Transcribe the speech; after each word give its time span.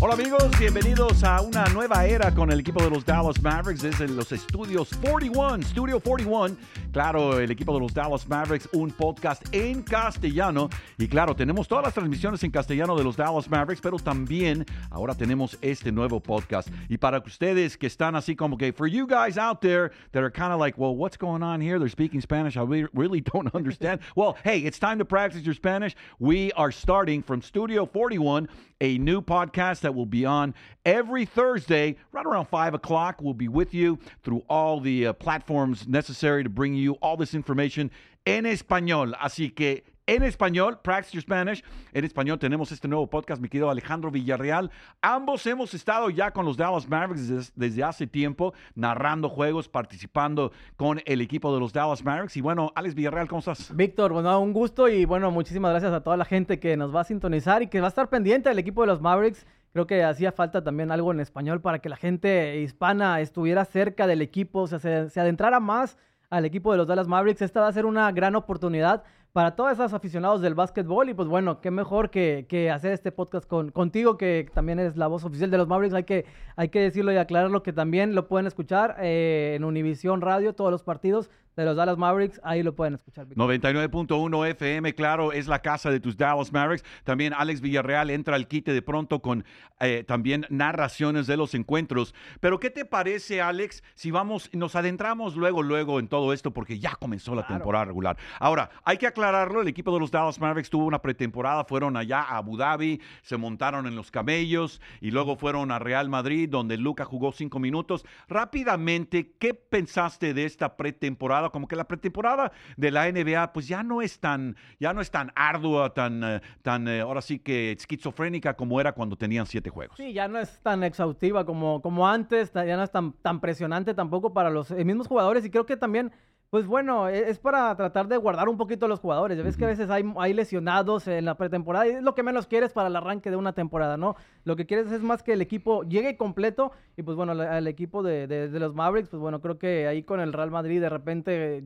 Hola 0.00 0.14
amigos, 0.14 0.56
bienvenidos 0.60 1.24
a 1.24 1.40
una 1.40 1.64
nueva 1.70 2.06
era 2.06 2.32
con 2.32 2.52
el 2.52 2.60
equipo 2.60 2.80
de 2.80 2.88
los 2.88 3.04
Dallas 3.04 3.42
Mavericks 3.42 3.82
desde 3.82 4.06
los 4.06 4.30
estudios 4.30 4.90
41, 5.02 5.64
Studio 5.64 5.98
41. 5.98 6.56
Claro, 6.92 7.40
el 7.40 7.50
equipo 7.50 7.74
de 7.74 7.80
los 7.80 7.92
Dallas 7.92 8.28
Mavericks, 8.28 8.68
un 8.72 8.92
podcast 8.92 9.42
en 9.52 9.82
castellano. 9.82 10.68
Y 10.98 11.08
claro, 11.08 11.34
tenemos 11.34 11.66
todas 11.66 11.84
las 11.84 11.94
transmisiones 11.94 12.44
en 12.44 12.52
castellano 12.52 12.94
de 12.94 13.02
los 13.02 13.16
Dallas 13.16 13.50
Mavericks, 13.50 13.80
pero 13.80 13.96
también 13.98 14.64
ahora 14.88 15.16
tenemos 15.16 15.58
este 15.62 15.90
nuevo 15.90 16.20
podcast. 16.20 16.68
Y 16.88 16.96
para 16.96 17.18
ustedes 17.18 17.76
que 17.76 17.88
están 17.88 18.14
así 18.14 18.36
como 18.36 18.56
que, 18.56 18.72
for 18.72 18.86
you 18.86 19.04
guys 19.04 19.36
out 19.36 19.60
there 19.60 19.90
that 20.12 20.22
are 20.22 20.30
kind 20.30 20.52
of 20.52 20.60
like, 20.60 20.78
well, 20.78 20.94
what's 20.94 21.18
going 21.18 21.42
on 21.42 21.60
here? 21.60 21.80
They're 21.80 21.90
speaking 21.90 22.20
Spanish. 22.20 22.56
I 22.56 22.62
really 22.92 23.20
don't 23.20 23.52
understand. 23.52 23.98
well, 24.14 24.36
hey, 24.44 24.60
it's 24.60 24.78
time 24.78 25.00
to 25.00 25.04
practice 25.04 25.42
your 25.42 25.54
Spanish. 25.54 25.96
We 26.20 26.52
are 26.52 26.70
starting 26.70 27.20
from 27.24 27.42
Studio 27.42 27.84
41 27.84 28.48
a 28.80 28.96
new 28.98 29.20
podcast 29.20 29.87
that 29.88 29.94
will 29.94 30.04
be 30.04 30.26
on 30.26 30.54
every 30.84 31.24
Thursday, 31.24 31.96
right 32.12 32.26
around 32.26 32.46
5 32.46 32.74
o'clock. 32.74 33.22
We'll 33.22 33.32
be 33.32 33.48
with 33.48 33.72
you 33.72 33.98
through 34.22 34.42
all 34.46 34.80
the 34.80 35.06
uh, 35.06 35.12
platforms 35.14 35.88
necessary 35.88 36.42
to 36.44 36.50
bring 36.50 36.74
you 36.74 36.98
all 37.00 37.16
this 37.16 37.32
information 37.32 37.90
en 38.26 38.44
español. 38.44 39.14
Así 39.18 39.54
que 39.54 39.84
en 40.08 40.22
español, 40.22 40.80
Practice 40.80 41.12
Your 41.12 41.20
Spanish. 41.20 41.62
En 41.92 42.02
español 42.02 42.38
tenemos 42.38 42.72
este 42.72 42.88
nuevo 42.88 43.06
podcast, 43.08 43.42
mi 43.42 43.48
querido 43.50 43.68
Alejandro 43.68 44.10
Villarreal. 44.10 44.70
Ambos 45.02 45.46
hemos 45.46 45.74
estado 45.74 46.08
ya 46.08 46.30
con 46.30 46.46
los 46.46 46.56
Dallas 46.56 46.88
Mavericks 46.88 47.52
desde, 47.54 47.84
hace 47.84 48.06
tiempo, 48.06 48.54
narrando 48.74 49.28
juegos, 49.28 49.68
participando 49.68 50.50
con 50.76 51.02
el 51.04 51.20
equipo 51.20 51.52
de 51.52 51.60
los 51.60 51.74
Dallas 51.74 52.02
Mavericks. 52.02 52.38
Y 52.38 52.40
bueno, 52.40 52.72
Alex 52.74 52.94
Villarreal, 52.94 53.28
¿cómo 53.28 53.40
estás? 53.40 53.76
Víctor, 53.76 54.14
bueno, 54.14 54.40
un 54.40 54.54
gusto 54.54 54.88
y 54.88 55.04
bueno, 55.04 55.30
muchísimas 55.30 55.72
gracias 55.72 55.92
a 55.92 56.02
toda 56.02 56.16
la 56.16 56.24
gente 56.24 56.58
que 56.58 56.74
nos 56.78 56.94
va 56.94 57.02
a 57.02 57.04
sintonizar 57.04 57.62
y 57.62 57.66
que 57.66 57.82
va 57.82 57.88
a 57.88 57.90
estar 57.90 58.08
pendiente 58.08 58.48
del 58.48 58.58
equipo 58.58 58.80
de 58.80 58.86
los 58.86 59.02
Mavericks. 59.02 59.46
Creo 59.72 59.86
que 59.86 60.02
hacía 60.02 60.32
falta 60.32 60.64
también 60.64 60.90
algo 60.90 61.12
en 61.12 61.20
español 61.20 61.60
para 61.60 61.78
que 61.80 61.88
la 61.88 61.96
gente 61.96 62.60
hispana 62.60 63.20
estuviera 63.20 63.64
cerca 63.64 64.06
del 64.06 64.22
equipo, 64.22 64.60
o 64.60 64.66
sea, 64.66 64.78
se, 64.78 65.20
adentrara 65.20 65.60
más 65.60 65.98
al 66.30 66.44
equipo 66.44 66.72
de 66.72 66.78
los 66.78 66.86
Dallas 66.86 67.08
Mavericks. 67.08 67.42
Esta 67.42 67.60
va 67.60 67.68
a 67.68 67.72
ser 67.72 67.86
una 67.86 68.10
gran 68.12 68.34
oportunidad 68.34 69.04
para 69.32 69.54
todos 69.54 69.72
esos 69.72 69.92
aficionados 69.92 70.40
del 70.40 70.54
básquetbol. 70.54 71.10
Y 71.10 71.14
pues 71.14 71.28
bueno, 71.28 71.60
qué 71.60 71.70
mejor 71.70 72.10
que, 72.10 72.70
hacer 72.72 72.92
este 72.92 73.12
podcast 73.12 73.46
con, 73.46 73.70
contigo, 73.70 74.16
que 74.16 74.48
también 74.52 74.78
es 74.78 74.96
la 74.96 75.06
voz 75.06 75.24
oficial 75.24 75.50
de 75.50 75.58
los 75.58 75.68
Mavericks. 75.68 75.94
Hay 75.94 76.04
que, 76.04 76.24
hay 76.56 76.70
que 76.70 76.80
decirlo 76.80 77.12
y 77.12 77.16
aclararlo 77.16 77.62
que 77.62 77.72
también 77.72 78.14
lo 78.14 78.26
pueden 78.26 78.46
escuchar 78.46 78.96
eh, 79.00 79.54
en 79.56 79.64
Univisión 79.64 80.22
Radio, 80.22 80.54
todos 80.54 80.70
los 80.70 80.82
partidos 80.82 81.30
de 81.58 81.64
los 81.64 81.76
Dallas 81.76 81.98
Mavericks, 81.98 82.40
ahí 82.44 82.62
lo 82.62 82.74
pueden 82.74 82.94
escuchar. 82.94 83.26
99.1 83.26 84.46
FM, 84.50 84.94
claro, 84.94 85.32
es 85.32 85.48
la 85.48 85.60
casa 85.60 85.90
de 85.90 85.98
tus 85.98 86.16
Dallas 86.16 86.52
Mavericks. 86.52 86.84
También 87.02 87.34
Alex 87.34 87.60
Villarreal 87.60 88.10
entra 88.10 88.36
al 88.36 88.46
quite 88.46 88.72
de 88.72 88.80
pronto 88.80 89.20
con 89.20 89.44
eh, 89.80 90.04
también 90.06 90.46
narraciones 90.50 91.26
de 91.26 91.36
los 91.36 91.54
encuentros. 91.54 92.14
Pero 92.38 92.60
¿qué 92.60 92.70
te 92.70 92.84
parece, 92.84 93.42
Alex, 93.42 93.82
si 93.94 94.12
vamos, 94.12 94.48
nos 94.52 94.76
adentramos 94.76 95.34
luego, 95.34 95.64
luego 95.64 95.98
en 95.98 96.06
todo 96.06 96.32
esto, 96.32 96.52
porque 96.52 96.78
ya 96.78 96.94
comenzó 96.94 97.34
la 97.34 97.42
claro. 97.42 97.56
temporada 97.56 97.84
regular. 97.86 98.16
Ahora, 98.38 98.70
hay 98.84 98.96
que 98.96 99.08
aclararlo, 99.08 99.60
el 99.60 99.68
equipo 99.68 99.92
de 99.92 99.98
los 99.98 100.12
Dallas 100.12 100.40
Mavericks 100.40 100.70
tuvo 100.70 100.84
una 100.84 101.02
pretemporada, 101.02 101.64
fueron 101.64 101.96
allá 101.96 102.20
a 102.20 102.36
Abu 102.36 102.56
Dhabi, 102.56 103.00
se 103.22 103.36
montaron 103.36 103.88
en 103.88 103.96
los 103.96 104.12
camellos 104.12 104.80
y 105.00 105.10
luego 105.10 105.34
fueron 105.34 105.72
a 105.72 105.80
Real 105.80 106.08
Madrid, 106.08 106.48
donde 106.48 106.76
Luca 106.76 107.04
jugó 107.04 107.32
cinco 107.32 107.58
minutos. 107.58 108.04
Rápidamente, 108.28 109.32
¿qué 109.40 109.54
pensaste 109.54 110.34
de 110.34 110.44
esta 110.44 110.76
pretemporada? 110.76 111.47
Como 111.50 111.68
que 111.68 111.76
la 111.76 111.84
pretemporada 111.86 112.52
de 112.76 112.90
la 112.90 113.10
NBA 113.10 113.52
pues 113.52 113.68
ya 113.68 113.82
no 113.82 114.02
es 114.02 114.18
tan, 114.20 114.56
ya 114.78 114.92
no 114.92 115.00
es 115.00 115.10
tan 115.10 115.32
ardua, 115.34 115.94
tan, 115.94 116.22
uh, 116.22 116.40
tan 116.62 116.86
uh, 116.86 117.02
ahora 117.02 117.20
sí 117.20 117.38
que 117.38 117.72
esquizofrénica 117.72 118.54
como 118.54 118.80
era 118.80 118.92
cuando 118.92 119.16
tenían 119.16 119.46
siete 119.46 119.70
juegos. 119.70 119.96
Sí, 119.96 120.12
ya 120.12 120.28
no 120.28 120.38
es 120.38 120.60
tan 120.60 120.82
exhaustiva 120.84 121.44
como, 121.44 121.82
como 121.82 122.08
antes, 122.08 122.52
ya 122.52 122.76
no 122.76 122.82
es 122.82 122.90
tan, 122.90 123.12
tan 123.12 123.40
presionante 123.40 123.94
tampoco 123.94 124.32
para 124.32 124.50
los 124.50 124.70
eh, 124.70 124.84
mismos 124.84 125.06
jugadores 125.06 125.44
y 125.44 125.50
creo 125.50 125.66
que 125.66 125.76
también... 125.76 126.12
Pues 126.50 126.66
bueno, 126.66 127.08
es 127.08 127.38
para 127.38 127.76
tratar 127.76 128.08
de 128.08 128.16
guardar 128.16 128.48
un 128.48 128.56
poquito 128.56 128.86
a 128.86 128.88
los 128.88 129.00
jugadores. 129.00 129.36
Ya 129.36 129.44
ves 129.44 129.54
uh 129.54 129.56
-huh. 129.56 129.58
que 129.58 129.64
a 129.66 129.68
veces 129.68 129.90
hay, 129.90 130.02
hay, 130.16 130.32
lesionados 130.32 131.06
en 131.06 131.26
la 131.26 131.36
pretemporada 131.36 131.86
y 131.86 131.90
es 131.90 132.02
lo 132.02 132.14
que 132.14 132.22
menos 132.22 132.46
quieres 132.46 132.72
para 132.72 132.88
el 132.88 132.96
arranque 132.96 133.28
de 133.30 133.36
una 133.36 133.52
temporada, 133.52 133.98
¿no? 133.98 134.16
Lo 134.44 134.56
que 134.56 134.64
quieres 134.64 134.90
es 134.90 135.02
más 135.02 135.22
que 135.22 135.34
el 135.34 135.42
equipo 135.42 135.82
llegue 135.82 136.16
completo 136.16 136.72
y 136.96 137.02
pues 137.02 137.18
bueno, 137.18 137.32
el 137.32 137.66
equipo 137.66 138.02
de, 138.02 138.26
de, 138.26 138.48
de 138.48 138.60
los 138.60 138.74
Mavericks, 138.74 139.10
pues 139.10 139.20
bueno, 139.20 139.42
creo 139.42 139.58
que 139.58 139.86
ahí 139.86 140.02
con 140.04 140.20
el 140.20 140.32
Real 140.32 140.50
Madrid 140.50 140.80
de 140.80 140.88
repente 140.88 141.64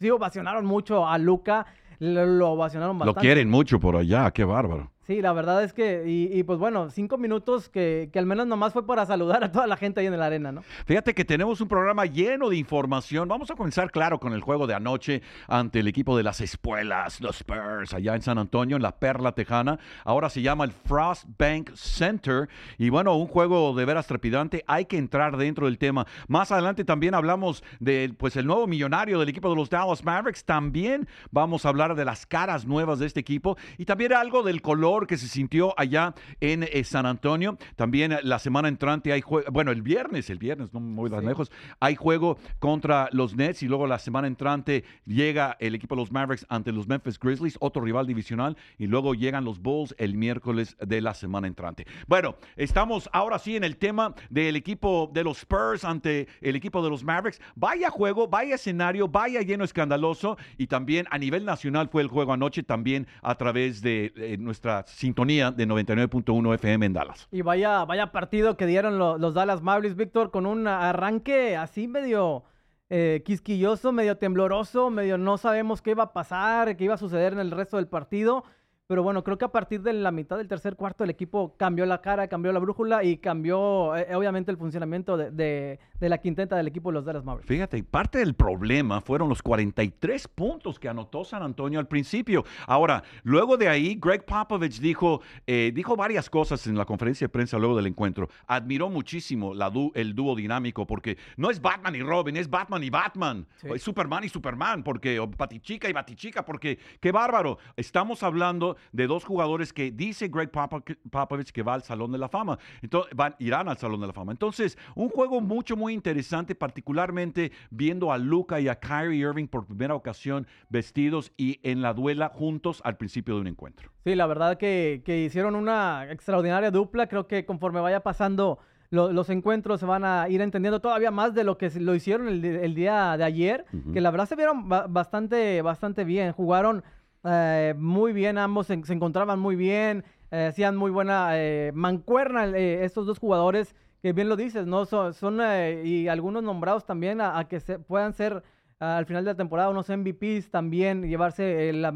sí 0.00 0.08
ovacionaron 0.08 0.64
mucho 0.64 1.06
a 1.06 1.18
Luca, 1.18 1.66
lo, 1.98 2.24
lo 2.24 2.52
ovacionaron 2.52 2.98
bastante. 2.98 3.18
Lo 3.18 3.20
quieren 3.20 3.50
mucho 3.50 3.78
por 3.80 3.96
allá, 3.96 4.30
qué 4.30 4.44
bárbaro. 4.44 4.90
Sí, 5.04 5.20
la 5.20 5.32
verdad 5.32 5.64
es 5.64 5.72
que, 5.72 6.04
y, 6.06 6.38
y, 6.38 6.44
pues 6.44 6.60
bueno, 6.60 6.88
cinco 6.90 7.18
minutos 7.18 7.68
que, 7.68 8.08
que, 8.12 8.20
al 8.20 8.26
menos 8.26 8.46
nomás 8.46 8.72
fue 8.72 8.86
para 8.86 9.04
saludar 9.04 9.42
a 9.42 9.50
toda 9.50 9.66
la 9.66 9.76
gente 9.76 9.98
ahí 9.98 10.06
en 10.06 10.16
la 10.16 10.26
arena, 10.26 10.52
¿no? 10.52 10.62
Fíjate 10.86 11.12
que 11.12 11.24
tenemos 11.24 11.60
un 11.60 11.66
programa 11.66 12.06
lleno 12.06 12.48
de 12.48 12.56
información. 12.56 13.26
Vamos 13.26 13.50
a 13.50 13.56
comenzar, 13.56 13.90
claro, 13.90 14.20
con 14.20 14.32
el 14.32 14.40
juego 14.42 14.68
de 14.68 14.74
anoche 14.74 15.20
ante 15.48 15.80
el 15.80 15.88
equipo 15.88 16.16
de 16.16 16.22
las 16.22 16.40
espuelas, 16.40 17.20
los 17.20 17.38
Spurs, 17.38 17.94
allá 17.94 18.14
en 18.14 18.22
San 18.22 18.38
Antonio, 18.38 18.76
en 18.76 18.82
la 18.82 18.92
Perla 18.92 19.32
Tejana. 19.32 19.80
Ahora 20.04 20.30
se 20.30 20.40
llama 20.40 20.62
el 20.62 20.70
Frost 20.70 21.24
Bank 21.36 21.72
Center. 21.74 22.48
Y 22.78 22.88
bueno, 22.90 23.16
un 23.16 23.26
juego 23.26 23.74
de 23.74 23.84
veras 23.84 24.06
trepidante. 24.06 24.62
Hay 24.68 24.84
que 24.84 24.98
entrar 24.98 25.36
dentro 25.36 25.66
del 25.66 25.78
tema. 25.78 26.06
Más 26.28 26.52
adelante 26.52 26.84
también 26.84 27.16
hablamos 27.16 27.64
de, 27.80 28.14
pues, 28.16 28.36
el 28.36 28.46
nuevo 28.46 28.68
millonario 28.68 29.18
del 29.18 29.28
equipo 29.28 29.50
de 29.50 29.56
los 29.56 29.68
Dallas 29.68 30.04
Mavericks. 30.04 30.44
También 30.44 31.08
vamos 31.32 31.66
a 31.66 31.70
hablar 31.70 31.96
de 31.96 32.04
las 32.04 32.24
caras 32.24 32.66
nuevas 32.66 33.00
de 33.00 33.06
este 33.06 33.18
equipo 33.18 33.56
y 33.78 33.84
también 33.84 34.12
algo 34.12 34.44
del 34.44 34.62
color 34.62 34.91
que 35.00 35.16
se 35.16 35.28
sintió 35.28 35.74
allá 35.78 36.14
en 36.40 36.62
eh, 36.64 36.84
San 36.84 37.06
Antonio. 37.06 37.58
También 37.76 38.18
la 38.22 38.38
semana 38.38 38.68
entrante 38.68 39.12
hay 39.12 39.20
juego, 39.20 39.50
bueno, 39.50 39.70
el 39.70 39.82
viernes, 39.82 40.28
el 40.30 40.38
viernes, 40.38 40.72
no 40.72 40.80
me 40.80 40.94
voy 40.94 41.10
tan 41.10 41.20
sí. 41.20 41.26
lejos, 41.26 41.50
hay 41.80 41.96
juego 41.96 42.38
contra 42.58 43.08
los 43.12 43.34
Nets 43.34 43.62
y 43.62 43.68
luego 43.68 43.86
la 43.86 43.98
semana 43.98 44.26
entrante 44.26 44.84
llega 45.06 45.56
el 45.60 45.74
equipo 45.74 45.94
de 45.94 46.02
los 46.02 46.12
Mavericks 46.12 46.46
ante 46.48 46.72
los 46.72 46.86
Memphis 46.86 47.18
Grizzlies, 47.18 47.56
otro 47.60 47.82
rival 47.82 48.06
divisional, 48.06 48.56
y 48.78 48.86
luego 48.86 49.14
llegan 49.14 49.44
los 49.44 49.60
Bulls 49.60 49.94
el 49.98 50.14
miércoles 50.14 50.76
de 50.80 51.00
la 51.00 51.14
semana 51.14 51.46
entrante. 51.46 51.86
Bueno, 52.06 52.36
estamos 52.56 53.08
ahora 53.12 53.38
sí 53.38 53.56
en 53.56 53.64
el 53.64 53.76
tema 53.76 54.14
del 54.30 54.56
equipo 54.56 55.10
de 55.12 55.24
los 55.24 55.38
Spurs 55.38 55.84
ante 55.84 56.28
el 56.40 56.56
equipo 56.56 56.82
de 56.82 56.90
los 56.90 57.02
Mavericks. 57.02 57.40
Vaya 57.54 57.90
juego, 57.90 58.28
vaya 58.28 58.54
escenario, 58.54 59.08
vaya 59.08 59.40
lleno 59.42 59.64
escandaloso 59.64 60.36
y 60.58 60.66
también 60.66 61.06
a 61.10 61.18
nivel 61.18 61.44
nacional 61.44 61.88
fue 61.88 62.02
el 62.02 62.08
juego 62.08 62.32
anoche 62.32 62.62
también 62.62 63.06
a 63.22 63.34
través 63.34 63.82
de 63.82 64.12
eh, 64.16 64.36
nuestra 64.38 64.81
sintonía 64.86 65.50
de 65.50 65.66
99.1 65.66 66.54
FM 66.54 66.86
en 66.86 66.92
Dallas. 66.92 67.28
Y 67.30 67.42
vaya, 67.42 67.84
vaya 67.84 68.12
partido 68.12 68.56
que 68.56 68.66
dieron 68.66 68.98
los, 68.98 69.34
Dallas 69.34 69.62
Mavericks, 69.62 69.96
Víctor, 69.96 70.30
con 70.30 70.46
un 70.46 70.66
arranque 70.66 71.56
así 71.56 71.88
medio 71.88 72.44
eh, 72.90 73.22
quisquilloso, 73.24 73.92
medio 73.92 74.18
tembloroso, 74.18 74.90
medio 74.90 75.18
no 75.18 75.38
sabemos 75.38 75.82
qué 75.82 75.92
iba 75.92 76.04
a 76.04 76.12
pasar, 76.12 76.76
qué 76.76 76.84
iba 76.84 76.94
a 76.94 76.98
suceder 76.98 77.32
en 77.32 77.38
el 77.38 77.50
resto 77.50 77.76
del 77.76 77.88
partido. 77.88 78.44
Pero 78.92 79.02
bueno, 79.02 79.24
creo 79.24 79.38
que 79.38 79.46
a 79.46 79.48
partir 79.48 79.80
de 79.80 79.94
la 79.94 80.10
mitad 80.10 80.36
del 80.36 80.48
tercer 80.48 80.76
cuarto 80.76 81.02
el 81.02 81.08
equipo 81.08 81.54
cambió 81.56 81.86
la 81.86 82.02
cara, 82.02 82.28
cambió 82.28 82.52
la 82.52 82.58
brújula 82.58 83.02
y 83.02 83.16
cambió 83.16 83.96
eh, 83.96 84.14
obviamente 84.14 84.50
el 84.50 84.58
funcionamiento 84.58 85.16
de, 85.16 85.30
de, 85.30 85.78
de, 85.98 86.08
la 86.10 86.18
quinteta 86.18 86.56
del 86.56 86.68
equipo 86.68 86.90
de 86.90 86.96
los 86.96 87.04
Dallas 87.06 87.24
Mavericks. 87.24 87.48
Fíjate, 87.48 87.82
parte 87.84 88.18
del 88.18 88.34
problema 88.34 89.00
fueron 89.00 89.30
los 89.30 89.40
43 89.40 90.28
puntos 90.28 90.78
que 90.78 90.90
anotó 90.90 91.24
San 91.24 91.42
Antonio 91.42 91.78
al 91.78 91.88
principio. 91.88 92.44
Ahora, 92.66 93.02
luego 93.22 93.56
de 93.56 93.70
ahí, 93.70 93.98
Greg 93.98 94.26
Popovich 94.26 94.78
dijo, 94.78 95.22
eh, 95.46 95.72
dijo 95.74 95.96
varias 95.96 96.28
cosas 96.28 96.66
en 96.66 96.76
la 96.76 96.84
conferencia 96.84 97.24
de 97.24 97.30
prensa 97.30 97.56
luego 97.56 97.74
del 97.74 97.86
encuentro. 97.86 98.28
Admiró 98.46 98.90
muchísimo 98.90 99.54
la 99.54 99.70
du 99.70 99.90
el 99.94 100.14
dúo 100.14 100.36
dinámico 100.36 100.86
porque 100.86 101.16
no 101.38 101.50
es 101.50 101.62
Batman 101.62 101.94
y 101.94 102.02
Robin, 102.02 102.36
es 102.36 102.50
Batman 102.50 102.84
y 102.84 102.90
Batman. 102.90 103.46
Sí. 103.56 103.68
Es 103.74 103.82
Superman 103.82 104.24
y 104.24 104.28
Superman, 104.28 104.82
porque, 104.82 105.18
o 105.18 105.28
Batichica 105.28 105.88
y 105.88 105.94
Batichica, 105.94 106.44
porque 106.44 106.78
qué 107.00 107.10
bárbaro. 107.10 107.56
Estamos 107.74 108.22
hablando 108.22 108.76
de 108.90 109.06
dos 109.06 109.24
jugadores 109.24 109.72
que 109.72 109.90
dice 109.90 110.28
Greg 110.28 110.50
Popovich 110.50 111.52
que 111.52 111.62
va 111.62 111.74
al 111.74 111.82
Salón 111.82 112.12
de 112.12 112.18
la 112.18 112.28
Fama. 112.28 112.58
Entonces, 112.82 113.14
van, 113.14 113.34
irán 113.38 113.68
al 113.68 113.78
Salón 113.78 114.00
de 114.00 114.06
la 114.08 114.12
Fama. 114.12 114.32
Entonces, 114.32 114.76
un 114.94 115.08
juego 115.08 115.40
mucho, 115.40 115.76
muy 115.76 115.92
interesante, 115.92 116.54
particularmente 116.54 117.52
viendo 117.70 118.12
a 118.12 118.18
Luca 118.18 118.60
y 118.60 118.68
a 118.68 118.76
Kyrie 118.76 119.20
Irving 119.20 119.46
por 119.46 119.66
primera 119.66 119.94
ocasión 119.94 120.46
vestidos 120.68 121.32
y 121.36 121.60
en 121.62 121.82
la 121.82 121.94
duela 121.94 122.30
juntos 122.34 122.80
al 122.84 122.96
principio 122.96 123.34
de 123.34 123.40
un 123.42 123.46
encuentro. 123.46 123.90
Sí, 124.04 124.14
la 124.14 124.26
verdad 124.26 124.58
que, 124.58 125.02
que 125.04 125.24
hicieron 125.24 125.54
una 125.54 126.10
extraordinaria 126.10 126.70
dupla. 126.70 127.06
Creo 127.06 127.26
que 127.26 127.44
conforme 127.44 127.80
vaya 127.80 128.00
pasando 128.00 128.58
lo, 128.90 129.12
los 129.12 129.30
encuentros 129.30 129.80
se 129.80 129.86
van 129.86 130.04
a 130.04 130.28
ir 130.28 130.40
entendiendo 130.40 130.80
todavía 130.80 131.10
más 131.10 131.34
de 131.34 131.44
lo 131.44 131.56
que 131.56 131.70
lo 131.80 131.94
hicieron 131.94 132.28
el, 132.28 132.44
el 132.44 132.74
día 132.74 133.16
de 133.16 133.24
ayer, 133.24 133.64
uh 133.72 133.76
-huh. 133.76 133.92
que 133.92 134.00
la 134.00 134.10
verdad 134.10 134.26
se 134.26 134.36
vieron 134.36 134.68
bastante, 134.68 135.62
bastante 135.62 136.04
bien. 136.04 136.32
Jugaron 136.32 136.84
eh, 137.24 137.74
muy 137.76 138.12
bien, 138.12 138.38
ambos 138.38 138.66
se, 138.66 138.74
encontraban 138.74 139.38
muy 139.38 139.56
bien, 139.56 140.04
eh, 140.30 140.46
hacían 140.46 140.76
muy 140.76 140.90
buena 140.90 141.38
eh, 141.38 141.72
mancuerna 141.74 142.46
eh, 142.46 142.84
estos 142.84 143.06
dos 143.06 143.18
jugadores, 143.18 143.74
que 144.00 144.12
bien 144.12 144.28
lo 144.28 144.36
dices, 144.36 144.66
¿no? 144.66 144.84
Son, 144.86 145.14
son 145.14 145.40
y 145.84 146.08
algunos 146.08 146.42
nombrados 146.42 146.84
también 146.84 147.20
a, 147.20 147.46
que 147.48 147.60
se, 147.60 147.78
puedan 147.78 148.14
ser 148.14 148.42
al 148.80 149.06
final 149.06 149.24
de 149.24 149.30
la 149.30 149.36
temporada 149.36 149.70
unos 149.70 149.88
MVPs 149.88 150.50
también, 150.50 151.04
llevarse 151.08 151.68
el, 151.68 151.86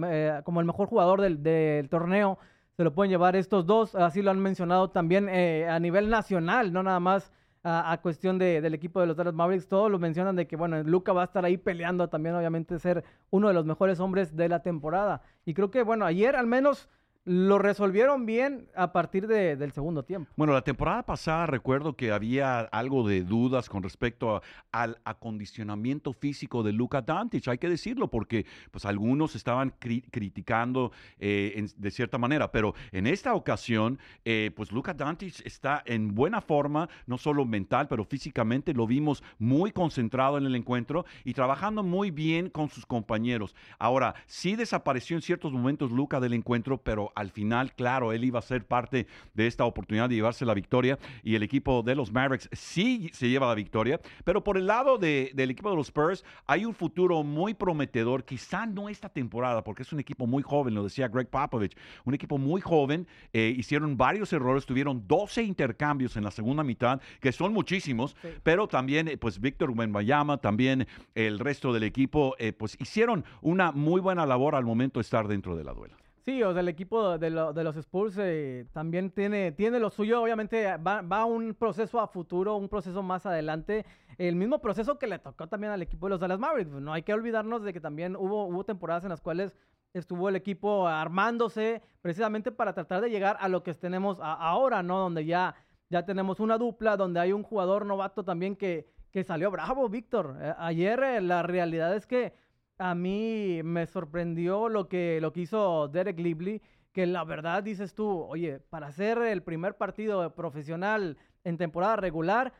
como 0.44 0.61
el 0.61 0.67
mejor 0.67 0.87
jugador 0.87 1.20
del, 1.20 1.43
del 1.43 1.88
torneo 1.88 2.38
se 2.76 2.84
lo 2.84 2.93
pueden 2.93 3.11
llevar 3.11 3.34
estos 3.34 3.67
dos, 3.67 3.96
así 3.96 4.23
lo 4.23 4.31
han 4.31 4.38
mencionado 4.38 4.90
también 4.90 5.28
a 5.28 5.81
nivel 5.81 6.11
nacional, 6.11 6.73
no 6.73 6.84
nada 6.84 7.00
más 7.00 7.32
a, 7.68 7.98
cuestión 8.00 8.38
del 8.38 8.74
equipo 8.74 9.00
de 9.00 9.08
los 9.08 9.16
Dallas 9.16 9.34
Mavericks, 9.34 9.66
todos 9.66 9.90
lo 9.90 9.98
mencionan 9.98 10.36
de 10.36 10.46
que, 10.46 10.54
bueno, 10.54 10.80
Luca 10.84 11.12
va 11.12 11.22
a 11.22 11.24
estar 11.24 11.44
ahí 11.44 11.56
peleando 11.56 12.08
también, 12.08 12.36
obviamente, 12.36 12.78
ser 12.78 13.02
uno 13.30 13.48
de 13.48 13.54
los 13.54 13.66
mejores 13.66 13.98
hombres 13.98 14.36
de 14.36 14.48
la 14.48 14.62
temporada. 14.62 15.22
Y 15.44 15.52
creo 15.52 15.72
que, 15.72 15.82
bueno, 15.82 16.06
ayer 16.06 16.36
al 16.36 16.46
menos 16.46 16.88
lo 17.26 17.58
resolvieron 17.58 18.25
bien 18.25 18.69
a 18.76 18.93
partir 18.93 19.26
del 19.26 19.73
segundo 19.73 20.05
tiempo. 20.05 20.31
Bueno, 20.37 20.52
la 20.52 20.62
temporada 20.62 21.02
pasada 21.02 21.46
recuerdo 21.46 21.96
que 21.96 22.12
había 22.12 22.61
algo 22.61 23.06
de 23.06 23.25
dudas 23.25 23.69
con 23.69 23.82
respecto 23.82 24.40
al 24.70 25.00
acondicionamiento 25.05 26.12
físico 26.12 26.62
de 26.62 26.73
Luka 26.73 27.02
Doncic, 27.02 27.49
hay 27.49 27.58
que 27.58 27.69
decirlo, 27.69 28.08
porque 28.08 28.46
pues 28.70 28.84
algunos 28.84 29.34
estaban 29.34 29.75
criticando 29.81 30.93
eh, 31.19 31.67
de 31.76 31.90
cierta 31.90 32.17
manera, 32.17 32.52
pero 32.52 32.75
en 32.93 33.08
esta 33.08 33.34
ocasión, 33.34 33.99
eh, 34.25 34.52
pues 34.55 34.70
Luka 34.70 34.94
Doncic 34.94 35.44
está 35.44 35.82
en 35.84 36.14
buena 36.14 36.40
forma, 36.40 36.88
no 37.06 37.19
solo 37.19 37.44
mental, 37.44 37.88
pero 37.88 38.05
físicamente 38.05 38.73
lo 38.73 38.87
vimos 38.87 39.25
muy 39.40 39.73
concentrado 39.73 40.38
en 40.38 40.46
el 40.46 40.55
encuentro 40.55 41.05
y 41.25 41.34
trabajando 41.34 41.82
muy 41.82 42.12
bien 42.12 42.50
con 42.50 42.69
sus 42.69 42.87
compañeros. 42.87 43.56
Ahora, 43.81 44.14
sí 44.26 44.55
desapareció 44.55 45.17
en 45.17 45.23
ciertos 45.23 45.52
momentos 45.52 45.90
Luka 45.90 46.20
del 46.20 46.32
encuentro, 46.32 46.78
pero 46.78 47.11
al 47.16 47.30
final, 47.30 47.72
claro, 47.72 48.12
él 48.12 48.24
iba 48.24 48.38
a 48.38 48.42
ser 48.42 48.66
parte 48.66 49.06
de 49.34 49.46
esta 49.46 49.64
oportunidad 49.64 50.08
de 50.08 50.16
llevarse 50.16 50.44
la 50.44 50.54
victoria 50.54 50.98
y 51.24 51.34
el 51.34 51.42
equipo 51.42 51.82
de 51.82 51.94
los 51.94 52.12
Mavericks 52.12 52.48
sí 52.52 53.10
se 53.12 53.28
lleva 53.28 53.48
la 53.48 53.54
victoria. 53.54 54.00
Pero 54.22 54.44
por 54.44 54.58
el 54.58 54.66
lado 54.66 54.98
del 54.98 55.50
equipo 55.50 55.70
de 55.70 55.76
los 55.76 55.86
Spurs 55.86 56.24
hay 56.46 56.64
un 56.66 56.74
futuro 56.74 57.22
muy 57.22 57.54
prometedor, 57.54 58.24
quizá 58.24 58.66
no 58.66 58.88
esta 58.88 59.08
temporada, 59.08 59.64
porque 59.64 59.82
es 59.82 59.92
un 59.92 60.00
equipo 60.00 60.26
muy 60.26 60.42
joven, 60.42 60.74
lo 60.74 60.84
decía 60.84 61.08
Greg 61.08 61.28
Popovich, 61.28 61.76
un 62.04 62.14
equipo 62.14 62.36
muy 62.36 62.60
joven, 62.60 63.06
eh, 63.32 63.54
hicieron 63.56 63.96
varios 63.96 64.32
errores, 64.34 64.66
tuvieron 64.66 65.06
12 65.08 65.42
intercambios 65.42 66.16
en 66.16 66.24
la 66.24 66.30
segunda 66.30 66.62
mitad, 66.62 67.00
que 67.20 67.32
son 67.32 67.54
muchísimos, 67.54 68.14
pero 68.42 68.68
también 68.68 69.08
eh, 69.08 69.16
pues 69.16 69.40
Víctor 69.40 69.70
Wembanyama, 69.70 70.36
también 70.36 70.86
el 71.14 71.38
resto 71.38 71.72
del 71.72 71.84
equipo, 71.84 72.36
eh, 72.38 72.52
pues 72.52 72.76
hicieron 72.78 73.24
una 73.40 73.72
muy 73.72 74.02
buena 74.02 74.26
labor 74.26 74.54
al 74.54 74.66
momento 74.66 75.00
de 75.00 75.02
estar 75.02 75.28
dentro 75.28 75.56
de 75.56 75.64
la 75.64 75.72
duela. 75.72 75.96
Sí, 76.26 76.43
o 76.43 76.52
sea, 76.52 76.61
el 76.61 76.69
equipo 76.69 77.19
de, 77.19 77.31
los 77.31 77.76
Spurs 77.76 78.17
eh, 78.19 78.67
también 78.73 79.12
tiene, 79.12 79.52
tiene 79.52 79.78
lo 79.78 79.90
suyo. 79.90 80.20
Obviamente 80.20 80.76
va, 80.78 81.00
va 81.00 81.25
un 81.25 81.55
proceso 81.55 82.00
a 82.00 82.08
futuro, 82.08 82.56
un 82.56 82.69
proceso 82.69 83.00
más 83.00 83.26
adelante. 83.26 83.87
El 84.19 84.34
mismo 84.34 84.61
proceso 84.61 84.99
que 84.99 85.06
le 85.06 85.20
tocó 85.20 85.46
también 85.46 85.73
al 85.73 85.82
equipo 85.82 86.06
de 86.06 86.11
los 86.11 86.20
Dallas 86.20 86.40
Mavericks. 86.40 86.73
No 86.73 86.93
hay 86.93 87.05
que 87.05 87.14
olvidarnos 87.14 87.62
de 87.62 87.73
que 87.73 87.81
también 87.81 88.17
hubo, 88.17 88.46
hubo 88.46 88.64
temporadas 88.64 89.05
en 89.05 89.11
las 89.11 89.20
cuales 89.20 89.56
estuvo 89.94 90.28
el 90.28 90.34
equipo 90.34 90.88
armándose 90.88 91.81
precisamente 92.02 92.50
para 92.50 92.73
tratar 92.73 93.02
de 93.02 93.11
llegar 93.11 93.37
a 93.38 93.49
lo 93.49 93.62
que 93.62 93.73
tenemos 93.75 94.19
ahora, 94.20 94.82
¿no? 94.82 94.99
Donde 94.99 95.26
ya, 95.26 95.55
ya 95.90 96.05
tenemos 96.05 96.40
una 96.40 96.58
dupla, 96.58 96.96
donde 96.96 97.20
hay 97.20 97.32
un 97.32 97.44
jugador 97.44 97.87
novato 97.87 98.25
también 98.25 98.56
que, 98.56 98.88
que 99.12 99.23
salió 99.23 99.52
bravo, 99.52 99.88
Víctor. 99.88 100.37
Eh, 100.40 100.55
ayer 100.58 101.00
eh, 101.05 101.20
la 101.20 101.44
realidad 101.44 101.94
es 101.94 102.05
que 102.05 102.34
a 102.78 102.94
mí 102.94 103.61
me 103.64 103.87
sorprendió 103.87 104.69
lo 104.69 104.88
que, 104.88 105.19
lo 105.20 105.32
que 105.32 105.40
hizo 105.40 105.88
Derek 105.88 106.19
Lively, 106.19 106.62
que 106.93 107.06
la 107.06 107.25
verdad 107.25 107.62
dices 107.62 107.94
tú, 107.94 108.23
oye, 108.23 108.58
para 108.58 108.93
ser 108.93 109.19
el 109.19 109.43
primer 109.43 109.76
partido 109.76 110.34
profesional 110.34 111.17
en 111.44 111.56
temporada 111.58 111.96
regular, 111.96 112.52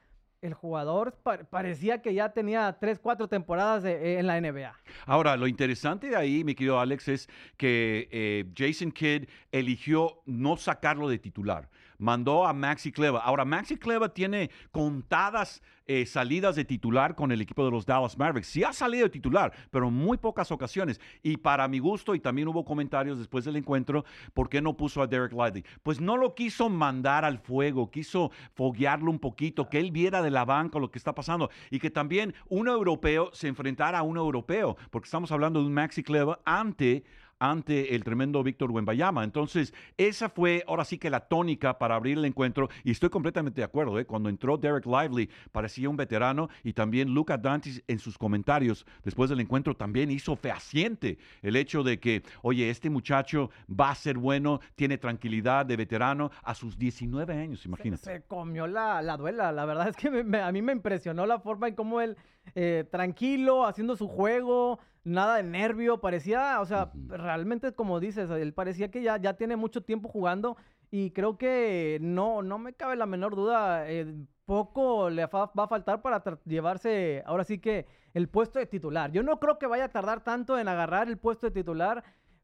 el 0.43 0.55
jugador 0.55 1.19
parecía 1.51 2.03
que 2.03 2.15
ya 2.15 2.29
tenía 2.31 2.77
tres, 2.79 2.99
cuatro 2.99 3.29
temporadas 3.29 3.85
en 3.85 4.27
la 4.27 4.41
NBA. 4.41 4.75
Ahora, 5.07 5.37
lo 5.37 5.47
interesante 5.47 6.11
de 6.11 6.17
ahí, 6.17 6.45
mi 6.45 6.55
querido 6.55 6.79
Alex, 6.79 7.09
es 7.09 7.29
que 7.57 8.09
eh, 8.13 8.45
Jason 8.55 8.93
Kidd 8.93 9.29
eligió 9.51 10.23
no 10.27 10.57
sacarlo 10.57 11.09
de 11.09 11.19
titular 11.19 11.69
mandó 11.99 12.47
a 12.47 12.53
Maxi 12.53 12.93
Cleva. 12.93 13.21
Ahora, 13.21 13.45
Maxi 13.45 13.77
Cleva 13.77 14.09
tiene 14.09 14.51
contadas 14.71 15.63
eh, 15.89 16.05
salidas 16.05 16.57
de 16.57 16.65
titular 16.65 17.15
con 17.15 17.31
el 17.31 17.41
equipo 17.41 17.65
de 17.65 17.71
los 17.71 17.87
Dallas 17.87 18.19
Mavericks. 18.19 18.49
Sí 18.49 18.65
ha 18.65 18.73
salido 18.73 19.05
de 19.05 19.11
titular, 19.11 19.53
pero 19.71 19.87
en 19.87 19.95
muy 19.95 20.17
pocas 20.17 20.51
ocasiones. 20.51 21.01
Y 21.23 21.37
para 21.37 21.69
mi 21.69 21.79
gusto, 21.79 22.15
y 22.15 22.21
también 22.21 22.49
hubo 22.49 22.65
comentarios 22.65 23.19
después 23.19 23.45
del 23.45 23.55
encuentro, 23.55 24.05
¿por 24.35 24.49
qué 24.49 24.61
no 24.61 24.77
puso 24.77 25.01
a 25.01 25.07
Derek 25.07 25.33
Lively? 25.33 25.65
Pues 25.83 26.01
no 26.01 26.17
lo 26.17 26.35
quiso 26.35 26.69
mandar 26.69 27.25
al 27.25 27.39
fuego, 27.39 27.91
quiso 27.91 28.33
foguearlo 28.55 29.11
un 29.11 29.21
poquito, 29.21 29.69
que 29.69 29.79
él 29.79 29.93
viera 29.93 30.23
de 30.23 30.31
la 30.31 30.45
banca 30.45 30.81
lo 30.81 30.91
que 30.91 30.99
está 30.99 31.15
pasando 31.15 31.51
y 31.71 31.79
que 31.79 31.91
también 31.91 32.35
un 32.49 32.67
europeo 32.67 33.31
se 33.33 33.47
enfrentara 33.47 34.01
a 34.01 34.03
un 34.03 34.17
europeo, 34.17 34.77
porque 34.91 35.07
estamos 35.07 35.31
hablando 35.31 35.61
de 35.61 35.67
un 35.67 35.75
Maxi 35.75 36.03
Cleva 36.03 36.41
ante 36.45 37.05
ante 37.39 37.95
el 37.95 38.05
tremendo 38.05 38.43
Víctor 38.43 38.71
Wembayama. 38.71 39.25
Entonces, 39.25 39.75
esa 39.97 40.29
fue 40.29 40.65
ahora 40.67 40.85
sí 40.85 40.99
que 40.99 41.11
la 41.11 41.21
tónica 41.21 41.79
para 41.79 41.95
abrir 41.95 42.19
el 42.19 42.25
encuentro 42.25 42.69
y 42.85 42.91
estoy 42.91 43.11
completamente 43.11 43.61
de 43.61 43.65
acuerdo. 43.65 43.99
¿eh? 43.99 44.07
Cuando 44.07 44.29
entró 44.29 44.57
Derek 44.57 44.87
Lively 44.87 45.31
parecía 45.53 45.89
un 45.89 45.97
veterano 45.97 46.49
y 46.63 46.73
también 46.73 47.13
Luca 47.13 47.37
Dantis 47.37 47.83
en 47.87 47.99
sus 47.99 48.19
comentarios 48.19 48.87
después 49.05 49.31
del 49.31 49.41
encuentro 49.41 49.77
también 49.77 50.11
hizo 50.11 50.37
fehaciente 50.37 51.19
el 51.43 51.57
hecho 51.57 51.83
de 51.83 51.99
que, 51.99 52.23
oye, 52.43 52.71
este 52.71 52.91
muchacho 52.91 53.51
va 53.69 53.91
a 53.91 53.95
ser 53.95 54.19
bueno, 54.19 54.61
tiene 54.75 54.99
tranquilidad 54.99 55.67
de 55.67 55.77
veterano 55.77 56.31
a 56.43 56.55
sus 56.55 56.79
19 56.79 57.35
años, 57.35 57.65
imagínate. 57.67 58.05
Se, 58.05 58.23
comió 58.23 58.67
la, 58.67 59.03
la, 59.03 59.17
duela, 59.17 59.53
la 59.53 59.65
verdad 59.65 59.89
es 59.89 59.97
que 59.97 60.09
a 60.09 60.53
mí 60.53 60.63
me 60.63 60.73
impresionó 60.73 61.27
la 61.27 61.39
forma 61.39 61.69
en 61.69 61.75
cómo 61.75 62.01
él, 62.01 62.17
eh, 62.55 62.85
tranquilo, 62.91 63.67
haciendo 63.67 63.97
su 63.97 64.09
juego, 64.09 64.79
nada 65.07 65.37
de 65.37 65.45
nervio, 65.45 66.01
parecía, 66.01 66.61
o 66.61 66.67
sea, 66.67 66.91
realmente 67.07 67.73
como 67.73 68.01
dices, 68.01 68.29
él 68.29 68.53
parecía 68.53 68.91
que 68.91 69.03
ya, 69.03 69.17
ya 69.19 69.35
tiene 69.35 69.57
mucho 69.57 69.83
tiempo 69.83 70.09
jugando 70.09 70.57
y 70.91 71.13
creo 71.13 71.39
que 71.39 71.99
no, 72.01 72.43
no 72.43 72.59
me 72.59 72.73
cabe 72.75 72.97
la 72.97 73.07
menor 73.07 73.37
duda, 73.37 73.89
eh, 73.89 74.13
poco 74.47 75.09
le 75.09 75.25
va 75.27 75.51
a 75.55 75.69
faltar 75.69 76.03
para 76.03 76.23
llevarse 76.45 77.23
ahora 77.25 77.45
sí 77.45 77.59
que 77.59 77.87
el 78.15 78.29
puesto 78.29 78.59
de 78.59 78.67
titular. 78.67 79.13
Yo 79.13 79.23
no 79.23 79.39
creo 79.39 79.59
que 79.59 79.67
vaya 79.67 79.85
a 79.85 79.89
tardar 79.89 80.25
tanto 80.25 80.59
en 80.59 80.67
agarrar 80.69 81.09
el 81.09 81.19
puesto 81.19 81.47
de 81.47 81.53
titular. 81.53 82.03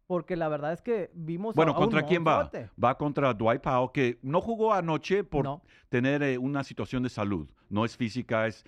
Porque 0.09 0.37
la 0.37 0.49
verdad 0.49 0.75
es 0.75 0.83
que 0.83 1.11
vimos. 1.15 1.55
Bueno, 1.55 1.75
¿contra 1.75 2.03
quién 2.03 2.27
va? 2.27 2.51
Va 2.83 2.99
contra 2.99 3.33
Dwight 3.33 3.63
Powell, 3.63 3.89
que 3.95 4.19
no 4.21 4.43
jugó 4.43 4.75
anoche 4.75 5.25
por 5.25 5.63
tener 5.89 6.23
eh, 6.23 6.37
una 6.37 6.65
situación 6.65 7.05
de 7.05 7.09
salud. 7.09 7.49
No 7.71 7.87
es 7.87 7.97
física, 7.97 8.47
es. 8.47 8.65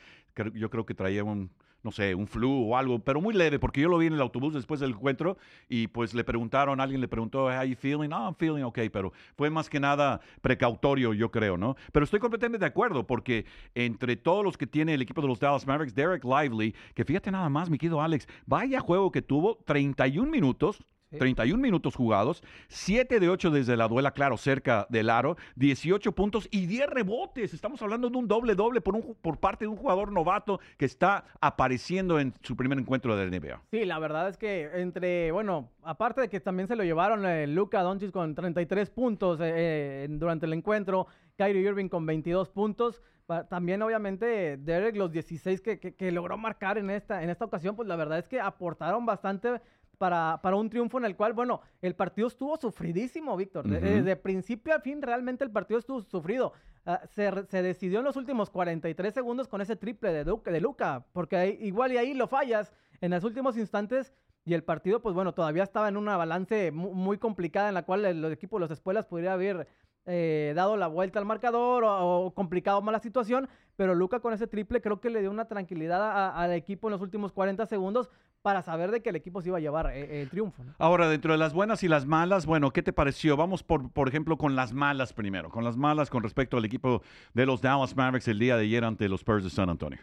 Yo 0.54 0.70
creo 0.70 0.86
que 0.86 0.94
traía 0.94 1.22
un, 1.22 1.50
no 1.84 1.92
sé, 1.92 2.14
un 2.14 2.26
flu 2.26 2.70
o 2.70 2.76
algo, 2.76 2.98
pero 2.98 3.20
muy 3.20 3.34
leve, 3.34 3.58
porque 3.58 3.80
yo 3.80 3.88
lo 3.88 3.98
vi 3.98 4.06
en 4.06 4.14
el 4.14 4.20
autobús 4.20 4.54
después 4.54 4.80
del 4.80 4.90
encuentro 4.90 5.36
y 5.68 5.86
pues 5.86 6.14
le 6.14 6.24
preguntaron, 6.24 6.80
alguien 6.80 7.00
le 7.00 7.08
preguntó, 7.08 7.44
how 7.44 7.62
you 7.62 7.76
feeling? 7.76 8.08
No, 8.08 8.24
I'm 8.24 8.34
feeling 8.34 8.62
okay, 8.62 8.88
pero 8.88 9.12
fue 9.36 9.50
más 9.50 9.68
que 9.68 9.78
nada 9.78 10.20
precautorio, 10.40 11.12
yo 11.12 11.30
creo, 11.30 11.56
¿no? 11.56 11.76
Pero 11.92 12.04
estoy 12.04 12.20
completamente 12.20 12.64
de 12.64 12.68
acuerdo, 12.68 13.06
porque 13.06 13.44
entre 13.74 14.16
todos 14.16 14.42
los 14.42 14.56
que 14.56 14.66
tiene 14.66 14.94
el 14.94 15.02
equipo 15.02 15.20
de 15.20 15.28
los 15.28 15.38
Dallas 15.38 15.66
Mavericks, 15.66 15.94
Derek 15.94 16.24
Lively, 16.24 16.74
que 16.94 17.04
fíjate 17.04 17.30
nada 17.30 17.48
más, 17.48 17.68
mi 17.68 17.78
querido 17.78 18.00
Alex, 18.00 18.26
vaya 18.46 18.80
juego 18.80 19.12
que 19.12 19.22
tuvo, 19.22 19.58
31 19.66 20.30
minutos, 20.30 20.82
31 21.18 21.60
minutos 21.60 21.94
jugados, 21.94 22.42
7 22.68 23.20
de 23.20 23.28
8 23.28 23.50
desde 23.50 23.76
la 23.76 23.88
duela, 23.88 24.12
claro, 24.12 24.36
cerca 24.36 24.86
del 24.90 25.10
aro, 25.10 25.36
18 25.56 26.12
puntos 26.12 26.48
y 26.50 26.66
10 26.66 26.88
rebotes. 26.88 27.54
Estamos 27.54 27.80
hablando 27.82 28.10
de 28.10 28.16
un 28.16 28.28
doble-doble 28.28 28.80
por, 28.80 28.94
un, 28.94 29.16
por 29.20 29.38
parte 29.38 29.64
de 29.64 29.68
un 29.68 29.76
jugador 29.76 30.12
novato 30.12 30.60
que 30.76 30.84
está 30.84 31.24
apareciendo 31.40 32.18
en 32.20 32.34
su 32.42 32.56
primer 32.56 32.78
encuentro 32.78 33.16
de 33.16 33.26
la 33.26 33.38
NBA. 33.38 33.62
Sí, 33.70 33.84
la 33.84 33.98
verdad 33.98 34.28
es 34.28 34.36
que 34.36 34.70
entre, 34.74 35.32
bueno, 35.32 35.70
aparte 35.82 36.22
de 36.22 36.28
que 36.28 36.40
también 36.40 36.68
se 36.68 36.76
lo 36.76 36.84
llevaron 36.84 37.24
eh, 37.26 37.46
Luca 37.46 37.82
Doncic 37.82 38.10
con 38.10 38.34
33 38.34 38.90
puntos 38.90 39.40
eh, 39.40 39.44
eh, 39.54 40.06
durante 40.10 40.46
el 40.46 40.52
encuentro, 40.52 41.06
Kyrie 41.36 41.62
Irving 41.62 41.88
con 41.88 42.06
22 42.06 42.48
puntos. 42.50 43.02
También, 43.48 43.80
obviamente, 43.80 44.58
Derek, 44.58 44.96
los 44.96 45.10
16 45.10 45.62
que, 45.62 45.78
que, 45.78 46.12
logró 46.12 46.36
marcar 46.36 46.76
en 46.76 46.90
esta, 46.90 47.22
en 47.22 47.30
esta 47.30 47.46
ocasión, 47.46 47.74
pues 47.74 47.88
la 47.88 47.96
verdad 47.96 48.18
es 48.18 48.28
que 48.28 48.38
aportaron 48.38 49.06
bastante 49.06 49.62
para, 49.98 50.40
para, 50.42 50.56
un 50.56 50.68
triunfo 50.68 50.98
en 50.98 51.04
el 51.04 51.16
cual, 51.16 51.32
bueno, 51.32 51.60
el 51.80 51.94
partido 51.94 52.28
estuvo 52.28 52.56
sufridísimo, 52.56 53.36
Víctor. 53.36 53.66
de, 53.68 54.16
principio 54.16 54.74
a 54.74 54.80
fin, 54.80 55.02
realmente 55.02 55.44
el 55.44 55.50
partido 55.50 55.78
estuvo 55.78 56.00
sufrido. 56.02 56.52
Ah, 56.86 57.00
se, 57.12 57.46
se, 57.46 57.62
decidió 57.62 58.00
en 58.00 58.04
los 58.04 58.16
últimos 58.16 58.50
43 58.50 59.14
segundos 59.14 59.48
con 59.48 59.60
ese 59.60 59.76
triple 59.76 60.12
de, 60.12 60.24
Duque, 60.24 60.50
de 60.50 60.60
Luca, 60.60 61.06
porque 61.12 61.58
igual 61.60 61.92
y 61.92 61.96
ahí 61.96 62.12
lo 62.12 62.26
fallas 62.26 62.72
en 63.00 63.10
los 63.12 63.24
últimos 63.24 63.56
instantes 63.56 64.12
y 64.44 64.54
el 64.54 64.62
partido, 64.62 65.00
pues 65.00 65.14
bueno, 65.14 65.32
todavía 65.32 65.62
estaba 65.62 65.88
en 65.88 65.96
una 65.96 66.16
balance 66.16 66.70
muy, 66.70 67.18
complicada 67.18 67.68
en 67.68 67.74
la 67.74 67.84
cual 67.84 68.04
el, 68.04 68.24
equipo 68.26 68.56
de 68.56 68.62
las 68.62 68.70
escuelas 68.70 69.06
podría 69.06 69.32
haber 69.32 69.66
eh, 70.04 70.52
dado 70.54 70.76
la 70.76 70.86
vuelta 70.86 71.18
al 71.18 71.24
marcador 71.24 71.84
o, 71.86 72.32
complicado 72.34 72.82
más 72.82 72.92
la 72.92 72.98
situación, 72.98 73.48
pero 73.76 73.94
Luca 73.94 74.20
con 74.20 74.34
ese 74.34 74.46
triple 74.46 74.82
creo 74.82 75.00
que 75.00 75.08
le 75.08 75.20
dio 75.20 75.30
una 75.30 75.46
tranquilidad 75.46 76.36
al 76.36 76.52
equipo 76.52 76.88
en 76.88 76.92
los 76.92 77.00
últimos 77.00 77.32
40 77.32 77.64
segundos 77.64 78.10
para 78.44 78.60
saber 78.60 78.90
de 78.90 79.00
que 79.00 79.08
el 79.08 79.16
equipo 79.16 79.40
se 79.40 79.48
iba 79.48 79.56
a 79.56 79.60
llevar 79.62 79.86
eh, 79.94 80.20
el 80.20 80.28
triunfo. 80.28 80.62
Ahora, 80.76 81.08
dentro 81.08 81.32
de 81.32 81.38
las 81.38 81.54
buenas 81.54 81.82
y 81.82 81.88
las 81.88 82.04
malas, 82.04 82.44
bueno, 82.44 82.72
¿qué 82.72 82.82
te 82.82 82.92
pareció? 82.92 83.38
Vamos, 83.38 83.62
por, 83.62 83.90
por 83.90 84.06
ejemplo, 84.06 84.36
con 84.36 84.54
las 84.54 84.74
malas 84.74 85.14
primero, 85.14 85.48
con 85.48 85.64
las 85.64 85.78
malas 85.78 86.10
con 86.10 86.22
respecto 86.22 86.58
al 86.58 86.64
equipo 86.66 87.00
de 87.32 87.46
los 87.46 87.62
Dallas 87.62 87.96
Mavericks 87.96 88.28
el 88.28 88.38
día 88.38 88.58
de 88.58 88.64
ayer 88.64 88.84
ante 88.84 89.08
los 89.08 89.20
Spurs 89.20 89.44
de 89.44 89.48
San 89.48 89.70
Antonio. 89.70 89.98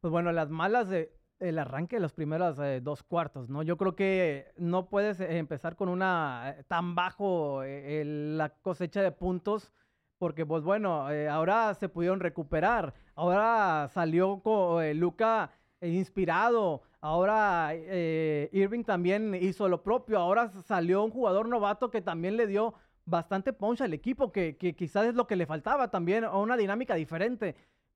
Pues 0.00 0.10
bueno, 0.10 0.32
las 0.32 0.50
malas 0.50 0.88
de 0.88 1.12
el 1.38 1.56
arranque 1.56 1.94
de 1.96 2.02
los 2.02 2.12
primeros 2.12 2.58
eh, 2.58 2.80
dos 2.82 3.04
cuartos, 3.04 3.48
¿no? 3.48 3.62
Yo 3.62 3.76
creo 3.76 3.94
que 3.94 4.48
no 4.56 4.88
puedes 4.88 5.20
eh, 5.20 5.38
empezar 5.38 5.76
con 5.76 5.88
una 5.88 6.56
tan 6.66 6.96
bajo 6.96 7.62
la 7.64 8.48
cosecha 8.60 9.02
de 9.02 9.12
puntos 9.12 9.70
porque 10.18 10.44
pues 10.44 10.64
bueno, 10.64 11.06
ahora 11.30 11.72
se 11.74 11.88
pudieron 11.88 12.18
recuperar, 12.18 12.92
ahora 13.14 13.88
salió 13.92 14.40
con, 14.40 14.98
Luca 14.98 15.52
inspirado, 15.86 16.82
ahora 17.04 17.74
Irving 18.52 18.82
también 18.82 19.34
hizo 19.34 19.68
lo 19.68 19.82
propio, 19.82 20.18
ahora 20.18 20.48
salió 20.48 21.04
un 21.04 21.10
jugador 21.10 21.48
novato 21.48 21.90
que 21.90 22.00
también 22.00 22.36
le 22.36 22.46
dio 22.46 22.74
bastante 23.04 23.52
punch 23.52 23.82
al 23.82 23.92
equipo, 23.92 24.32
que, 24.32 24.56
que 24.56 24.74
quizás 24.74 25.06
es 25.06 25.14
lo 25.14 25.26
que 25.26 25.36
le 25.36 25.44
faltaba 25.44 25.90
también, 25.90 26.24
o 26.24 26.40
una 26.40 26.56
dinámica 26.56 26.94
diferente 26.94 27.54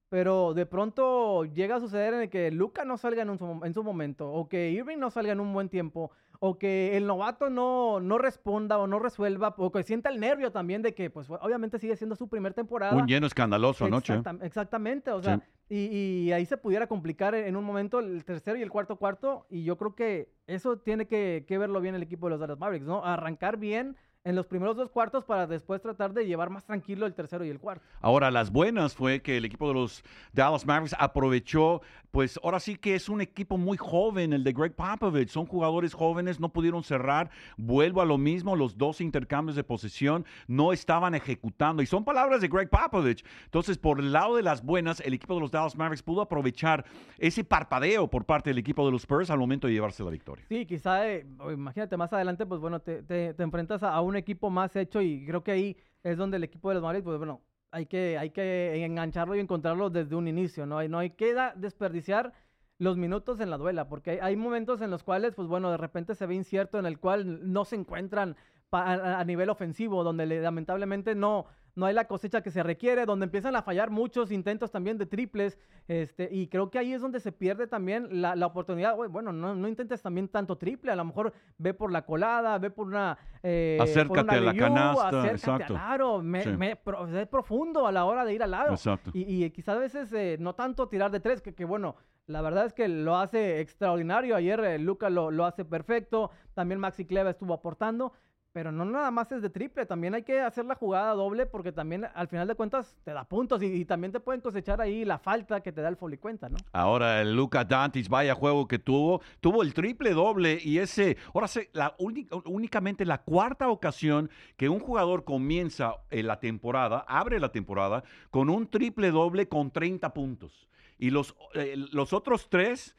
pero 0.08 0.54
de 0.54 0.66
pronto 0.66 1.44
llega 1.44 1.76
a 1.76 1.80
suceder 1.80 2.14
en 2.14 2.20
el 2.22 2.30
que 2.30 2.50
Luca 2.50 2.84
no 2.84 2.96
salga 2.96 3.22
en, 3.22 3.30
un, 3.30 3.60
en, 3.64 3.74
su 3.74 3.82
momento, 3.82 4.30
o 4.32 4.48
que 4.48 4.70
Irving 4.70 4.98
no 4.98 5.10
salga 5.10 5.32
en 5.32 5.40
un 5.40 5.52
buen 5.52 5.68
tiempo, 5.68 6.10
o 6.40 6.58
que 6.58 6.96
el 6.96 7.06
novato 7.06 7.50
no, 7.50 8.00
no 8.00 8.16
responda 8.16 8.78
o 8.78 8.86
no 8.86 8.98
resuelva, 8.98 9.54
o 9.58 9.70
que 9.70 9.82
sienta 9.82 10.08
el 10.08 10.20
nervio 10.20 10.50
también 10.50 10.82
de 10.82 10.94
que, 10.94 11.10
pues 11.10 11.28
obviamente 11.28 11.78
sigue 11.78 11.96
siendo 11.96 12.16
su 12.16 12.28
primera 12.28 12.54
temporada. 12.54 12.96
Un 12.96 13.06
lleno 13.06 13.26
escandaloso 13.26 13.84
anoche. 13.84 14.20
exactamente, 14.42 15.10
o 15.10 15.22
sea, 15.22 15.42
y, 15.68 16.32
ahí 16.32 16.46
se 16.46 16.56
pudiera 16.56 16.86
complicar 16.86 17.34
en 17.34 17.56
un 17.56 17.64
momento 17.64 17.98
el 17.98 18.24
tercero 18.24 18.56
y 18.56 18.62
el 18.62 18.70
cuarto 18.70 18.96
cuarto, 18.96 19.46
y 19.50 19.64
yo 19.64 19.76
creo 19.76 19.94
que 19.94 20.32
eso 20.46 20.78
tiene 20.78 21.06
que, 21.06 21.44
que 21.46 21.58
verlo 21.58 21.80
bien 21.80 21.94
el 21.94 22.02
equipo 22.02 22.26
de 22.26 22.30
los 22.30 22.40
Dallas 22.40 22.58
Mavericks, 22.58 22.86
¿no? 22.86 23.04
Arrancar 23.04 23.58
bien 23.58 23.96
en 24.24 24.36
los 24.36 24.46
primeros 24.46 24.76
dos 24.76 24.90
cuartos 24.90 25.24
para 25.24 25.46
después 25.46 25.80
tratar 25.80 26.12
de 26.12 26.26
llevar 26.26 26.50
más 26.50 26.64
tranquilo 26.64 27.06
el 27.06 27.14
tercero 27.14 27.44
y 27.44 27.48
el 27.48 27.58
cuarto. 27.58 27.84
Ahora, 28.00 28.30
las 28.30 28.50
buenas 28.50 28.94
fue 28.94 29.22
que 29.22 29.36
el 29.36 29.44
equipo 29.44 29.68
de 29.68 29.74
los 29.74 30.02
Dallas 30.32 30.66
Mavericks 30.66 30.96
aprovechó, 30.98 31.80
pues 32.10 32.38
ahora 32.42 32.60
sí 32.60 32.76
que 32.76 32.94
es 32.94 33.08
un 33.08 33.20
equipo 33.20 33.56
muy 33.56 33.76
joven, 33.76 34.32
el 34.32 34.44
de 34.44 34.52
Greg 34.52 34.74
Popovich. 34.74 35.30
Son 35.30 35.46
jugadores 35.46 35.94
jóvenes, 35.94 36.40
no 36.40 36.50
pudieron 36.50 36.82
cerrar. 36.82 37.30
Vuelvo 37.56 38.02
a 38.02 38.04
lo 38.04 38.18
mismo, 38.18 38.56
los 38.56 38.76
dos 38.76 39.00
intercambios 39.00 39.56
de 39.56 39.64
posesión 39.64 40.26
no 40.46 40.72
estaban 40.72 41.14
ejecutando. 41.14 41.82
Y 41.82 41.86
son 41.86 42.04
palabras 42.04 42.40
de 42.40 42.48
Greg 42.48 42.68
Popovich. 42.68 43.24
Entonces, 43.44 43.78
por 43.78 44.00
el 44.00 44.12
lado 44.12 44.36
de 44.36 44.42
las 44.42 44.62
buenas, 44.62 45.00
el 45.00 45.14
equipo 45.14 45.34
de 45.34 45.40
los 45.40 45.50
Dallas 45.50 45.76
Mavericks 45.76 46.02
pudo 46.02 46.22
aprovechar 46.22 46.84
ese 47.18 47.44
parpadeo 47.44 48.08
por 48.08 48.24
parte 48.24 48.50
del 48.50 48.58
equipo 48.58 48.84
de 48.84 48.92
los 48.92 49.02
Spurs 49.02 49.30
al 49.30 49.38
momento 49.38 49.68
de 49.68 49.72
llevarse 49.72 50.02
la 50.02 50.10
victoria. 50.10 50.44
Sí, 50.48 50.66
quizá, 50.66 51.08
eh, 51.08 51.26
imagínate, 51.52 51.96
más 51.96 52.12
adelante, 52.12 52.44
pues 52.44 52.60
bueno, 52.60 52.80
te, 52.80 53.02
te 53.02 53.42
enfrentas 53.42 53.82
a 53.82 54.00
un 54.00 54.07
equipo 54.16 54.50
más 54.50 54.74
hecho 54.76 55.00
y 55.00 55.24
creo 55.26 55.42
que 55.42 55.52
ahí 55.52 55.76
es 56.02 56.16
donde 56.16 56.36
el 56.36 56.44
equipo 56.44 56.68
de 56.68 56.74
los 56.74 56.82
Mavericks, 56.82 57.04
pues 57.04 57.18
bueno, 57.18 57.42
hay 57.70 57.86
que, 57.86 58.18
hay 58.18 58.30
que 58.30 58.84
engancharlo 58.84 59.36
y 59.36 59.40
encontrarlo 59.40 59.90
desde 59.90 60.14
un 60.16 60.28
inicio, 60.28 60.66
¿no? 60.66 60.78
hay, 60.78 60.88
no 60.88 60.98
hay 60.98 61.10
que 61.10 61.34
desperdiciar 61.56 62.32
los 62.78 62.96
minutos 62.96 63.40
en 63.40 63.50
la 63.50 63.58
duela, 63.58 63.88
porque 63.88 64.20
hay, 64.22 64.36
momentos 64.36 64.80
en 64.80 64.90
los 64.90 65.02
cuales, 65.02 65.34
pues 65.34 65.48
bueno, 65.48 65.70
de 65.70 65.76
repente 65.76 66.14
se 66.14 66.26
ve 66.26 66.34
incierto 66.34 66.78
en 66.78 66.86
el 66.86 66.98
cual 66.98 67.52
no 67.52 67.64
se 67.64 67.76
encuentran 67.76 68.36
a, 68.70 69.24
nivel 69.24 69.50
ofensivo, 69.50 70.04
donde 70.04 70.26
lamentablemente 70.26 71.14
no, 71.14 71.46
no 71.78 71.86
hay 71.86 71.94
la 71.94 72.06
cosecha 72.06 72.42
que 72.42 72.50
se 72.50 72.62
requiere, 72.62 73.06
donde 73.06 73.24
empiezan 73.24 73.54
a 73.54 73.62
fallar 73.62 73.88
muchos 73.88 74.32
intentos 74.32 74.72
también 74.72 74.98
de 74.98 75.06
triples, 75.06 75.56
este, 75.86 76.28
y 76.30 76.48
creo 76.48 76.70
que 76.70 76.78
ahí 76.78 76.92
es 76.92 77.00
donde 77.00 77.20
se 77.20 77.30
pierde 77.30 77.68
también 77.68 78.20
la, 78.20 78.34
oportunidad, 78.44 78.96
bueno, 78.96 79.32
no, 79.32 79.54
no, 79.54 79.68
intentes 79.68 80.02
también 80.02 80.28
tanto 80.28 80.58
triple, 80.58 80.90
a 80.90 80.96
lo 80.96 81.04
mejor 81.04 81.32
ve 81.56 81.74
por 81.74 81.92
la 81.92 82.04
colada, 82.04 82.58
ve 82.58 82.70
por 82.70 82.88
una... 82.88 83.16
Eh, 83.44 83.78
acércate 83.80 84.34
a 84.34 84.40
la 84.40 84.54
canasta, 84.54 85.08
acércate 85.08 85.34
exacto. 85.34 85.74
Claro, 85.74 86.20
me, 86.20 86.72
es 86.72 87.28
profundo 87.28 87.86
a 87.86 87.92
la 87.92 88.04
hora 88.06 88.24
de 88.24 88.34
ir 88.34 88.42
al 88.42 88.50
lado. 88.50 88.72
Exacto. 88.72 89.12
Y, 89.14 89.44
y 89.44 89.50
quizás 89.50 89.76
a 89.76 89.78
veces 89.78 90.12
eh, 90.12 90.36
no 90.40 90.56
tanto 90.56 90.88
tirar 90.88 91.12
de 91.12 91.20
tres, 91.20 91.40
que, 91.40 91.54
que 91.54 91.64
bueno, 91.64 91.94
la 92.28 92.42
verdad 92.42 92.66
es 92.66 92.74
que 92.74 92.88
lo 92.88 93.16
hace 93.16 93.60
extraordinario. 93.60 94.36
Ayer 94.36 94.60
eh, 94.60 94.78
Luca 94.78 95.08
lo, 95.08 95.30
lo, 95.30 95.46
hace 95.46 95.64
perfecto. 95.64 96.30
También 96.54 96.78
Maxi 96.78 97.06
Cleva 97.06 97.30
estuvo 97.30 97.54
aportando. 97.54 98.12
Pero 98.52 98.72
no 98.72 98.84
nada 98.84 99.10
más 99.10 99.30
es 99.30 99.42
de 99.42 99.50
triple, 99.50 99.84
también 99.86 100.14
hay 100.14 100.22
que 100.22 100.40
hacer 100.40 100.64
la 100.64 100.74
jugada 100.74 101.12
doble 101.12 101.46
porque 101.46 101.70
también 101.70 102.06
al 102.14 102.28
final 102.28 102.48
de 102.48 102.54
cuentas 102.54 102.96
te 103.04 103.12
da 103.12 103.24
puntos 103.24 103.62
y, 103.62 103.84
también 103.84 104.12
te 104.12 104.20
pueden 104.20 104.40
cosechar 104.40 104.80
ahí 104.80 105.04
la 105.04 105.18
falta 105.18 105.60
que 105.60 105.70
te 105.70 105.82
da 105.82 105.88
el 105.88 105.96
cuenta, 106.18 106.48
¿no? 106.48 106.56
Ahora 106.72 107.20
el 107.20 107.34
Luca 107.36 107.64
Dantis, 107.64 108.08
vaya 108.08 108.34
juego 108.34 108.66
que 108.66 108.78
tuvo, 108.78 109.20
tuvo 109.40 109.62
el 109.62 109.74
triple 109.74 110.12
doble 110.12 110.58
y 110.62 110.78
ese, 110.78 111.16
ahora 111.34 111.46
sé, 111.46 111.70
la 111.72 111.94
únicamente 111.98 113.04
la 113.04 113.18
cuarta 113.22 113.68
ocasión 113.68 114.30
que 114.56 114.68
un 114.68 114.80
jugador 114.80 115.24
comienza 115.24 115.96
en 116.10 116.26
la 116.26 116.40
temporada, 116.40 117.04
abre 117.06 117.40
la 117.40 117.50
temporada 117.50 118.02
con 118.30 118.48
un 118.48 118.68
triple 118.68 119.10
doble 119.10 119.48
con 119.48 119.70
30 119.70 120.14
puntos. 120.14 120.68
Y 120.98 121.10
los, 121.10 121.36
eh, 121.54 121.74
los 121.76 122.12
otros 122.12 122.48
tres 122.48 122.96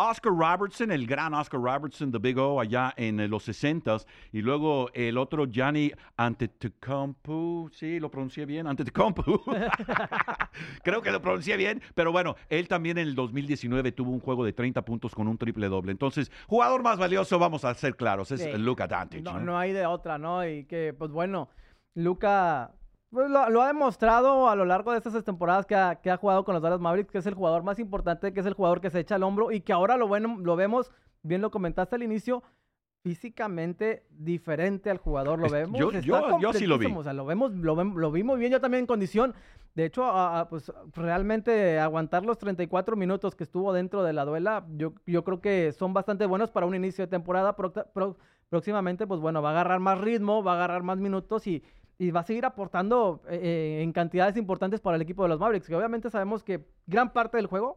Oscar 0.00 0.32
Robertson, 0.32 0.92
el 0.92 1.08
gran 1.08 1.34
Oscar 1.34 1.60
Robertson 1.60 2.12
de 2.12 2.20
Big 2.20 2.38
O 2.38 2.60
allá 2.60 2.94
en 2.96 3.18
eh, 3.18 3.26
los 3.26 3.42
60 3.42 3.98
y 4.32 4.42
luego 4.42 4.90
el 4.94 5.18
otro 5.18 5.46
Gianni 5.46 5.90
Antetokounmpo, 6.16 7.68
sí, 7.72 7.98
lo 7.98 8.08
pronuncié 8.08 8.46
bien, 8.46 8.68
Antetokounmpo. 8.68 9.42
Creo 10.84 11.02
que 11.02 11.10
lo 11.10 11.20
pronuncié 11.20 11.56
bien, 11.56 11.82
pero 11.96 12.12
bueno, 12.12 12.36
él 12.48 12.68
también 12.68 12.98
en 12.98 13.08
el 13.08 13.16
2019 13.16 13.90
tuvo 13.90 14.12
un 14.12 14.20
juego 14.20 14.44
de 14.44 14.52
30 14.52 14.82
puntos 14.84 15.12
con 15.14 15.26
un 15.26 15.36
triple 15.36 15.68
doble. 15.68 15.90
Entonces, 15.90 16.30
jugador 16.46 16.84
más 16.84 16.96
valioso, 16.98 17.36
vamos 17.40 17.64
a 17.64 17.74
ser 17.74 17.96
claros, 17.96 18.30
es 18.30 18.56
Luca 18.56 18.86
Dante. 18.86 19.20
No, 19.20 19.40
no, 19.40 19.58
hay 19.58 19.72
de 19.72 19.84
otra, 19.84 20.16
¿no? 20.16 20.46
Y 20.46 20.64
que, 20.64 20.94
pues 20.96 21.10
bueno, 21.10 21.48
Luca 21.94 22.72
pues 23.10 23.30
lo, 23.30 23.62
ha 23.62 23.66
demostrado 23.68 24.48
a 24.48 24.56
lo 24.56 24.64
largo 24.64 24.92
de 24.92 24.98
estas 24.98 25.24
temporadas 25.24 25.64
que 25.64 25.74
ha, 25.74 25.96
que 25.96 26.10
ha, 26.10 26.16
jugado 26.16 26.44
con 26.44 26.54
los 26.54 26.62
Dallas 26.62 26.80
Mavericks, 26.80 27.10
que 27.10 27.18
es 27.18 27.26
el 27.26 27.34
jugador 27.34 27.62
más 27.62 27.78
importante, 27.78 28.32
que 28.32 28.40
es 28.40 28.46
el 28.46 28.54
jugador 28.54 28.80
que 28.80 28.90
se 28.90 29.00
echa 29.00 29.14
al 29.14 29.22
hombro 29.22 29.50
y 29.50 29.60
que 29.60 29.72
ahora 29.72 29.96
lo, 29.96 30.08
bueno, 30.08 30.36
lo 30.38 30.56
vemos, 30.56 30.90
bien 31.22 31.40
lo 31.40 31.50
comentaste 31.50 31.96
al 31.96 32.02
inicio, 32.02 32.42
físicamente 33.02 34.04
diferente 34.10 34.90
al 34.90 34.98
jugador. 34.98 35.38
Lo 35.38 35.48
vemos. 35.48 35.78
Yo, 35.78 35.90
yo, 36.38 36.52
sí 36.52 36.66
lo 36.66 36.76
vi. 36.76 36.86
O 36.86 37.02
sea, 37.02 37.12
lo, 37.14 37.24
vemos, 37.24 37.52
lo, 37.52 37.82
lo, 37.82 38.12
vi 38.12 38.22
muy 38.22 38.38
bien, 38.38 38.52
yo 38.52 38.60
también 38.60 38.80
en 38.82 38.86
condición. 38.86 39.34
De 39.74 39.84
hecho, 39.84 40.04
pues 40.50 40.72
realmente 40.94 41.78
aguantar 41.78 42.24
los 42.24 42.36
34 42.38 42.96
minutos 42.96 43.36
que 43.36 43.44
estuvo 43.44 43.72
dentro 43.72 44.02
de 44.02 44.12
la 44.12 44.24
duela, 44.24 44.66
yo, 44.74 44.92
yo 45.06 45.22
creo 45.24 45.40
que 45.40 45.72
son 45.72 45.94
bastante 45.94 46.26
buenos 46.26 46.50
para 46.50 46.66
un 46.66 46.74
inicio 46.74 47.04
de 47.04 47.10
temporada. 47.10 47.56
próximamente, 48.50 49.06
pues 49.06 49.20
bueno, 49.20 49.40
va 49.40 49.50
a 49.50 49.52
agarrar 49.52 49.80
más 49.80 49.98
ritmo, 49.98 50.42
va 50.42 50.52
a 50.52 50.54
agarrar 50.56 50.82
más 50.82 50.98
minutos 50.98 51.46
y 51.46 51.62
y 51.98 52.12
va 52.12 52.20
a 52.20 52.24
seguir 52.24 52.44
aportando 52.44 53.20
eh, 53.28 53.40
eh, 53.42 53.82
en 53.82 53.92
cantidades 53.92 54.36
importantes 54.36 54.80
para 54.80 54.96
el 54.96 55.02
equipo 55.02 55.24
de 55.24 55.30
los 55.30 55.40
Mavericks, 55.40 55.66
que 55.66 55.74
obviamente 55.74 56.10
sabemos 56.10 56.44
que 56.44 56.64
gran 56.86 57.12
parte 57.12 57.36
del 57.36 57.46
juego 57.46 57.76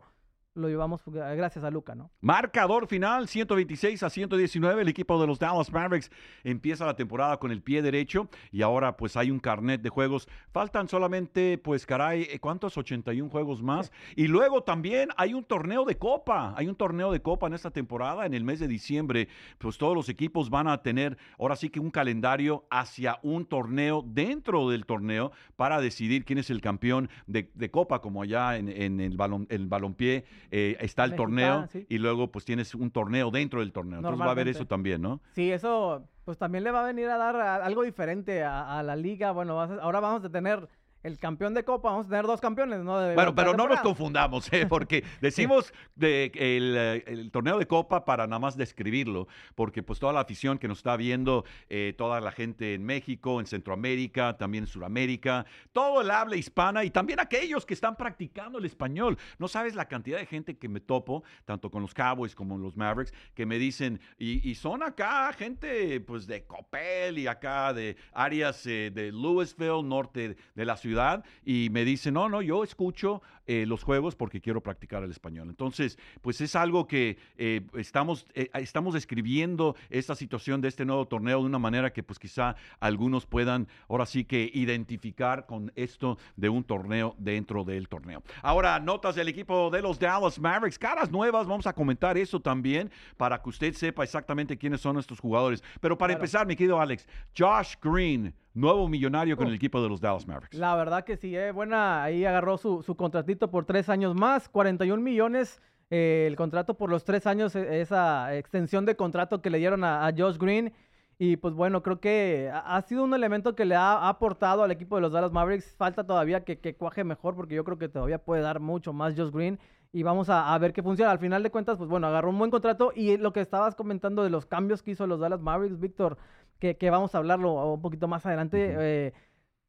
lo 0.53 0.67
llevamos 0.67 1.01
gracias 1.05 1.63
a 1.63 1.71
Luca, 1.71 1.95
¿no? 1.95 2.11
Marcador 2.19 2.87
final, 2.87 3.27
126 3.27 4.03
a 4.03 4.09
119. 4.09 4.81
El 4.81 4.87
equipo 4.89 5.19
de 5.19 5.25
los 5.25 5.39
Dallas 5.39 5.71
Mavericks 5.71 6.11
empieza 6.43 6.85
la 6.85 6.95
temporada 6.95 7.37
con 7.37 7.51
el 7.51 7.61
pie 7.61 7.81
derecho 7.81 8.29
y 8.51 8.61
ahora 8.61 8.97
pues 8.97 9.15
hay 9.15 9.31
un 9.31 9.39
carnet 9.39 9.81
de 9.81 9.89
juegos. 9.89 10.27
Faltan 10.51 10.89
solamente, 10.89 11.57
pues 11.57 11.85
caray, 11.85 12.37
¿cuántos? 12.39 12.77
81 12.77 13.29
juegos 13.29 13.63
más. 13.63 13.91
Y 14.15 14.27
luego 14.27 14.63
también 14.63 15.09
hay 15.15 15.33
un 15.33 15.45
torneo 15.45 15.85
de 15.85 15.97
copa. 15.97 16.53
Hay 16.57 16.67
un 16.67 16.75
torneo 16.75 17.11
de 17.11 17.21
copa 17.21 17.47
en 17.47 17.53
esta 17.53 17.71
temporada, 17.71 18.25
en 18.25 18.33
el 18.33 18.43
mes 18.43 18.59
de 18.59 18.67
diciembre. 18.67 19.29
Pues 19.57 19.77
todos 19.77 19.95
los 19.95 20.09
equipos 20.09 20.49
van 20.49 20.67
a 20.67 20.81
tener 20.81 21.17
ahora 21.39 21.55
sí 21.55 21.69
que 21.69 21.79
un 21.79 21.91
calendario 21.91 22.65
hacia 22.69 23.19
un 23.23 23.45
torneo 23.45 24.03
dentro 24.05 24.69
del 24.69 24.85
torneo 24.85 25.31
para 25.55 25.79
decidir 25.79 26.25
quién 26.25 26.39
es 26.39 26.49
el 26.49 26.59
campeón 26.59 27.09
de, 27.25 27.71
copa, 27.71 28.01
como 28.01 28.21
allá 28.21 28.57
en, 28.57 28.99
el, 28.99 29.15
balón, 29.15 29.47
el 29.49 29.67
balompié 29.67 30.25
eh, 30.51 30.75
está 30.81 31.05
el 31.05 31.15
torneo 31.15 31.67
y 31.87 31.97
luego 31.97 32.29
pues 32.29 32.43
tienes 32.43 32.75
un 32.75 32.91
torneo 32.91 33.31
dentro 33.31 33.61
del 33.61 33.71
torneo. 33.71 33.99
Entonces 33.99 34.21
va 34.21 34.25
a 34.25 34.31
haber 34.31 34.49
eso 34.49 34.67
también, 34.67 35.01
¿no? 35.01 35.21
Sí, 35.31 35.49
eso 35.49 36.03
pues 36.25 36.37
también 36.37 36.63
le 36.63 36.71
va 36.71 36.81
a 36.81 36.85
venir 36.85 37.07
a 37.09 37.17
dar 37.17 37.35
algo 37.35 37.83
diferente 37.83 38.43
a, 38.43 38.83
la 38.83 38.95
liga. 38.95 39.31
Bueno, 39.31 39.59
ahora 39.59 39.99
vamos 40.01 40.23
a 40.25 40.29
tener 40.29 40.67
el 41.03 41.17
campeón 41.17 41.53
de 41.53 41.63
Copa, 41.63 41.89
vamos 41.89 42.05
a 42.05 42.09
tener 42.09 42.25
dos 42.25 42.39
campeones, 42.39 42.79
¿no? 42.83 42.93
bueno, 43.13 43.33
pero 43.33 43.53
no 43.53 43.67
nos 43.67 43.81
confundamos, 43.81 44.51
¿eh? 44.53 44.67
porque 44.67 45.03
decimos 45.21 45.73
de 45.95 46.31
el, 46.35 47.31
torneo 47.31 47.57
de 47.57 47.65
Copa 47.65 48.05
para 48.05 48.27
nada 48.27 48.39
más 48.39 48.55
describirlo, 48.55 49.27
porque 49.55 49.81
pues 49.81 49.99
toda 49.99 50.13
la 50.13 50.19
afición 50.19 50.57
que 50.57 50.67
nos 50.67 50.79
está 50.79 50.95
viendo, 50.97 51.43
eh, 51.69 51.93
toda 51.97 52.21
la 52.21 52.31
gente 52.31 52.75
en 52.75 52.83
México, 52.83 53.39
en 53.39 53.47
Centroamérica, 53.47 54.37
también 54.37 54.65
en 54.65 54.67
Sudamérica, 54.67 55.45
todo 55.71 56.01
el 56.01 56.11
habla 56.11 56.35
hispana 56.35 56.83
y 56.83 56.91
también 56.91 57.19
aquellos 57.19 57.65
que 57.65 57.73
están 57.73 57.95
practicando 57.95 58.59
el 58.59 58.65
español. 58.65 59.17
No 59.39 59.47
sabes 59.47 59.75
la 59.75 59.87
cantidad 59.87 60.19
de 60.19 60.25
gente 60.25 60.57
que 60.57 60.69
me 60.69 60.81
topo, 60.81 61.23
tanto 61.45 61.71
con 61.71 61.81
los 61.81 61.93
Cowboys 61.93 62.35
como 62.35 62.57
los 62.57 62.77
Mavericks, 62.77 63.13
que 63.33 63.45
me 63.45 63.57
dicen, 63.57 63.99
y, 64.17 64.51
son 64.61 64.83
acá 64.83 65.31
gente 65.33 66.01
pues 66.01 66.27
de 66.27 66.45
Copel 66.45 67.17
y 67.17 67.25
acá 67.25 67.73
de 67.73 67.95
áreas 68.11 68.65
eh, 68.67 68.91
de 68.93 69.11
Louisville, 69.11 69.81
norte 69.81 70.35
de 70.53 70.65
la 70.65 70.75
ciudad 70.75 70.90
ciudad 70.91 71.23
y 71.45 71.69
me 71.71 71.85
dice, 71.85 72.11
no, 72.11 72.27
no, 72.27 72.41
yo 72.41 72.63
escucho 72.65 73.21
eh, 73.47 73.65
los 73.65 73.83
juegos 73.83 74.15
porque 74.15 74.41
quiero 74.41 74.61
practicar 74.61 75.03
el 75.03 75.11
español. 75.11 75.47
Entonces, 75.49 75.97
pues 76.21 76.41
es 76.41 76.53
algo 76.55 76.85
que 76.85 77.17
eh, 77.37 77.61
estamos, 77.75 78.27
eh, 78.33 78.49
estamos 78.55 78.93
describiendo 78.93 79.75
esta 79.89 80.15
situación 80.15 80.59
de 80.59 80.67
este 80.67 80.83
nuevo 80.85 81.07
torneo 81.07 81.39
de 81.39 81.45
una 81.45 81.59
manera 81.59 81.93
que 81.93 82.03
pues 82.03 82.19
quizá 82.19 82.55
algunos 82.81 83.25
puedan 83.25 83.67
ahora 83.87 84.05
sí 84.05 84.25
que 84.25 84.51
identificar 84.53 85.45
con 85.45 85.71
esto 85.75 86.17
de 86.35 86.49
un 86.49 86.63
torneo 86.65 87.15
dentro 87.17 87.63
del 87.63 87.87
torneo. 87.87 88.21
Ahora, 88.41 88.79
notas 88.79 89.15
del 89.15 89.29
equipo 89.29 89.69
de 89.69 89.81
los 89.81 89.97
Dallas 89.97 90.39
Mavericks, 90.39 90.77
caras 90.77 91.09
nuevas, 91.09 91.47
vamos 91.47 91.67
a 91.67 91.73
comentar 91.73 92.17
eso 92.17 92.39
también 92.41 92.91
para 93.15 93.41
que 93.41 93.49
usted 93.49 93.73
sepa 93.73 94.03
exactamente 94.03 94.57
quiénes 94.57 94.81
son 94.81 94.99
estos 94.99 95.19
jugadores. 95.19 95.63
Pero 95.79 95.97
para 95.97 96.13
empezar, 96.13 96.45
mi 96.45 96.55
querido 96.55 96.79
Alex, 96.79 97.07
Josh 97.37 97.75
Green, 97.81 98.33
nuevo 98.53 98.87
millonario 98.89 99.37
con 99.37 99.47
el 99.47 99.53
equipo 99.55 99.81
de 99.81 99.89
los 99.89 100.01
Dallas 100.01 100.27
Mavericks. 100.27 100.57
La 100.57 100.75
verdad 100.75 101.03
que 101.03 101.17
sí, 101.17 101.35
eh, 101.35 101.51
buena, 101.51 102.03
ahí 102.03 102.25
agarró 102.25 102.57
su, 102.57 102.83
su 102.83 102.95
contratito 102.95 103.49
por 103.49 103.65
tres 103.65 103.89
años 103.89 104.15
más, 104.15 104.49
41 104.49 105.01
millones. 105.01 105.61
eh, 105.89 106.25
el 106.27 106.35
contrato 106.37 106.75
por 106.77 106.89
los 106.89 107.03
tres 107.03 107.27
años, 107.27 107.55
eh, 107.55 107.81
esa 107.81 108.35
extensión 108.37 108.85
de 108.85 108.95
contrato 108.95 109.41
que 109.41 109.49
le 109.49 109.57
dieron 109.57 109.83
a, 109.83 110.07
a 110.07 110.13
Josh 110.15 110.37
Green. 110.37 110.73
Y 111.19 111.37
pues 111.37 111.53
bueno, 111.53 111.83
creo 111.83 111.99
que 111.99 112.49
ha 112.51 112.77
ha 112.77 112.81
sido 112.81 113.03
un 113.03 113.13
elemento 113.13 113.55
que 113.55 113.65
le 113.65 113.75
ha, 113.75 113.93
ha 113.93 114.09
aportado 114.09 114.63
al 114.63 114.71
equipo 114.71 114.95
de 114.95 115.01
los 115.03 115.11
Dallas 115.11 115.31
Mavericks. 115.31 115.75
Falta 115.75 116.03
todavía 116.05 116.43
que, 116.43 116.59
que 116.59 116.75
cuaje 116.75 117.03
mejor 117.03 117.35
porque 117.35 117.53
yo 117.55 117.63
creo 117.63 117.77
que 117.77 117.89
todavía 117.89 118.17
puede 118.23 118.41
dar 118.41 118.59
mucho 118.59 118.91
más 118.93 119.13
Josh 119.15 119.31
Green. 119.31 119.59
Y 119.93 120.03
vamos 120.03 120.29
a, 120.29 120.53
a 120.53 120.57
ver 120.57 120.71
qué 120.73 120.81
funciona. 120.81 121.11
Al 121.11 121.19
final 121.19 121.43
de 121.43 121.51
cuentas, 121.51 121.77
pues 121.77 121.89
bueno, 121.89 122.07
agarró 122.07 122.29
un 122.29 122.39
buen 122.39 122.49
contrato. 122.49 122.91
Y 122.95 123.17
lo 123.17 123.33
que 123.33 123.41
estabas 123.41 123.75
comentando 123.75 124.23
de 124.23 124.29
los 124.29 124.45
cambios 124.45 124.81
que 124.81 124.91
hizo 124.91 125.05
los 125.05 125.19
Dallas 125.19 125.41
Mavericks, 125.41 125.79
Víctor, 125.79 126.17
que, 126.61 126.77
que 126.77 126.89
vamos 126.91 127.13
a 127.13 127.17
hablarlo 127.17 127.73
un 127.73 127.81
poquito 127.81 128.07
más 128.07 128.25
adelante. 128.25 128.69
Ujú. 128.69 128.77
eh, 128.79 129.13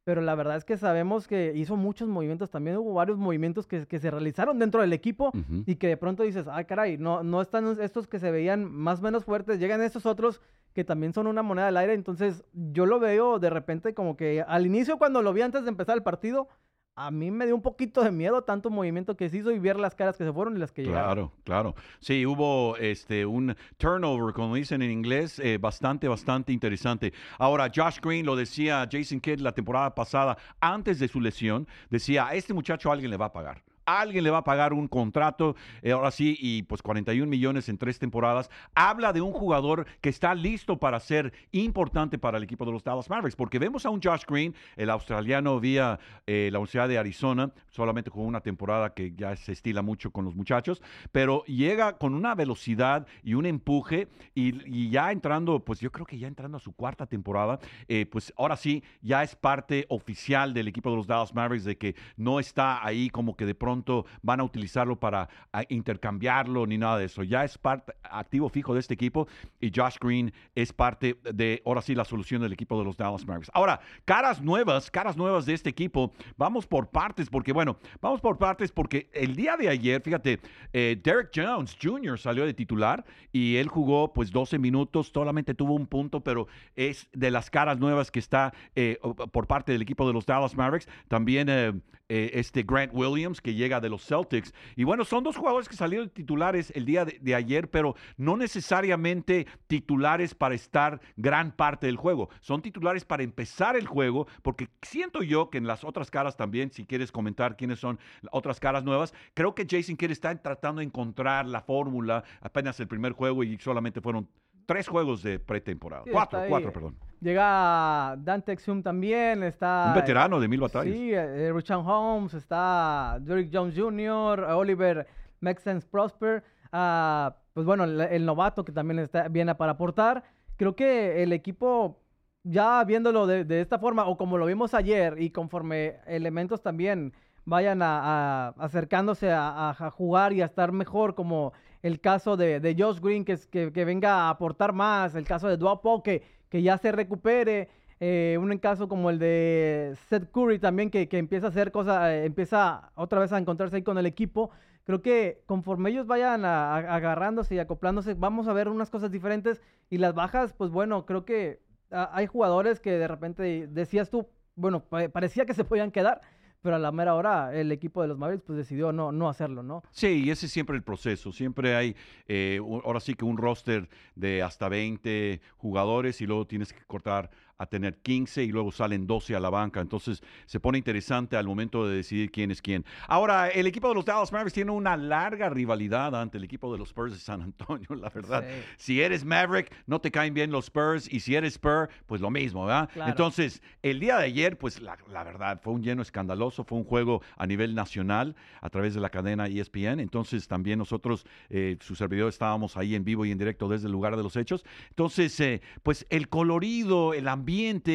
pero 0.05 0.21
la 0.21 0.35
verdad 0.35 0.57
es 0.57 0.65
que 0.65 0.75
sabemos 0.77 1.27
que 1.29 1.53
hizo 1.55 1.77
muchos 1.77 2.09
movimientos 2.09 2.49
también. 2.49 2.75
Hubo 2.77 2.93
varios 2.93 3.17
movimientos 3.17 3.67
que, 3.67 3.85
que 3.87 3.99
se 3.99 4.11
realizaron 4.11 4.59
dentro 4.59 4.81
del 4.81 4.91
equipo 4.93 5.29
Ujú. 5.29 5.63
y 5.65 5.75
que 5.75 5.87
de 5.87 5.95
pronto 5.97 6.23
dices, 6.23 6.45
ay 6.49 6.65
caray, 6.65 6.97
no, 6.97 7.23
no 7.23 7.41
están 7.41 7.65
estos 7.81 8.07
que 8.07 8.19
se 8.19 8.29
veían 8.29 8.69
más 8.69 8.99
o 8.99 9.03
menos 9.03 9.23
fuertes, 9.23 9.59
llegan 9.59 9.81
estos 9.81 10.05
otros 10.05 10.41
que 10.73 10.83
también 10.83 11.13
son 11.13 11.27
una 11.27 11.41
moneda 11.41 11.69
al 11.69 11.77
aire. 11.77 11.93
Entonces 11.93 12.43
yo 12.53 12.85
lo 12.85 12.99
veo 12.99 13.39
de 13.39 13.49
repente 13.49 13.93
como 13.93 14.17
que 14.17 14.41
al 14.45 14.65
inicio 14.65 14.97
cuando 14.97 15.21
lo 15.21 15.31
vi 15.33 15.41
antes 15.41 15.63
de 15.63 15.69
empezar 15.69 15.95
el 15.95 16.03
partido, 16.03 16.49
a 16.95 17.11
mí 17.11 17.31
me 17.31 17.45
dio 17.45 17.55
un 17.55 17.61
poquito 17.61 18.03
de 18.03 18.11
miedo 18.11 18.43
tanto 18.43 18.69
movimiento 18.69 19.15
que 19.17 19.29
se 19.29 19.37
hizo 19.37 19.51
y 19.51 19.59
ver 19.59 19.77
las 19.77 19.95
caras 19.95 20.15
que 20.17 20.23
se 20.23 20.31
fueron 20.31 20.55
y 20.55 20.59
las 20.59 20.71
que 20.71 20.83
llegaron. 20.83 21.03
Claro, 21.03 21.31
claro. 21.43 21.75
Sí, 21.99 22.25
hubo 22.25 22.77
este 22.77 23.25
un 23.25 23.55
turnover, 23.77 24.33
como 24.33 24.55
dicen 24.55 24.81
en 24.81 24.91
inglés, 24.91 25.39
eh, 25.39 25.57
bastante, 25.57 26.07
bastante 26.07 26.51
interesante. 26.53 27.13
Ahora, 27.39 27.71
Josh 27.73 27.99
Green 28.01 28.25
lo 28.25 28.35
decía 28.35 28.87
Jason 28.91 29.19
Kidd 29.19 29.39
la 29.39 29.53
temporada 29.53 29.95
pasada, 29.95 30.37
antes 30.59 30.99
de 30.99 31.07
su 31.07 31.19
lesión, 31.19 31.67
decía, 31.89 32.27
a 32.27 32.35
este 32.35 32.53
muchacho 32.53 32.91
alguien 32.91 33.09
le 33.09 33.17
va 33.17 33.25
a 33.25 33.33
pagar. 33.33 33.63
Alguien 33.85 34.23
le 34.23 34.29
va 34.29 34.39
a 34.39 34.43
pagar 34.43 34.73
un 34.73 34.87
contrato, 34.87 35.55
eh, 35.81 35.91
ahora 35.91 36.11
sí, 36.11 36.37
y 36.39 36.63
pues 36.63 36.81
41 36.81 37.29
millones 37.29 37.69
en 37.69 37.77
tres 37.77 37.99
temporadas. 37.99 38.49
Habla 38.75 39.13
de 39.13 39.21
un 39.21 39.31
jugador 39.31 39.85
que 40.01 40.09
está 40.09 40.33
listo 40.35 40.77
para 40.77 40.99
ser 40.99 41.33
importante 41.51 42.17
para 42.17 42.37
el 42.37 42.43
equipo 42.43 42.65
de 42.65 42.71
los 42.71 42.83
Dallas 42.83 43.09
Mavericks, 43.09 43.35
porque 43.35 43.59
vemos 43.59 43.85
a 43.85 43.89
un 43.89 44.01
Josh 44.01 44.23
Green, 44.27 44.55
el 44.75 44.89
australiano 44.89 45.59
vía 45.59 45.99
eh, 46.27 46.49
la 46.51 46.59
Universidad 46.59 46.87
de 46.87 46.97
Arizona, 46.97 47.51
solamente 47.69 48.09
con 48.09 48.25
una 48.25 48.41
temporada 48.41 48.93
que 48.93 49.13
ya 49.13 49.35
se 49.35 49.51
estila 49.51 49.81
mucho 49.81 50.11
con 50.11 50.25
los 50.25 50.35
muchachos, 50.35 50.81
pero 51.11 51.43
llega 51.45 51.97
con 51.97 52.13
una 52.13 52.35
velocidad 52.35 53.05
y 53.23 53.33
un 53.33 53.45
empuje 53.45 54.07
y, 54.33 54.63
y 54.65 54.89
ya 54.89 55.11
entrando, 55.11 55.59
pues 55.59 55.79
yo 55.79 55.91
creo 55.91 56.05
que 56.05 56.17
ya 56.17 56.27
entrando 56.27 56.57
a 56.57 56.59
su 56.59 56.73
cuarta 56.73 57.05
temporada, 57.05 57.59
eh, 57.87 58.05
pues 58.05 58.33
ahora 58.37 58.55
sí, 58.55 58.83
ya 59.01 59.23
es 59.23 59.35
parte 59.35 59.85
oficial 59.89 60.53
del 60.53 60.67
equipo 60.67 60.89
de 60.89 60.95
los 60.95 61.07
Dallas 61.07 61.33
Mavericks 61.33 61.65
de 61.65 61.77
que 61.77 61.95
no 62.17 62.39
está 62.39 62.85
ahí 62.85 63.09
como 63.09 63.35
que 63.35 63.45
de 63.45 63.55
pronto 63.55 63.72
van 64.21 64.39
a 64.39 64.43
utilizarlo 64.43 64.99
para 64.99 65.29
a, 65.51 65.63
intercambiarlo 65.69 66.67
ni 66.67 66.77
nada 66.77 66.97
de 66.97 67.05
eso. 67.05 67.23
Ya 67.23 67.43
es 67.43 67.57
parte 67.57 67.93
activo 68.03 68.49
fijo 68.49 68.73
de 68.73 68.79
este 68.79 68.93
equipo 68.93 69.27
y 69.59 69.71
Josh 69.73 69.95
Green 69.99 70.33
es 70.55 70.71
parte 70.73 71.17
de, 71.33 71.61
ahora 71.65 71.81
sí, 71.81 71.95
la 71.95 72.05
solución 72.05 72.41
del 72.41 72.53
equipo 72.53 72.77
de 72.77 72.85
los 72.85 72.97
Dallas 72.97 73.25
Mavericks. 73.25 73.51
Ahora, 73.53 73.79
caras 74.05 74.41
nuevas, 74.41 74.91
caras 74.91 75.17
nuevas 75.17 75.45
de 75.45 75.53
este 75.53 75.69
equipo. 75.69 76.11
Vamos 76.37 76.67
por 76.67 76.89
partes 76.89 77.29
porque, 77.29 77.53
bueno, 77.53 77.77
vamos 78.01 78.21
por 78.21 78.37
partes 78.37 78.71
porque 78.71 79.09
el 79.13 79.35
día 79.35 79.57
de 79.57 79.69
ayer, 79.69 80.01
fíjate, 80.01 80.39
eh, 80.73 80.99
Derek 81.01 81.31
Jones 81.33 81.77
Jr. 81.81 82.19
salió 82.19 82.45
de 82.45 82.53
titular 82.53 83.05
y 83.31 83.55
él 83.57 83.67
jugó 83.67 84.13
pues 84.13 84.31
12 84.31 84.59
minutos, 84.59 85.11
solamente 85.13 85.53
tuvo 85.53 85.73
un 85.73 85.87
punto, 85.87 86.21
pero 86.21 86.47
es 86.75 87.07
de 87.13 87.31
las 87.31 87.49
caras 87.49 87.79
nuevas 87.79 88.11
que 88.11 88.19
está 88.19 88.53
eh, 88.75 88.99
por 89.31 89.47
parte 89.47 89.71
del 89.71 89.81
equipo 89.81 90.07
de 90.07 90.13
los 90.13 90.25
Dallas 90.25 90.55
Mavericks. 90.55 90.87
También 91.07 91.47
eh, 91.49 91.73
eh, 92.15 92.29
este 92.35 92.61
Grant 92.61 92.93
Williams 92.93 93.41
que 93.41 93.55
llega 93.55 93.81
de 93.81 93.89
los 93.89 94.05
Celtics. 94.05 94.53
Y 94.75 94.83
bueno, 94.83 95.03
son 95.03 95.23
dos 95.23 95.35
jugadores 95.35 95.67
que 95.67 95.75
salieron 95.75 96.11
titulares 96.11 96.71
el 96.75 96.85
día 96.85 97.05
de, 97.05 97.33
ayer, 97.33 97.71
pero 97.71 97.95
no 98.17 98.37
necesariamente 98.37 99.47
titulares 99.65 100.35
para 100.35 100.53
estar 100.53 101.01
gran 101.17 101.51
parte 101.53 101.87
del 101.87 101.97
juego. 101.97 102.29
Son 102.39 102.61
titulares 102.61 103.03
para 103.03 103.23
empezar 103.23 103.75
el 103.75 103.87
juego, 103.87 104.27
porque 104.43 104.69
siento 104.83 105.23
yo 105.23 105.49
que 105.49 105.57
en 105.57 105.65
las 105.65 105.83
otras 105.83 106.11
caras 106.11 106.37
también, 106.37 106.71
si 106.71 106.85
quieres 106.85 107.11
comentar 107.11 107.57
quiénes 107.57 107.79
son 107.79 107.97
otras 108.31 108.59
caras 108.59 108.83
nuevas, 108.83 109.11
creo 109.33 109.55
que 109.55 109.65
Jason 109.67 109.97
Kidd 109.97 110.11
está 110.11 110.39
tratando 110.39 110.81
de 110.81 110.85
encontrar 110.85 111.47
la 111.47 111.61
fórmula. 111.61 112.23
Apenas 112.41 112.79
el 112.79 112.87
primer 112.87 113.13
juego 113.13 113.43
y 113.43 113.57
solamente 113.57 114.01
fueron 114.01 114.29
tres 114.65 114.87
juegos 114.87 115.23
de 115.23 115.39
pretemporada. 115.39 116.03
Sí, 116.05 116.11
cuatro, 116.11 116.41
cuatro, 116.47 116.71
perdón. 116.73 116.95
Llega 117.19 118.15
Dante 118.17 118.51
Exum 118.51 118.83
también, 118.83 119.43
está... 119.43 119.85
Un 119.87 119.95
veterano 119.95 120.39
de 120.39 120.47
mil 120.47 120.59
batallas. 120.59 120.93
Sí, 120.93 121.13
eh, 121.13 121.51
Richard 121.53 121.79
Holmes, 121.85 122.33
está 122.33 123.17
Derrick 123.21 123.49
Jones 123.53 123.75
Jr., 123.77 124.41
Oliver 124.51 125.07
Maxence 125.39 125.87
Prosper, 125.89 126.43
ah, 126.71 127.35
pues 127.53 127.65
bueno, 127.65 127.85
el, 127.85 128.01
el 128.01 128.25
novato 128.25 128.65
que 128.65 128.71
también 128.71 128.99
está, 128.99 129.27
viene 129.29 129.55
para 129.55 129.73
aportar. 129.73 130.23
Creo 130.57 130.75
que 130.75 131.23
el 131.23 131.31
equipo, 131.33 132.01
ya 132.43 132.83
viéndolo 132.83 133.25
de, 133.25 133.45
de 133.45 133.61
esta 133.61 133.79
forma, 133.79 134.05
o 134.05 134.17
como 134.17 134.37
lo 134.37 134.45
vimos 134.45 134.73
ayer, 134.73 135.21
y 135.21 135.29
conforme 135.29 135.99
elementos 136.05 136.61
también 136.61 137.13
vayan 137.45 137.81
a, 137.81 138.49
acercándose 138.57 139.31
a, 139.31 139.75
jugar 139.91 140.33
y 140.33 140.41
a 140.41 140.45
estar 140.45 140.71
mejor, 140.71 141.15
como 141.15 141.53
el 141.81 141.99
caso 141.99 142.37
de, 142.37 142.59
de 142.59 142.75
Josh 142.77 142.99
Green, 142.99 143.25
que, 143.25 143.37
que, 143.51 143.71
que 143.73 143.85
venga 143.85 144.13
a 144.27 144.29
aportar 144.29 144.73
más, 144.73 145.15
el 145.15 145.25
caso 145.25 145.47
de 145.47 145.57
Duapo, 145.57 146.01
que, 146.03 146.23
que 146.49 146.61
ya 146.61 146.77
se 146.77 146.91
recupere, 146.91 147.69
eh, 147.99 148.37
un 148.39 148.57
caso 148.57 148.87
como 148.87 149.09
el 149.09 149.19
de 149.19 149.93
Seth 150.09 150.29
Curry 150.31 150.59
también, 150.59 150.89
que, 150.89 151.07
que 151.07 151.17
empieza 151.17 151.47
a 151.47 151.49
hacer 151.49 151.71
cosas, 151.71 152.09
eh, 152.11 152.25
empieza 152.25 152.91
otra 152.95 153.19
vez 153.19 153.31
a 153.33 153.37
encontrarse 153.37 153.77
ahí 153.77 153.83
con 153.83 153.97
el 153.97 154.05
equipo. 154.05 154.51
Creo 154.85 155.01
que 155.01 155.41
conforme 155.45 155.89
ellos 155.91 156.07
vayan 156.07 156.43
a- 156.45 156.75
agarrándose 156.75 157.55
y 157.55 157.59
acoplándose, 157.59 158.13
vamos 158.15 158.47
a 158.47 158.53
ver 158.53 158.67
unas 158.67 158.89
cosas 158.89 159.11
diferentes. 159.11 159.61
Y 159.89 159.97
las 159.97 160.13
bajas, 160.13 160.53
pues 160.53 160.71
bueno, 160.71 161.05
creo 161.05 161.25
que 161.25 161.61
ah, 161.91 162.09
hay 162.13 162.27
jugadores 162.27 162.79
que 162.79 162.91
de 162.91 163.07
repente 163.07 163.67
decías 163.67 164.09
tú, 164.09 164.27
bueno, 164.55 164.83
pa- 164.85 165.09
parecía 165.09 165.45
que 165.45 165.53
se 165.53 165.63
podían 165.63 165.91
quedar, 165.91 166.21
pero 166.63 166.77
a 166.77 166.79
la 166.79 166.91
mera 166.91 167.13
hora 167.13 167.53
el 167.53 167.71
equipo 167.71 168.01
de 168.01 168.07
los 168.07 168.17
Mavericks 168.17 168.45
pues 168.47 168.57
decidió 168.57 168.91
no, 168.91 169.11
no 169.11 169.29
hacerlo, 169.29 169.61
¿no? 169.61 169.83
Sí, 169.91 170.23
y 170.25 170.31
ese 170.31 170.47
es 170.47 170.51
siempre 170.51 170.75
el 170.75 170.81
proceso. 170.81 171.31
Siempre 171.31 171.75
hay, 171.75 171.95
eh, 172.27 172.59
ahora 172.83 172.99
sí 173.01 173.13
que 173.13 173.25
un 173.25 173.37
roster 173.37 173.89
de 174.15 174.41
hasta 174.41 174.69
20 174.69 175.41
jugadores 175.57 176.21
y 176.21 176.25
luego 176.25 176.47
tienes 176.47 176.73
que 176.73 176.83
cortar 176.85 177.29
a 177.57 177.65
tener 177.65 177.97
15 177.97 178.43
y 178.43 178.51
luego 178.51 178.71
salen 178.71 179.07
12 179.07 179.35
a 179.35 179.39
la 179.39 179.49
banca. 179.49 179.79
Entonces 179.81 180.21
se 180.45 180.59
pone 180.59 180.77
interesante 180.77 181.37
al 181.37 181.45
momento 181.45 181.87
de 181.87 181.95
decidir 181.95 182.31
quién 182.31 182.51
es 182.51 182.61
quién. 182.61 182.85
Ahora, 183.07 183.49
el 183.49 183.67
equipo 183.67 183.89
de 183.89 183.95
los 183.95 184.05
Dallas 184.05 184.31
Mavericks 184.31 184.53
tiene 184.53 184.71
una 184.71 184.97
larga 184.97 185.49
rivalidad 185.49 186.15
ante 186.15 186.37
el 186.37 186.43
equipo 186.43 186.71
de 186.71 186.79
los 186.79 186.89
Spurs 186.89 187.13
de 187.13 187.19
San 187.19 187.41
Antonio, 187.41 187.87
la 187.95 188.09
verdad. 188.09 188.43
Sí. 188.43 188.63
Si 188.77 189.01
eres 189.01 189.23
Maverick, 189.23 189.71
no 189.85 190.01
te 190.01 190.11
caen 190.11 190.33
bien 190.33 190.51
los 190.51 190.65
Spurs 190.65 191.11
y 191.11 191.19
si 191.19 191.35
eres 191.35 191.53
Spur, 191.53 191.89
pues 192.05 192.21
lo 192.21 192.29
mismo, 192.29 192.65
¿verdad? 192.65 192.89
Claro. 192.93 193.11
Entonces, 193.11 193.61
el 193.81 193.99
día 193.99 194.17
de 194.17 194.25
ayer, 194.25 194.57
pues 194.57 194.81
la, 194.81 194.97
la 195.09 195.23
verdad, 195.23 195.61
fue 195.61 195.73
un 195.73 195.83
lleno 195.83 196.01
escandaloso, 196.01 196.63
fue 196.63 196.77
un 196.77 196.83
juego 196.83 197.21
a 197.37 197.45
nivel 197.45 197.75
nacional 197.75 198.35
a 198.61 198.69
través 198.69 198.93
de 198.93 199.01
la 199.01 199.09
cadena 199.09 199.47
ESPN. 199.47 199.99
Entonces, 199.99 200.47
también 200.47 200.79
nosotros, 200.79 201.25
eh, 201.49 201.77
su 201.79 201.95
servidor, 201.95 202.29
estábamos 202.29 202.77
ahí 202.77 202.95
en 202.95 203.03
vivo 203.03 203.25
y 203.25 203.31
en 203.31 203.37
directo 203.37 203.67
desde 203.67 203.87
el 203.87 203.91
lugar 203.91 204.17
de 204.17 204.23
los 204.23 204.35
hechos. 204.35 204.65
Entonces, 204.89 205.39
eh, 205.39 205.61
pues 205.83 206.05
el 206.09 206.29
colorido, 206.29 207.13
el 207.13 207.27
ambiente 207.27 207.42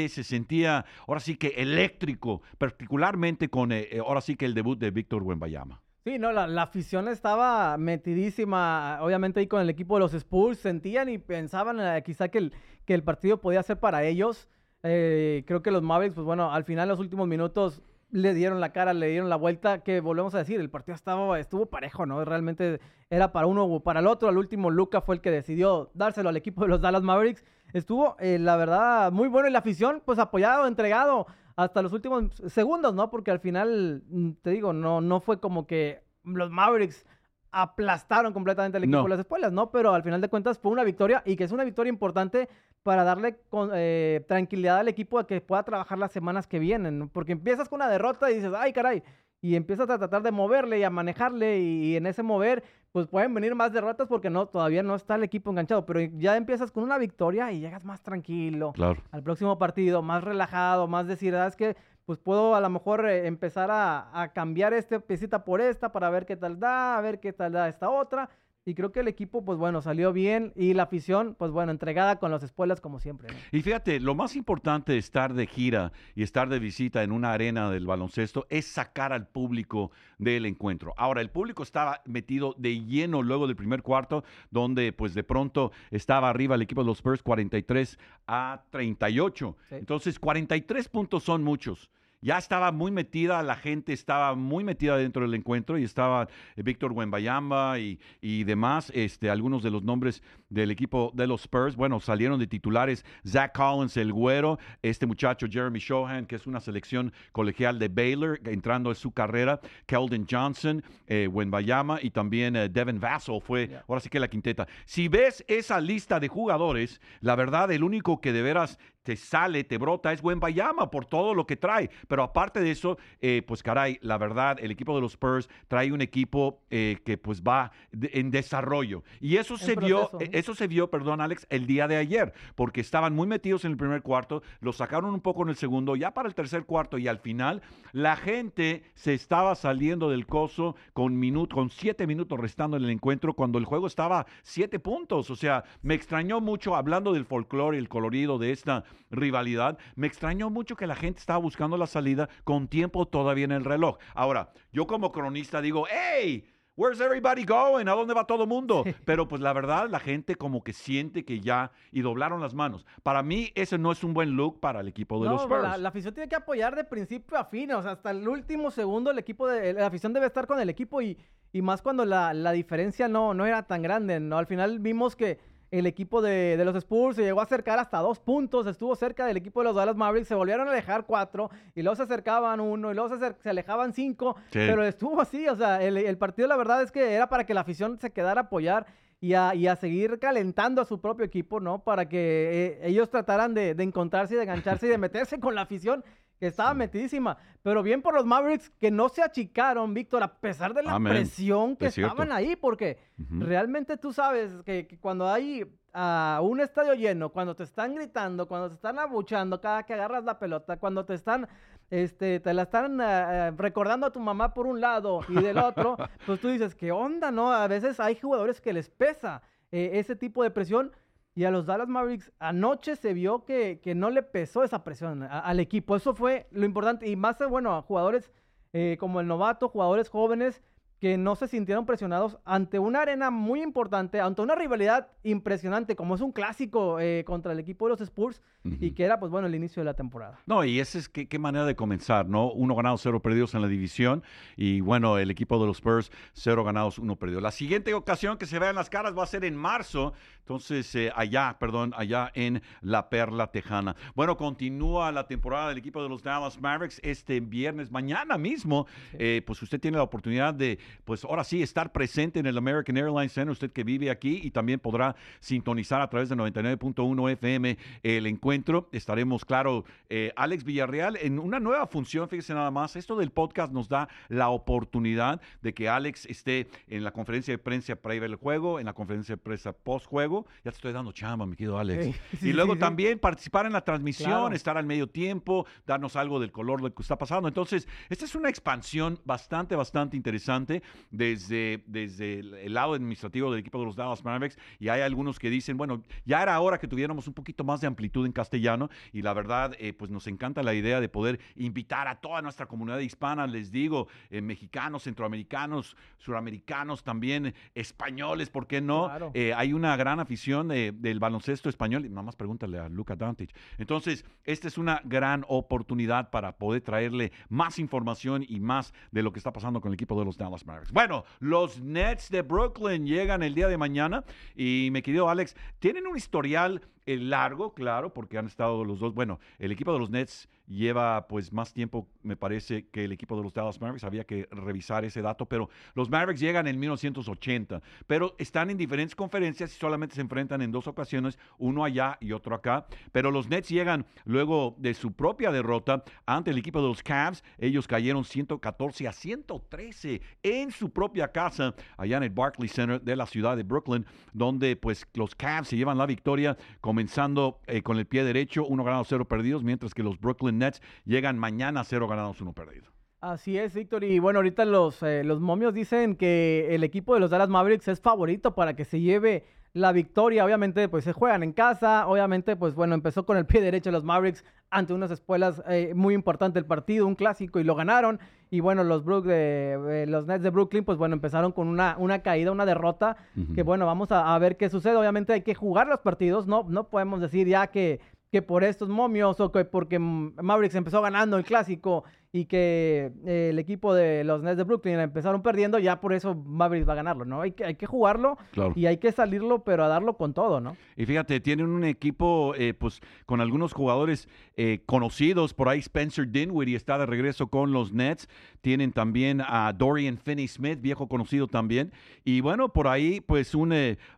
se 0.09 0.25
sentía, 0.25 0.85
ahora 1.07 1.21
sí 1.21 1.37
que 1.37 1.49
eléctrico, 1.57 2.43
particularmente 2.59 3.49
con, 3.49 3.73
eh, 3.73 3.89
eh, 3.91 3.99
ahora 3.99 4.21
sí 4.21 4.37
que 4.37 4.45
el 4.45 4.55
debut 4.55 4.79
de 4.79 4.91
Víctor 4.91 5.23
Wembayama. 5.23 5.83
Sí, 6.05 6.19
no, 6.19 6.33
la, 6.33 6.47
la 6.47 6.63
afición 6.63 7.09
estaba 7.09 7.77
metidísima, 7.77 8.99
obviamente 9.03 9.41
ahí 9.41 9.47
con 9.47 9.61
el 9.61 9.69
equipo 9.69 9.97
de 9.97 10.01
los 10.01 10.15
Spurs, 10.15 10.59
sentían 10.59 11.09
y 11.09 11.19
pensaban 11.19 11.79
eh, 11.81 12.03
quizá 12.05 12.29
que 12.29 12.39
el, 12.39 12.53
que 12.85 12.95
el 12.95 13.03
partido 13.03 13.41
podía 13.41 13.63
ser 13.63 13.79
para 13.79 14.05
ellos. 14.05 14.49
Creo 14.81 15.63
que 15.63 15.71
los 15.71 15.83
Mavericks, 15.83 16.15
pues 16.15 16.25
bueno, 16.25 16.53
al 16.53 16.65
final 16.65 16.89
los 16.89 17.01
últimos 17.01 17.27
minutos 17.27 17.83
le 18.11 18.33
dieron 18.33 18.61
la 18.61 18.73
cara, 18.73 18.95
le 18.95 19.09
dieron 19.09 19.29
la 19.29 19.37
vuelta, 19.37 19.83
que 19.83 20.01
volvemos 20.01 20.35
a 20.35 20.39
decir, 20.39 20.61
el 20.61 20.71
partido 20.71 20.95
estaba, 20.95 21.39
estuvo 21.39 21.67
parejo, 21.67 22.07
¿no? 22.07 22.25
Realmente 22.25 22.81
era 23.11 23.33
para 23.33 23.47
uno 23.47 23.65
o 23.65 23.81
para 23.81 24.01
el 24.01 24.07
otro. 24.07 24.29
Al 24.29 24.39
último, 24.39 24.71
Luca 24.71 25.01
fue 25.01 25.17
el 25.17 25.21
que 25.21 25.31
decidió 25.31 25.91
dárselo 25.95 26.29
al 26.29 26.37
equipo 26.37 26.63
de 26.63 26.69
los 26.69 26.81
Dallas 26.81 27.03
Mavericks. 27.03 27.45
Estuvo, 27.73 28.17
eh, 28.19 28.39
la 28.39 28.57
verdad, 28.57 29.13
muy 29.13 29.29
bueno 29.29 29.49
y 29.49 29.53
la 29.53 29.59
afición, 29.59 30.03
pues 30.05 30.19
apoyado, 30.19 30.67
entregado 30.67 31.27
hasta 31.57 31.83
los 31.83 31.93
últimos 31.93 32.33
segundos, 32.47 32.95
¿no? 32.95 33.11
Porque 33.11 33.31
al 33.31 33.41
final, 33.41 34.03
mm, 34.09 34.31
te 34.43 34.51
digo, 34.51 34.73
no, 34.73 35.01
no 35.01 35.21
fue 35.21 35.41
como 35.41 35.67
que 35.67 36.03
los 36.25 36.51
Mavericks 36.51 37.05
aplastaron 37.51 38.33
completamente 38.33 38.77
al 38.77 38.85
equipo 38.85 39.03
de 39.03 39.09
las 39.09 39.21
espuelas, 39.21 39.53
¿no? 39.53 39.71
Pero 39.71 39.95
al 39.95 40.03
final 40.03 40.21
de 40.21 40.29
cuentas 40.29 40.59
fue 40.59 40.71
una 40.71 40.85
victoria 40.85 41.23
y 41.25 41.37
que 41.37 41.45
es 41.45 41.53
una 41.53 41.65
victoria 41.65 41.91
importante 41.91 42.49
para 42.83 43.05
darle 43.05 43.39
eh, 43.75 44.25
tranquilidad 44.29 44.79
al 44.79 44.89
equipo 44.89 45.19
a 45.19 45.27
que 45.27 45.41
pueda 45.41 45.63
trabajar 45.63 45.99
las 45.99 46.13
semanas 46.13 46.47
que 46.47 46.59
vienen, 46.59 47.09
porque 47.09 47.33
empiezas 47.33 47.69
con 47.69 47.79
una 47.79 47.89
derrota 47.89 48.31
y 48.31 48.35
dices, 48.35 48.53
ay 48.57 48.73
caray, 48.73 49.03
y 49.41 49.55
empiezas 49.55 49.89
a 49.91 49.99
tratar 49.99 50.23
de 50.23 50.33
moverle 50.33 50.79
y 50.79 50.85
a 50.85 50.91
manejarle 50.91 51.61
y, 51.61 51.97
en 51.97 52.07
ese 52.07 52.23
mover 52.23 52.65
pues 52.93 53.07
pueden 53.07 53.35
venir 53.35 53.55
más 53.55 53.73
derrotas 53.73 54.09
porque 54.09 54.31
no 54.31 54.47
todavía 54.47 54.83
no 54.83 54.95
está 54.95 55.17
el 55.17 55.23
equipo 55.23 55.51
enganchado, 55.51 55.85
pero 55.85 56.01
ya 56.01 56.37
empiezas 56.37 56.73
con 56.73 56.83
una 56.83 56.99
victoria 56.99 57.53
y 57.53 57.61
llegas 57.61 57.85
más 57.85 58.03
tranquilo 58.03 58.73
al 59.11 59.23
próximo 59.23 59.59
partido, 59.59 60.03
más 60.03 60.25
relajado, 60.25 60.89
más 60.89 61.07
decir, 61.07 61.35
ah, 61.37 61.47
es 61.47 61.55
que 61.55 61.77
pues 62.07 62.19
puedo 62.19 62.55
a 62.55 62.61
lo 62.61 62.71
mejor 62.71 63.09
eh, 63.09 63.27
empezar 63.27 63.71
a, 63.71 64.23
a 64.23 64.33
cambiar 64.33 64.73
esta 64.73 64.99
piecita 64.99 65.45
por 65.45 65.61
esta 65.61 65.93
para 65.93 66.09
ver 66.09 66.25
qué 66.25 66.37
tal 66.37 66.59
da, 66.59 66.97
a 66.97 67.01
ver 67.03 67.21
qué 67.21 67.35
tal 67.35 67.53
da 67.53 67.69
esta 67.69 67.91
otra 67.91 68.31
y 68.69 68.75
creo 68.75 68.93
que 68.93 69.01
el 69.01 69.09
equipo, 69.09 69.43
pues 69.43 69.59
bueno, 69.59 69.81
salió 69.81 70.13
bien 70.13 70.53
y 70.55 70.75
la 70.75 70.83
afición, 70.83 71.35
pues 71.39 71.51
bueno, 71.51 71.73
entregada 71.73 72.19
con 72.19 72.31
las 72.31 72.43
espuelas 72.43 72.83
como 72.83 73.01
siempre. 73.01 73.29
Y 73.51 73.63
fíjate, 73.63 73.99
lo 73.99 74.15
más 74.15 74.37
importante 74.37 74.93
de 74.93 74.99
estar 74.99 75.33
de 75.33 75.47
gira 75.47 75.91
y 76.15 76.23
estar 76.23 76.51
de 76.51 76.59
visita 76.59 77.03
en 77.03 77.13
una 77.13 77.33
arena 77.33 77.71
del 77.71 77.87
baloncesto 77.87 78.47
es 78.51 78.67
sacar 78.67 79.15
al 79.15 79.27
público 79.27 79.91
del 80.19 80.45
encuentro. 80.45 80.93
Ahora, 80.99 81.23
el 81.23 81.31
público 81.31 81.63
estaba 81.63 82.03
metido 82.05 82.55
de 82.59 82.85
lleno 82.85 83.23
luego 83.23 83.47
del 83.47 83.57
primer 83.57 83.83
cuarto, 83.83 84.23
donde 84.51 84.93
pues 84.93 85.15
de 85.15 85.25
pronto 85.25 85.73
estaba 85.91 86.29
arriba 86.29 86.55
el 86.55 86.61
equipo 86.61 86.83
de 86.83 86.89
los 86.89 86.99
Spurs 86.99 87.23
43 87.23 87.99
a 88.27 88.65
38. 88.69 89.57
Entonces, 89.71 90.19
43 90.19 90.89
puntos 90.91 91.25
son 91.25 91.43
muchos 91.43 91.89
ya 92.21 92.39
estaba 92.39 92.73
muy 92.73 92.91
metida, 92.91 93.43
la 93.43 93.57
gente 93.57 93.93
estaba 93.93 94.35
muy 94.35 94.65
metida 94.65 94.97
dentro 94.97 95.23
del 95.23 95.35
encuentro 95.35 95.79
y 95.79 95.85
estaba 95.85 96.29
eh, 96.57 96.63
Víctor 96.63 96.93
Wembayamba 96.93 97.79
y, 97.79 98.01
y, 98.21 98.45
demás, 98.45 98.91
este, 98.95 99.31
algunos 99.31 99.63
de 99.63 99.71
los 99.71 99.83
nombres 99.83 100.23
del 100.49 100.71
equipo 100.71 101.13
de 101.15 101.27
los 101.27 101.43
Spurs, 101.43 101.77
bueno, 101.77 102.01
salieron 102.01 102.39
de 102.39 102.47
titulares 102.47 103.05
Zach 103.27 103.53
Collins, 103.53 103.97
el 103.97 104.13
güero, 104.13 104.59
este 104.83 105.07
muchacho 105.07 105.47
Jeremy 105.49 105.79
Shohan, 105.79 106.27
que 106.27 106.37
es 106.37 106.47
una 106.47 106.61
selección 106.61 107.13
colegial 107.33 107.79
de 107.79 107.89
Baylor, 107.89 108.41
entrando 108.45 108.91
en 108.91 108.97
su 108.97 109.13
carrera, 109.13 109.61
Keldon 109.87 110.27
Johnson, 110.29 110.83
eh, 111.07 111.29
Wembayama 111.29 111.99
y 112.03 112.11
también 112.11 112.57
eh, 112.57 112.69
Devin 112.69 112.99
Vassell 113.01 113.41
fue, 113.41 113.71
ahora 113.87 114.01
sí 114.01 114.09
que 114.09 114.21
la 114.21 114.29
quinteta. 114.29 114.67
Si 114.87 115.09
ves 115.09 115.45
esa 115.49 115.81
lista 115.81 116.19
de 116.19 116.29
jugadores, 116.29 117.01
la 117.21 117.37
verdad, 117.37 117.71
el 117.71 117.85
único 117.85 118.21
que 118.21 118.33
de 118.33 118.43
veras 118.43 118.79
te 119.09 119.17
sale, 119.17 119.65
te 119.65 119.79
brota, 119.79 120.13
es 120.13 120.21
buen 120.21 120.39
Bayama 120.39 120.91
por 120.91 121.07
todo 121.07 121.33
lo 121.33 121.47
que 121.47 121.57
trae. 121.57 121.89
Pero 122.09 122.23
aparte 122.23 122.61
de 122.61 122.71
eso, 122.71 122.99
eh, 123.23 123.43
pues 123.47 123.63
caray, 123.63 123.99
la 124.03 124.19
verdad, 124.19 124.59
el 124.61 124.71
equipo 124.71 124.95
de 124.95 125.01
los 125.01 125.13
Spurs 125.13 125.49
trae 125.67 125.91
un 125.93 126.03
equipo 126.03 126.61
eh, 126.69 126.99
que 127.07 127.17
pues 127.17 127.43
va 127.43 127.73
en 127.91 128.31
desarrollo. 128.31 129.05
Y 129.19 129.37
eso 129.37 129.57
se 129.57 129.77
vio, 129.77 130.11
eh, 130.21 130.29
eso 130.33 130.55
se 130.55 130.67
vio, 130.67 130.91
perdón 130.91 131.23
Alex, 131.23 131.47
el 131.49 131.67
día 131.67 131.89
de 131.89 131.97
ayer, 131.97 132.35
porque 132.55 132.83
estaban 132.83 133.15
muy 133.15 133.27
metidos 133.27 133.65
en 133.65 133.71
el 133.71 133.79
primer 133.79 134.03
cuarto, 134.03 134.43
lo 134.61 134.75
sacaron 134.75 135.15
un 135.15 135.23
poco 135.23 135.43
en 135.43 135.49
el 135.49 135.57
segundo, 135.57 135.97
ya 135.97 136.13
para 136.13 136.29
el 136.29 136.35
tercer 136.35 136.67
cuarto 136.67 136.99
y 136.99 137.09
al 137.09 137.19
final, 137.19 137.63
la 137.93 138.15
gente 138.15 138.83
se 138.93 139.15
estaba 139.15 139.55
saliendo 139.55 140.11
del 140.11 140.27
coso 140.27 140.77
con, 140.93 141.19
minuto, 141.19 141.57
con 141.57 141.71
siete 141.71 142.07
minutos 142.07 142.39
restando 142.39 142.77
en 142.77 142.85
el 142.85 142.91
encuentro 142.91 143.33
cuando 143.33 143.57
el 143.57 143.65
juego 143.65 143.87
estaba 143.87 144.27
siete 144.43 144.79
puntos. 144.79 145.31
O 145.31 145.37
sea, 145.37 145.65
me 145.81 145.95
extrañó 145.95 146.43
mucho 146.43 146.77
hablando 146.77 147.15
del 147.15 147.25
folclore 147.25 147.79
y 147.79 147.81
el 147.81 147.89
colorido 147.89 148.37
de 148.37 148.53
esta 148.53 148.85
rivalidad. 149.11 149.79
Me 149.97 150.07
extrañó 150.07 150.51
mucho 150.51 150.77
que 150.77 150.87
la 150.87 150.97
gente 150.97 151.21
estaba 151.21 151.39
buscando 151.39 151.77
la 151.77 151.87
salida 151.87 152.29
con 152.45 152.69
tiempo 152.69 153.07
todavía 153.07 153.45
en 153.45 153.53
el 153.53 153.65
reloj. 153.65 153.99
Ahora, 154.15 154.53
yo 154.73 154.87
como 154.87 155.13
cronista 155.13 155.61
digo, 155.61 155.87
¡hey! 155.91 156.45
Where's 156.79 157.01
everybody 157.01 157.45
going? 157.45 157.89
¿A 157.89 157.93
dónde 157.93 158.15
va 158.15 158.25
todo 158.25 158.45
el 158.45 158.49
mundo? 158.49 158.85
Pero 159.05 159.27
pues 159.27 159.43
la 159.43 159.53
verdad, 159.53 159.89
la 159.91 159.99
gente 159.99 160.37
como 160.37 160.63
que 160.63 160.73
siente 160.73 161.25
que 161.25 161.41
ya 161.41 161.73
y 161.91 162.03
doblaron 162.03 162.41
las 162.41 162.55
manos. 162.55 162.87
Para 163.03 163.25
mí, 163.25 163.51
ese 163.57 163.79
no 163.79 163.91
es 163.91 164.05
un 164.05 164.15
buen 164.15 164.37
look 164.37 164.61
para 164.61 164.79
el 164.79 164.87
equipo 164.87 165.21
de 165.21 165.29
los 165.29 165.43
Spurs. 165.43 165.61
La, 165.61 165.77
la, 165.77 165.89
afición 165.89 166.15
tiene 166.15 166.29
que 166.29 166.37
apoyar 166.37 166.77
de 166.77 166.85
principio 166.85 167.37
a 167.37 167.47
fin. 167.47 167.73
O 167.73 167.83
sea, 167.83 167.91
hasta 167.91 168.13
el 168.13 168.29
último 168.29 168.71
segundo 168.71 169.11
el 169.11 169.19
equipo 169.19 169.49
de 169.49 169.73
la 169.73 169.89
afición 169.89 170.13
debe 170.13 170.27
estar 170.27 170.47
con 170.47 170.61
el 170.61 170.71
equipo 170.71 171.03
y, 171.03 171.19
y 171.53 171.63
más 171.63 171.83
cuando 171.83 172.05
la, 172.05 172.33
la 172.33 172.53
diferencia 172.53 173.09
no, 173.09 173.35
no 173.35 173.45
era 173.45 173.65
tan 173.65 173.83
grande. 173.83 174.21
¿no? 174.21 174.39
Al 174.39 174.47
final 174.47 174.79
vimos 174.79 175.17
que 175.17 175.41
el 175.71 175.87
equipo 175.87 176.23
de, 176.23 176.61
los 176.65 176.75
Spurs 176.77 177.17
se 177.17 177.23
llegó 177.23 177.41
a 177.41 177.45
acercar 177.45 177.79
hasta 177.79 177.99
dos 177.99 178.19
puntos, 178.19 178.67
estuvo 178.67 178.95
cerca 178.97 179.27
del 179.27 179.37
equipo 179.37 179.61
de 179.61 179.65
los 179.65 179.77
Dallas 179.77 179.97
Mavericks, 179.97 180.29
se 180.29 180.35
volvieron 180.35 180.67
a 180.69 180.73
alejar 180.73 181.05
cuatro, 181.07 181.51
y 181.75 181.83
luego 181.83 181.97
se 181.97 182.05
acercaban 182.05 182.61
uno, 182.61 182.91
y 182.91 182.95
luego 182.95 183.17
se, 183.17 183.49
alejaban 183.49 183.93
cinco, 183.93 184.37
pero 184.51 184.83
estuvo 184.85 185.21
así, 185.21 185.47
o 185.49 185.57
sea, 185.57 185.83
el, 185.83 186.17
partido 186.19 186.49
la 186.49 186.57
verdad 186.57 186.83
es 186.83 186.91
que 186.91 187.13
era 187.13 187.29
para 187.29 187.45
que 187.45 187.55
la 187.55 187.61
afición 187.61 187.99
se 187.99 188.11
quedara 188.11 188.43
a 188.43 188.45
apoyar 188.45 188.87
y 189.21 189.35
a, 189.35 189.77
seguir 189.77 190.19
calentando 190.19 190.81
a 190.81 190.85
su 190.85 191.01
propio 191.01 191.25
equipo, 191.25 191.61
¿no? 191.61 191.81
Para 191.81 192.09
que 192.09 192.79
eh, 192.83 192.89
ellos 192.89 193.11
trataran 193.11 193.53
de, 193.53 193.75
de 193.75 193.83
encontrarse 193.83 194.35
y 194.35 194.37
de 194.37 194.45
engancharse 194.45 194.87
y 194.87 194.91
de 194.91 194.99
meterse 194.99 195.41
con 195.41 195.55
la 195.55 195.63
afición 195.63 196.05
que 196.39 196.47
estaba 196.47 196.75
metidísima. 196.75 197.37
Pero 197.63 197.83
bien 197.83 198.03
por 198.03 198.15
los 198.15 198.25
Mavericks 198.25 198.71
que 198.71 198.91
no 198.91 199.09
se 199.09 199.23
achicaron, 199.23 199.93
Víctor, 199.93 200.23
a 200.23 200.35
pesar 200.41 200.75
de 200.75 200.83
la 200.83 200.99
presión 200.99 201.77
que 201.77 201.87
estaban 201.87 202.33
ahí, 202.33 202.57
porque 202.57 202.99
realmente 203.17 203.97
tú 203.97 204.13
sabes 204.13 204.53
que, 204.65 204.99
cuando 205.01 205.29
hay 205.29 205.63
uh, 205.63 206.43
un 206.43 206.61
estadio 206.61 206.95
lleno, 206.95 207.31
cuando 207.31 207.55
te 207.55 207.65
están 207.65 207.95
gritando, 207.95 208.47
cuando 208.47 208.69
te 208.69 208.75
están 208.75 208.99
abuchando 208.99 209.61
cada 209.61 209.83
que 209.83 209.95
agarras 209.95 210.25
la 210.25 210.39
pelota, 210.39 210.79
cuando 210.79 211.05
te 211.05 211.15
están, 211.15 211.49
este, 211.91 212.41
te 212.41 212.55
la 212.55 212.63
están 212.63 213.01
uh, 213.01 213.57
recordando 213.57 214.07
a 214.07 214.13
tu 214.13 214.21
mamá 214.21 214.55
por 214.55 214.67
un 214.67 214.81
lado 214.81 215.21
y 215.29 215.35
del 215.35 215.59
otro, 215.59 215.97
pues 216.27 216.41
tú 216.41 216.49
dices, 216.49 216.75
¿qué 216.75 216.93
onda, 216.93 217.31
no? 217.31 217.53
A 217.53 217.67
veces 217.67 218.01
hay 218.01 218.15
jugadores 218.15 218.61
que 218.61 218.73
les 218.73 218.89
pesa 218.89 219.43
eh, 219.71 219.91
ese 219.95 220.17
tipo 220.17 220.43
de 220.43 220.51
presión 220.51 220.93
y 221.39 221.45
a 221.45 221.53
los 221.53 221.67
Dallas 221.67 221.87
Mavericks 221.87 222.33
anoche 222.41 222.97
se 222.97 223.15
vio 223.15 223.45
que, 223.45 223.79
que 223.81 223.95
no 223.95 224.11
le 224.11 224.25
pesó 224.25 224.65
esa 224.65 224.83
presión 224.83 225.23
al 225.23 225.61
equipo. 225.61 225.95
Eso 225.95 226.13
fue 226.13 226.49
lo 226.51 226.65
importante. 226.65 227.09
Y 227.09 227.15
más, 227.15 227.37
bueno, 227.49 227.77
a 227.77 227.83
jugadores 227.83 228.33
eh, 228.73 228.97
como 228.99 229.21
el 229.21 229.29
novato, 229.29 229.69
jugadores 229.69 230.09
jóvenes 230.09 230.61
que 231.01 231.17
no 231.17 231.37
se 231.37 231.47
sintieron 231.47 231.87
presionados 231.87 232.39
ante 232.45 232.79
una 232.79 233.03
arena 233.03 233.31
muy 233.31 233.63
importante, 233.63 234.21
ante 234.21 234.43
una 234.43 234.55
rivalidad 234.55 235.09
impresionante, 235.23 235.95
como 235.95 236.15
es 236.15 236.21
un 236.21 236.33
clásico 236.33 236.99
eh, 236.99 237.25
contra 237.25 237.53
el 237.53 237.61
equipo 237.61 237.87
de 237.87 237.91
los 237.91 238.01
Spurs, 238.01 238.43
y 238.81 238.91
que 238.91 239.05
era, 239.05 239.19
pues 239.19 239.33
bueno, 239.33 239.47
el 239.47 239.55
inicio 239.55 239.81
de 239.81 239.85
la 239.85 239.95
temporada. 239.95 240.41
No, 240.45 240.63
y 240.63 240.79
esa 240.79 240.99
es 240.99 241.09
qué, 241.09 241.39
manera 241.39 241.65
de 241.65 241.75
comenzar, 241.75 242.29
¿no? 242.29 242.53
Uno 242.53 242.75
ganado, 242.75 242.99
cero 242.99 243.23
perdidos 243.23 243.55
en 243.55 243.63
la 243.63 243.69
división, 243.69 244.23
y 244.57 244.81
bueno, 244.81 245.17
el 245.17 245.31
equipo 245.31 245.59
de 245.59 245.67
los 245.67 245.79
Spurs, 245.79 246.11
cero 246.35 246.65
ganados, 246.65 246.99
uno 246.99 247.17
perdido. 247.17 247.41
La 247.41 247.51
siguiente 247.51 247.95
ocasión 247.95 248.37
que 248.37 248.47
se 248.47 248.59
vean 248.59 248.75
las 248.75 248.91
caras 248.91 249.17
va 249.17 249.23
a 249.23 249.27
ser 249.27 249.45
en 249.45 249.57
marzo, 249.57 250.13
entonces 250.41 250.95
eh, 250.97 251.11
allá, 251.15 251.57
perdón, 251.59 251.95
allá 251.97 252.31
en 252.35 252.61
La 252.83 253.09
Perla 253.09 253.47
Tejana. 253.53 253.97
Bueno, 254.15 254.37
continúa 254.37 255.13
la 255.13 255.27
temporada 255.27 255.69
del 255.71 255.79
equipo 255.79 256.03
de 256.03 256.09
los 256.09 256.23
Dallas 256.23 256.61
Mavericks 256.61 257.01
este 257.03 257.41
viernes, 257.41 257.91
mañana 257.91 258.37
mismo, 258.37 258.87
eh, 259.15 259.43
pues 259.47 259.63
usted 259.63 259.81
tiene 259.81 259.97
la 259.97 260.03
oportunidad 260.03 260.53
de 260.53 260.79
pues 261.05 261.25
ahora 261.25 261.45
sí, 261.45 261.63
estar 261.63 261.93
presente 261.93 262.41
en 262.41 262.47
el 262.47 262.57
American 262.59 262.97
Airlines 262.97 263.33
Center, 263.33 263.51
usted 263.51 263.73
que 263.73 263.85
vive 263.85 264.11
aquí 264.11 264.41
y 264.43 264.51
también 264.51 264.81
podrá 264.81 265.17
sintonizar 265.41 266.01
a 266.01 266.09
través 266.09 266.29
de 266.29 266.37
99.1 266.37 267.33
FM 267.33 267.79
el 268.03 268.27
encuentro. 268.27 268.89
Estaremos, 268.93 269.45
claro, 269.45 269.85
eh, 270.09 270.33
Alex 270.37 270.65
Villarreal 270.65 271.17
en 271.17 271.39
una 271.39 271.61
nueva 271.61 271.87
función, 271.87 272.29
fíjese 272.29 272.55
nada 272.55 272.71
más, 272.71 272.97
esto 272.97 273.17
del 273.17 273.31
podcast 273.31 273.73
nos 273.73 273.89
da 273.89 274.09
la 274.29 274.51
oportunidad 274.51 275.41
de 275.63 275.75
que 275.75 275.89
Alex 275.89 276.27
esté 276.27 276.69
en 276.89 277.05
la 277.05 277.13
conferencia 277.13 277.53
de 277.53 277.59
prensa 277.59 277.97
previa 277.97 278.27
el 278.27 278.37
juego, 278.37 278.81
en 278.81 278.87
la 278.87 278.93
conferencia 278.93 279.37
de 279.37 279.43
prensa 279.43 279.73
post 279.73 280.07
juego. 280.07 280.47
Ya 280.65 280.71
te 280.71 280.77
estoy 280.77 280.93
dando 280.93 281.13
chamba, 281.13 281.47
mi 281.47 281.57
querido 281.57 281.79
Alex. 281.79 282.19
y 282.43 282.53
luego 282.53 282.77
también 282.77 283.19
participar 283.19 283.67
en 283.67 283.73
la 283.73 283.85
transmisión, 283.85 284.53
estar 284.53 284.77
al 284.77 284.87
medio 284.87 285.09
tiempo, 285.09 285.67
darnos 285.87 286.17
algo 286.17 286.41
del 286.41 286.53
color 286.53 286.81
de 286.81 286.89
lo 286.89 286.95
que 286.95 287.03
está 287.03 287.17
pasando. 287.17 287.49
Entonces, 287.49 287.89
esta 288.09 288.25
es 288.25 288.35
una 288.35 288.49
expansión 288.49 289.19
bastante, 289.25 289.77
bastante 289.77 290.17
interesante 290.17 290.78
desde, 291.11 291.83
desde 291.87 292.41
el 292.41 292.75
lado 292.75 292.95
administrativo 292.95 293.51
del 293.51 293.61
equipo 293.61 293.79
de 293.79 293.87
los 293.87 293.97
Dallas 293.97 294.25
Mavericks 294.25 294.59
y 294.79 294.89
hay 294.89 295.01
algunos 295.01 295.39
que 295.39 295.51
dicen, 295.51 295.77
bueno, 295.77 296.03
ya 296.25 296.43
era 296.43 296.59
hora 296.61 296.79
que 296.79 296.89
tuviéramos 296.89 297.27
un 297.29 297.35
poquito 297.35 297.65
más 297.65 297.81
de 297.81 297.87
amplitud 297.87 298.27
en 298.27 298.33
castellano 298.33 298.91
y 299.13 299.23
la 299.23 299.33
verdad, 299.33 299.75
eh, 299.79 299.93
pues 299.93 300.11
nos 300.11 300.27
encanta 300.27 300.63
la 300.63 300.75
idea 300.75 301.01
de 301.01 301.09
poder 301.09 301.41
invitar 301.57 302.09
a 302.09 302.21
toda 302.21 302.43
nuestra 302.43 302.67
comunidad 302.67 302.99
hispana, 302.99 303.47
les 303.47 303.71
digo, 303.71 304.09
eh, 304.31 304.41
mexicanos, 304.41 305.05
centroamericanos, 305.05 305.97
suramericanos, 306.19 307.03
también 307.03 307.55
españoles, 307.75 308.51
¿por 308.51 308.67
qué 308.67 308.81
no? 308.81 309.11
Eh, 309.35 309.53
hay 309.55 309.73
una 309.73 309.97
gran 309.97 310.21
afición 310.21 310.69
del 310.69 311.19
baloncesto 311.19 311.69
español, 311.69 312.05
y 312.05 312.09
nada 312.09 312.23
más 312.23 312.37
pregúntale 312.37 312.79
a 312.79 312.89
Luca 312.89 313.17
Dantic. 313.17 313.55
Entonces, 313.79 314.25
esta 314.45 314.69
es 314.69 314.79
una 314.79 315.01
gran 315.05 315.45
oportunidad 315.49 316.31
para 316.31 316.57
poder 316.57 316.83
traerle 316.83 317.33
más 317.49 317.79
información 317.79 318.45
y 318.47 318.61
más 318.61 318.93
de 319.11 319.23
lo 319.23 319.33
que 319.33 319.39
está 319.39 319.53
pasando 319.53 319.81
con 319.81 319.91
el 319.91 319.95
equipo 319.95 320.19
de 320.19 320.25
los 320.25 320.37
Dallas 320.37 320.65
bueno, 320.93 321.25
los 321.41 321.81
Nets 321.81 322.31
de 322.31 322.43
Brooklyn 322.43 323.07
llegan 323.07 323.43
el 323.43 323.55
día 323.55 323.69
de 323.69 323.77
mañana 323.77 324.25
y 324.55 324.89
mi 324.93 325.03
querido 325.03 325.29
Alex, 325.29 325.57
tienen 325.79 326.07
un 326.07 326.17
historial 326.17 326.83
el 327.09 327.31
largo, 327.31 327.73
claro, 327.73 328.13
porque 328.13 328.37
han 328.37 328.47
estado 328.47 328.85
los 328.85 329.01
dos. 329.01 329.15
Bueno, 329.15 329.41
el 329.59 329.73
equipo 329.73 329.93
de 329.95 329.99
los 329.99 330.11
Nets 330.11 330.49
lleva 330.67 331.27
pues 331.27 331.53
más 331.53 331.73
tiempo, 331.73 332.07
me 332.23 332.37
parece, 332.37 332.87
que 332.89 333.05
el 333.05 333.13
equipo 333.13 333.35
de 333.37 333.43
los 333.43 333.55
Dallas 333.55 333.81
Mavericks. 333.81 334.05
Había 334.05 334.25
que 334.25 334.47
revisar 334.51 335.07
ese 335.07 335.23
dato, 335.23 335.47
pero 335.47 335.71
los 335.95 336.11
Mavericks 336.11 336.41
llegan 336.41 336.67
en 336.67 336.79
1980, 336.79 337.81
pero 338.07 338.35
están 338.39 338.69
en 338.69 338.77
diferentes 338.77 339.17
conferencias 339.17 339.75
y 339.75 339.79
solamente 339.79 340.15
se 340.17 340.21
enfrentan 340.21 340.61
en 340.61 340.71
dos 340.71 340.87
ocasiones, 340.87 341.39
uno 341.57 341.83
allá 341.83 342.19
y 342.21 342.33
otro 342.33 342.55
acá. 342.55 342.87
Pero 343.11 343.31
los 343.31 343.49
Nets 343.49 343.71
llegan 343.71 344.05
luego 344.27 344.77
de 344.79 344.93
su 344.93 345.13
propia 345.13 345.51
derrota 345.51 346.05
ante 346.27 346.51
el 346.51 346.59
equipo 346.59 346.83
de 346.83 346.89
los 346.89 347.03
Cavs. 347.03 347.43
Ellos 347.57 347.89
cayeron 347.89 348.25
114 348.25 349.09
a 349.09 349.13
113 349.13 350.21
en 350.43 350.71
su 350.71 350.93
propia 350.93 351.33
casa, 351.33 351.75
allá 351.97 352.19
en 352.19 352.25
el 352.25 352.31
Barclays 352.31 352.73
Center 352.73 353.01
de 353.01 353.17
la 353.17 353.25
ciudad 353.25 353.57
de 353.57 353.63
Brooklyn, 353.63 354.05
donde 354.35 354.77
pues 354.77 355.07
los 355.15 355.35
Cavs 355.35 355.69
se 355.69 355.77
llevan 355.77 355.97
la 355.97 356.07
victoria 356.07 356.57
comenzando 356.99 357.61
eh, 357.69 357.81
con 357.81 357.97
el 357.97 358.07
pie 358.07 358.25
derecho, 358.25 358.67
uno 358.67 358.83
ganado, 358.83 359.05
cero 359.05 359.25
perdidos, 359.25 359.63
mientras 359.63 359.95
que 359.95 360.03
los 360.03 360.19
Brooklyn 360.19 360.59
Nets 360.59 360.83
llegan 361.05 361.39
mañana 361.39 361.85
cero 361.85 362.09
ganados, 362.09 362.41
uno 362.41 362.53
perdido. 362.53 362.87
Así 363.21 363.57
es, 363.57 363.73
Víctor. 363.73 364.03
Y 364.03 364.19
bueno, 364.19 364.41
ahorita 364.41 364.65
los, 364.65 365.01
eh, 365.05 365.23
los 365.23 365.39
momios 365.41 365.75
dicen 365.75 366.17
que 366.17 366.75
el 366.75 366.83
equipo 366.83 367.15
de 367.15 367.21
los 367.21 367.31
Dallas 367.31 367.49
Mavericks 367.51 367.87
es 367.87 368.01
favorito 368.01 368.57
para 368.57 368.75
que 368.75 368.85
se 368.85 369.01
lleve 369.01 369.45
la 369.79 369.93
victoria. 369.93 370.45
Obviamente, 370.45 370.89
pues 370.89 371.05
se 371.05 371.13
juegan 371.13 371.43
en 371.43 371.53
casa. 371.53 372.07
Obviamente, 372.07 372.57
pues 372.57 372.75
bueno, 372.75 372.95
empezó 372.95 373.25
con 373.25 373.37
el 373.37 373.47
pie 373.47 373.61
derecho 373.61 373.91
los 373.91 374.05
Mavericks 374.05 374.45
ante 374.71 374.93
unas 374.93 375.11
espuelas 375.11 375.63
eh, 375.69 375.93
muy 375.95 376.15
importante 376.15 376.59
el 376.59 376.67
partido, 376.67 377.07
un 377.07 377.15
clásico, 377.15 377.59
y 377.59 377.65
lo 377.65 377.75
ganaron. 377.75 378.21
Y 378.51 378.61
bueno, 378.61 378.85
los, 378.85 379.05
Brook 379.05 379.25
de, 379.27 380.05
los 380.09 380.27
Nets 380.27 380.43
de 380.43 380.51
Brooklyn, 380.51 380.85
pues 380.85 380.99
bueno, 380.99 381.15
empezaron 381.15 381.53
con 381.53 381.69
una, 381.69 381.97
una 381.99 382.21
caída, 382.21 382.53
una 382.53 382.67
derrota. 382.67 383.17
Que 383.55 383.63
bueno, 383.63 383.87
vamos 383.87 384.11
a, 384.13 384.35
a, 384.35 384.39
ver 384.39 384.57
qué 384.57 384.69
sucede. 384.69 384.97
Obviamente 384.97 385.33
hay 385.33 385.43
que 385.43 385.55
jugar 385.55 385.87
los 385.87 386.01
partidos. 386.01 386.47
No, 386.47 386.65
no 386.69 386.89
podemos 386.89 387.21
decir 387.21 387.47
ya 387.47 387.69
que, 387.69 388.01
que 388.31 388.43
por 388.43 388.65
estos 388.65 388.89
momios 388.89 389.41
o 389.41 389.53
que 389.53 389.65
porque 389.65 389.99
Mavericks 389.99 390.75
empezó 390.75 391.01
ganando 391.01 391.37
el 391.37 391.45
clásico 391.45 392.05
y 392.31 392.45
que 392.45 393.11
eh, 393.25 393.49
el 393.51 393.59
equipo 393.59 393.95
de 393.95 394.23
los 394.23 394.43
Nets 394.43 394.59
de 394.59 394.65
Brooklyn 394.65 394.99
empezaron 395.01 395.43
perdiendo, 395.43 395.79
ya 395.79 396.01
por 396.01 396.13
eso 396.13 396.35
Mavericks 396.35 396.87
va 396.87 396.93
a 396.93 396.97
ganarlo, 396.97 397.25
¿no? 397.25 397.41
Hay 397.41 397.53
que, 397.53 397.65
hay 397.65 397.75
que 397.77 397.87
jugarlo 397.87 398.37
y 398.75 398.85
hay 398.85 398.99
que 398.99 399.13
salirlo, 399.13 399.65
pero 399.65 399.85
a 399.85 399.89
darlo 399.89 400.17
con 400.19 400.35
todo, 400.35 400.61
¿no? 400.61 400.77
Y 400.97 401.07
fíjate, 401.07 401.41
tienen 401.41 401.69
un 401.69 401.85
equipo 401.85 402.55
eh, 402.57 402.75
pues 402.75 403.01
con 403.25 403.41
algunos 403.41 403.73
jugadores 403.73 404.29
eh, 404.57 404.83
conocidos, 404.85 405.55
por 405.55 405.71
ahí 405.71 405.79
Spencer 405.79 406.31
Dinwiddie 406.31 406.77
está 406.77 406.99
de 406.99 407.07
regreso 407.07 407.47
con 407.47 407.73
los 407.73 407.93
Nets, 407.93 408.29
tienen 408.61 408.93
también 408.93 409.41
a 409.41 409.73
Dorian 409.73 410.19
Finney-Smith, 410.19 410.83
viejo 410.83 411.09
conocido 411.09 411.47
también, 411.47 411.93
y 412.25 412.43
bueno, 412.43 412.69
por 412.71 412.89
ahí 412.89 413.23
pues 413.23 413.55
un 413.55 413.69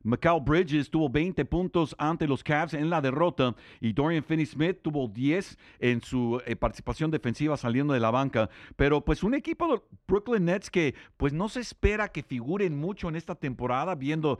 Mikal 0.03 0.40
Bridges 0.40 0.90
tuvo 0.90 1.09
20 1.09 1.44
puntos 1.44 1.94
ante 1.99 2.27
los 2.27 2.42
Cavs 2.42 2.75
en 2.75 2.90
la 2.90 3.01
derrota 3.01 3.55
y 3.81 3.92
Dorian 3.92 4.25
Finney-Smith 4.25 4.79
tuvo 4.83 5.07
10 5.07 5.59
en 5.79 6.01
su 6.01 6.40
participación 6.59 7.11
defensiva 7.11 7.57
saliendo 7.57 7.94
de 7.94 8.01
la 8.01 8.10
banca. 8.11 8.51
Pero 8.77 9.05
pues 9.05 9.23
un 9.23 9.35
equipo 9.35 9.68
de 9.68 9.83
Brooklyn 10.07 10.44
Nets 10.44 10.70
que 10.70 10.94
pues 11.16 11.33
no 11.33 11.49
se 11.49 11.61
espera 11.61 12.09
que 12.09 12.23
figuren 12.23 12.79
mucho 12.79 13.09
en 13.09 13.16
esta 13.16 13.35
temporada, 13.35 13.94
viendo 13.94 14.38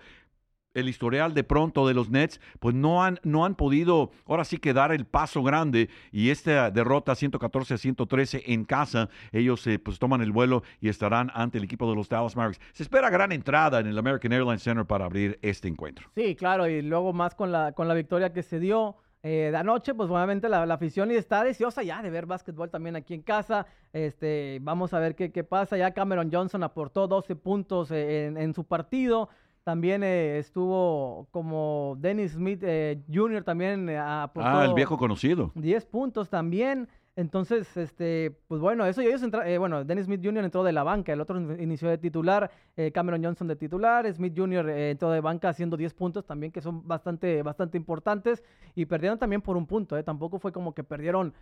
el 0.75 0.89
historial 0.89 1.35
de 1.35 1.45
pronto 1.45 1.87
de 1.87 1.95
los 1.95 2.11
Nets, 2.11 2.41
pues 2.59 2.75
no 2.75 3.03
han, 3.03 3.19
no 3.23 3.45
han 3.45 3.55
podido 3.55 4.11
ahora 4.27 4.45
sí 4.45 4.59
que 4.59 4.73
dar 4.73 4.93
el 4.93 5.05
paso 5.05 5.43
grande 5.43 5.89
y 6.13 6.31
esta 6.31 6.71
derrota 6.71 7.15
114 7.15 7.75
a 7.75 7.79
113 7.79 8.45
en 8.47 8.65
casa, 8.65 9.09
ellos 9.33 9.67
eh, 9.67 9.79
pues 9.79 9.99
toman 9.99 10.21
el 10.21 10.33
vuelo 10.33 10.63
y 10.81 10.89
estarán 10.89 11.31
ante 11.35 11.59
el 11.59 11.65
equipo 11.65 11.89
de 11.89 11.97
los 11.97 12.09
Dallas 12.09 12.37
Mavericks. 12.37 12.65
Se 12.73 12.83
espera 12.83 13.11
gran 13.11 13.33
entrada 13.33 13.81
en 13.81 13.87
el 13.87 13.99
American 13.99 14.33
Airlines 14.33 14.63
Center 14.63 14.85
para 14.85 15.07
abrir 15.07 15.39
este 15.43 15.69
encuentro. 15.69 16.09
Sí, 16.15 16.37
claro, 16.37 16.69
y 16.69 16.83
luego 16.83 17.13
más 17.13 17.35
con 17.35 17.51
la, 17.51 17.73
con 17.73 17.89
la 17.89 17.95
victoria 17.95 18.33
que 18.33 18.43
se 18.43 18.61
dio. 18.61 18.97
Eh, 19.23 19.51
de 19.51 19.57
anoche, 19.57 19.95
pues 19.95 20.09
obviamente 20.09 20.49
la, 20.49 20.63
afición 20.63 21.11
está 21.11 21.45
deseosa 21.45 21.83
ya 21.83 22.01
de 22.03 22.09
ver 22.11 22.25
básquetbol 22.27 22.71
también 22.71 22.97
aquí 22.97 23.15
en 23.15 23.23
casa. 23.23 23.67
Este, 23.93 24.59
vamos 24.63 24.95
a 24.95 24.99
ver 24.99 25.15
qué, 25.15 25.31
qué 25.31 25.45
pasa. 25.45 25.77
Ya 25.77 25.93
Cameron 25.93 26.31
Johnson 26.33 26.63
aportó 26.63 27.07
12 27.07 27.37
puntos 27.37 27.91
eh, 27.91 28.27
en, 28.27 28.55
su 28.55 28.65
partido. 28.65 29.29
También 29.63 30.03
eh, 30.03 30.39
estuvo 30.39 31.29
como 31.33 31.97
Dennis 31.99 32.33
Smith 32.33 32.65
Jr. 33.13 33.45
también 33.45 33.91
aportó. 33.91 34.49
Ah, 34.49 34.65
el 34.65 34.73
viejo 34.73 34.97
conocido. 34.97 35.53
10 35.55 35.85
puntos 35.87 36.31
también. 36.31 36.89
Entonces, 37.21 37.77
este, 37.77 38.35
pues 38.49 38.63
bueno, 38.63 38.87
eso 38.87 39.03
ellos 39.03 39.23
eh, 39.45 39.59
bueno, 39.59 39.85
Dennis 39.85 40.07
Smith 40.07 40.23
Jr. 40.25 40.43
entró 40.43 40.65
de 40.65 40.73
la 40.73 40.85
banca, 40.85 41.13
el 41.13 41.21
otro 41.21 41.39
inició 41.61 41.91
de 41.91 41.99
titular, 41.99 42.51
eh, 42.79 42.93
Cameron 42.93 43.23
Johnson 43.23 43.47
de 43.47 43.57
titular, 43.57 44.11
Smith 44.11 44.33
Jr. 44.35 44.71
Eh, 44.71 44.91
entró 44.93 45.11
de 45.11 45.21
banca 45.21 45.51
haciendo 45.51 45.77
10 45.77 45.93
puntos 45.93 46.25
también, 46.25 46.51
que 46.51 46.63
son 46.63 46.89
bastante, 46.89 47.43
bastante 47.43 47.77
importantes, 47.77 48.43
y 48.75 48.87
perdieron 48.87 49.19
también 49.19 49.43
por 49.43 49.59
un 49.59 49.67
punto, 49.67 50.03
tampoco 50.03 50.39
fue 50.39 50.51
como 50.51 50.75
que 50.75 50.83
perdieron 50.83 51.35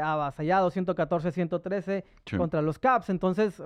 avasallados 0.00 0.76
114-113 0.76 2.04
contra 2.36 2.62
los 2.62 2.78
Caps, 2.78 3.10
entonces 3.10 3.60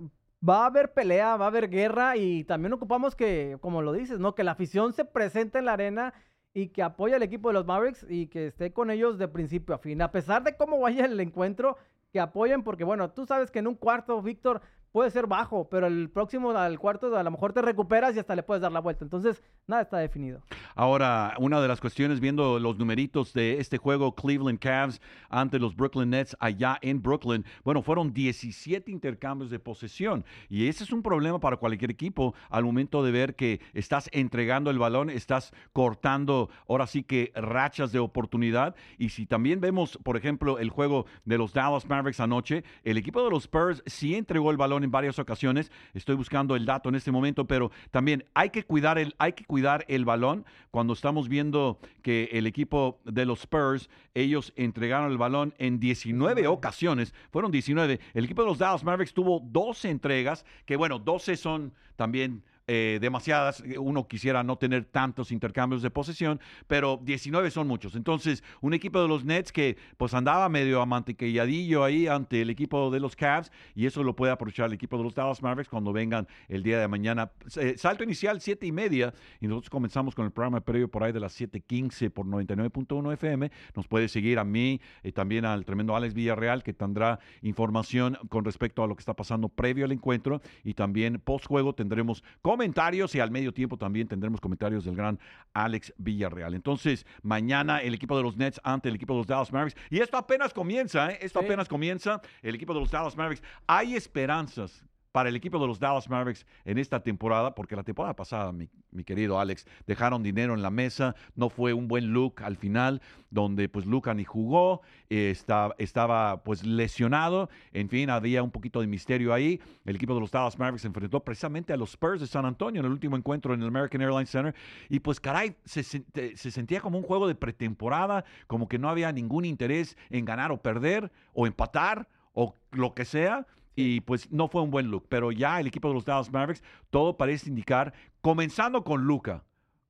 va 0.48 0.62
a 0.62 0.66
haber 0.66 0.94
pelea, 0.94 1.36
va 1.36 1.44
a 1.44 1.48
haber 1.48 1.68
guerra, 1.68 2.16
y 2.16 2.44
también 2.44 2.72
ocupamos 2.72 3.14
que, 3.14 3.58
como 3.60 3.82
lo 3.82 3.92
dices, 3.92 4.18
¿no? 4.18 4.34
Que 4.34 4.44
la 4.44 4.52
afición 4.52 4.94
se 4.94 5.04
presente 5.04 5.58
en 5.58 5.66
la 5.66 5.74
arena 5.74 6.14
y 6.54 6.68
que 6.68 6.82
apoye 6.82 7.14
al 7.14 7.22
equipo 7.22 7.48
de 7.48 7.54
los 7.54 7.66
Mavericks 7.66 8.06
y 8.08 8.28
que 8.28 8.46
esté 8.46 8.72
con 8.72 8.90
ellos 8.90 9.18
de 9.18 9.28
principio 9.28 9.74
a 9.74 9.78
fin. 9.78 10.00
A 10.00 10.12
pesar 10.12 10.44
de 10.44 10.56
cómo 10.56 10.78
vaya 10.78 11.04
el 11.04 11.18
encuentro, 11.20 11.76
que 12.12 12.20
apoyen, 12.20 12.62
porque 12.62 12.84
bueno, 12.84 13.10
tú 13.10 13.26
sabes 13.26 13.50
que 13.50 13.58
en 13.58 13.66
un 13.66 13.74
cuarto, 13.74 14.22
Víctor, 14.22 14.62
puede 14.94 15.10
ser 15.10 15.26
bajo, 15.26 15.68
pero 15.68 15.88
el 15.88 16.08
próximo 16.08 16.52
al 16.52 16.78
cuarto 16.78 17.16
a 17.16 17.22
lo 17.24 17.30
mejor 17.32 17.52
te 17.52 17.60
recuperas 17.60 18.14
y 18.14 18.20
hasta 18.20 18.36
le 18.36 18.44
puedes 18.44 18.62
dar 18.62 18.70
la 18.70 18.78
vuelta. 18.78 19.04
Entonces, 19.04 19.42
nada 19.66 19.82
está 19.82 19.98
definido. 19.98 20.40
Ahora, 20.76 21.34
una 21.40 21.60
de 21.60 21.66
las 21.66 21.80
cuestiones, 21.80 22.20
viendo 22.20 22.60
los 22.60 22.78
numeritos 22.78 23.32
de 23.32 23.58
este 23.58 23.76
juego 23.76 24.14
Cleveland 24.14 24.60
Cavs 24.60 25.00
ante 25.28 25.58
los 25.58 25.74
Brooklyn 25.74 26.10
Nets 26.10 26.36
allá 26.38 26.78
en 26.80 27.02
Brooklyn, 27.02 27.44
bueno, 27.64 27.82
fueron 27.82 28.14
17 28.14 28.88
intercambios 28.88 29.50
de 29.50 29.58
posesión. 29.58 30.24
Y 30.48 30.68
ese 30.68 30.84
es 30.84 30.92
un 30.92 31.02
problema 31.02 31.40
para 31.40 31.56
cualquier 31.56 31.90
equipo 31.90 32.32
al 32.48 32.62
momento 32.62 33.02
de 33.02 33.10
ver 33.10 33.34
que 33.34 33.60
estás 33.72 34.08
entregando 34.12 34.70
el 34.70 34.78
balón, 34.78 35.10
estás 35.10 35.52
cortando 35.72 36.50
ahora 36.68 36.86
sí 36.86 37.02
que 37.02 37.32
rachas 37.34 37.90
de 37.90 37.98
oportunidad. 37.98 38.76
Y 38.96 39.08
si 39.08 39.26
también 39.26 39.60
vemos, 39.60 39.98
por 40.04 40.16
ejemplo, 40.16 40.60
el 40.60 40.70
juego 40.70 41.06
de 41.24 41.36
los 41.36 41.52
Dallas 41.52 41.88
Mavericks 41.88 42.20
anoche, 42.20 42.62
el 42.84 42.96
equipo 42.96 43.24
de 43.24 43.30
los 43.30 43.42
Spurs 43.42 43.82
sí 43.86 44.14
entregó 44.14 44.52
el 44.52 44.56
balón 44.56 44.83
en 44.84 44.90
varias 44.90 45.18
ocasiones. 45.18 45.72
Estoy 45.94 46.14
buscando 46.14 46.56
el 46.56 46.66
dato 46.66 46.88
en 46.88 46.94
este 46.94 47.10
momento, 47.10 47.46
pero 47.46 47.70
también 47.90 48.24
hay 48.34 48.50
que 48.50 48.64
cuidar 48.64 48.98
el, 48.98 49.14
hay 49.18 49.32
que 49.32 49.44
cuidar 49.44 49.84
el 49.88 50.04
balón 50.04 50.44
cuando 50.70 50.92
estamos 50.92 51.28
viendo 51.28 51.78
que 52.02 52.28
el 52.32 52.46
equipo 52.46 53.00
de 53.04 53.26
los 53.26 53.40
Spurs, 53.40 53.88
ellos 54.14 54.52
entregaron 54.56 55.10
el 55.10 55.18
balón 55.18 55.54
en 55.58 55.80
19 55.80 56.46
ocasiones. 56.46 57.14
Fueron 57.30 57.50
19. 57.50 58.00
El 58.14 58.24
equipo 58.24 58.42
de 58.42 58.48
los 58.48 58.58
Dallas 58.58 58.84
Mavericks 58.84 59.14
tuvo 59.14 59.40
12 59.40 59.90
entregas, 59.90 60.44
que 60.66 60.76
bueno, 60.76 60.98
12 60.98 61.36
son 61.36 61.72
también 61.96 62.42
eh, 62.66 62.98
demasiadas. 63.00 63.62
Uno 63.78 64.08
quisiera 64.08 64.42
no 64.42 64.56
tener 64.56 64.86
tantos 64.86 65.32
intercambios 65.32 65.82
de 65.82 65.90
posesión, 65.90 66.40
pero 66.66 66.98
19 67.02 67.50
son 67.50 67.68
muchos. 67.68 67.94
Entonces, 67.94 68.42
un 68.60 68.72
equipo 68.72 69.00
de 69.02 69.08
los 69.08 69.24
Nets 69.24 69.52
que 69.52 69.76
pues 69.96 70.14
andaba 70.14 70.48
medio 70.48 70.80
amantequilladillo 70.80 71.84
ahí 71.84 72.06
ante 72.06 72.40
el 72.40 72.50
equipo 72.50 72.90
de 72.90 73.00
los 73.00 73.16
Cavs 73.16 73.52
y 73.74 73.86
eso 73.86 74.02
lo 74.02 74.16
puede 74.16 74.32
aprovechar 74.32 74.66
el 74.66 74.72
equipo 74.72 74.96
de 74.96 75.04
los 75.04 75.14
Dallas 75.14 75.42
Mavericks 75.42 75.68
cuando 75.68 75.92
vengan 75.92 76.26
el 76.48 76.62
día 76.62 76.78
de 76.78 76.88
mañana. 76.88 77.30
Eh, 77.56 77.74
salto 77.76 78.04
inicial 78.04 78.40
7 78.40 78.66
y 78.66 78.72
media 78.72 79.12
y 79.40 79.46
nosotros 79.46 79.70
comenzamos 79.70 80.14
con 80.14 80.24
el 80.24 80.32
programa 80.32 80.60
previo 80.60 80.88
por 80.88 81.04
ahí 81.04 81.12
de 81.12 81.20
las 81.20 81.38
7.15 81.38 82.10
por 82.10 82.26
99.1 82.26 83.12
FM. 83.12 83.50
Nos 83.74 83.88
puede 83.88 84.08
seguir 84.08 84.38
a 84.38 84.44
mí 84.44 84.80
y 85.02 85.12
también 85.12 85.44
al 85.44 85.64
tremendo 85.64 85.94
Alex 85.96 86.14
Villarreal 86.14 86.62
que 86.62 86.72
tendrá 86.72 87.18
información 87.42 88.18
con 88.28 88.44
respecto 88.44 88.82
a 88.82 88.86
lo 88.86 88.96
que 88.96 89.00
está 89.00 89.14
pasando 89.14 89.48
previo 89.48 89.84
al 89.84 89.92
encuentro 89.92 90.40
y 90.62 90.74
también 90.74 91.20
post 91.20 91.46
juego 91.46 91.74
tendremos 91.74 92.24
comentarios 92.54 93.12
y 93.16 93.20
al 93.20 93.32
medio 93.32 93.52
tiempo 93.52 93.76
también 93.76 94.06
tendremos 94.06 94.40
comentarios 94.40 94.84
del 94.84 94.94
gran 94.94 95.18
Alex 95.54 95.92
Villarreal. 95.98 96.54
Entonces, 96.54 97.04
mañana 97.22 97.82
el 97.82 97.94
equipo 97.94 98.16
de 98.16 98.22
los 98.22 98.36
Nets 98.36 98.60
ante 98.62 98.88
el 98.88 98.94
equipo 98.94 99.14
de 99.14 99.18
los 99.18 99.26
Dallas 99.26 99.52
Mavericks. 99.52 99.80
Y 99.90 99.98
esto 99.98 100.16
apenas 100.16 100.54
comienza, 100.54 101.10
¿eh? 101.10 101.18
Esto 101.20 101.40
apenas 101.40 101.68
comienza. 101.68 102.22
El 102.42 102.54
equipo 102.54 102.72
de 102.72 102.78
los 102.78 102.92
Dallas 102.92 103.16
Mavericks. 103.16 103.42
Hay 103.66 103.96
esperanzas 103.96 104.84
para 105.14 105.28
el 105.28 105.36
equipo 105.36 105.60
de 105.60 105.68
los 105.68 105.78
Dallas 105.78 106.10
Mavericks 106.10 106.44
en 106.64 106.76
esta 106.76 107.00
temporada, 107.00 107.54
porque 107.54 107.76
la 107.76 107.84
temporada 107.84 108.16
pasada, 108.16 108.50
mi, 108.50 108.68
querido 109.04 109.38
Alex, 109.38 109.64
dejaron 109.86 110.24
dinero 110.24 110.54
en 110.54 110.60
la 110.62 110.70
mesa, 110.70 111.14
no 111.36 111.50
fue 111.50 111.72
un 111.72 111.86
buen 111.86 112.12
look 112.12 112.42
al 112.42 112.56
final, 112.56 113.00
donde 113.30 113.68
pues 113.68 113.86
Luca 113.86 114.12
ni 114.12 114.24
jugó, 114.24 114.82
eh, 115.10 115.32
estaba 115.78 116.42
pues 116.42 116.66
lesionado, 116.66 117.48
en 117.72 117.88
fin, 117.88 118.10
había 118.10 118.42
un 118.42 118.50
poquito 118.50 118.80
de 118.80 118.88
misterio 118.88 119.32
ahí. 119.32 119.60
El 119.84 119.94
equipo 119.94 120.14
de 120.14 120.20
los 120.20 120.32
Dallas 120.32 120.58
Mavericks 120.58 120.84
enfrentó 120.84 121.20
precisamente 121.20 121.72
a 121.72 121.76
los 121.76 121.90
Spurs 121.90 122.20
de 122.20 122.26
San 122.26 122.44
Antonio 122.44 122.80
en 122.80 122.86
el 122.86 122.92
último 122.92 123.16
encuentro 123.16 123.54
en 123.54 123.62
el 123.62 123.68
American 123.68 124.00
Airlines 124.00 124.30
Center, 124.30 124.52
y 124.88 124.98
pues 124.98 125.20
caray, 125.20 125.54
se, 125.64 125.84
se 125.84 126.50
sentía 126.50 126.80
como 126.80 126.98
un 126.98 127.04
juego 127.04 127.28
de 127.28 127.36
pretemporada, 127.36 128.24
como 128.48 128.66
que 128.66 128.80
no 128.80 128.88
había 128.88 129.12
ningún 129.12 129.44
interés 129.44 129.96
en 130.10 130.24
ganar 130.24 130.50
o 130.50 130.60
perder, 130.60 131.12
o 131.34 131.46
empatar, 131.46 132.08
o 132.32 132.56
lo 132.72 132.94
que 132.94 133.04
sea 133.04 133.46
y 133.76 134.00
pues 134.00 134.30
no 134.30 134.48
fue 134.48 134.62
un 134.62 134.70
buen 134.70 134.90
look. 134.90 135.06
Pero 135.08 135.32
ya 135.32 135.60
el 135.60 135.66
equipo 135.66 135.88
de 135.88 135.94
los 135.94 136.04
Dallas 136.04 136.32
Mavericks, 136.32 136.62
todo 136.90 137.16
parece 137.16 137.48
indicar, 137.48 137.92
comenzando 138.20 138.84
con 138.84 139.04
Luca. 139.04 139.44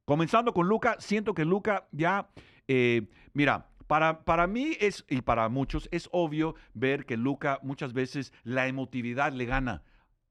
Comenzando 0.04 0.52
con 0.52 0.68
Luca, 0.68 0.96
siento 0.98 1.34
que 1.34 1.44
Luca 1.44 1.88
ya 1.90 2.28
eh, 2.68 3.08
mira, 3.32 3.68
para, 3.86 4.24
para 4.24 4.46
mí 4.46 4.76
es, 4.80 5.04
y 5.08 5.20
para 5.22 5.48
muchos, 5.48 5.88
es 5.92 6.08
obvio 6.12 6.54
ver 6.72 7.04
que 7.04 7.16
Luca 7.16 7.60
muchas 7.62 7.92
veces 7.92 8.32
la 8.42 8.66
emotividad 8.66 9.32
le 9.32 9.44
gana. 9.44 9.82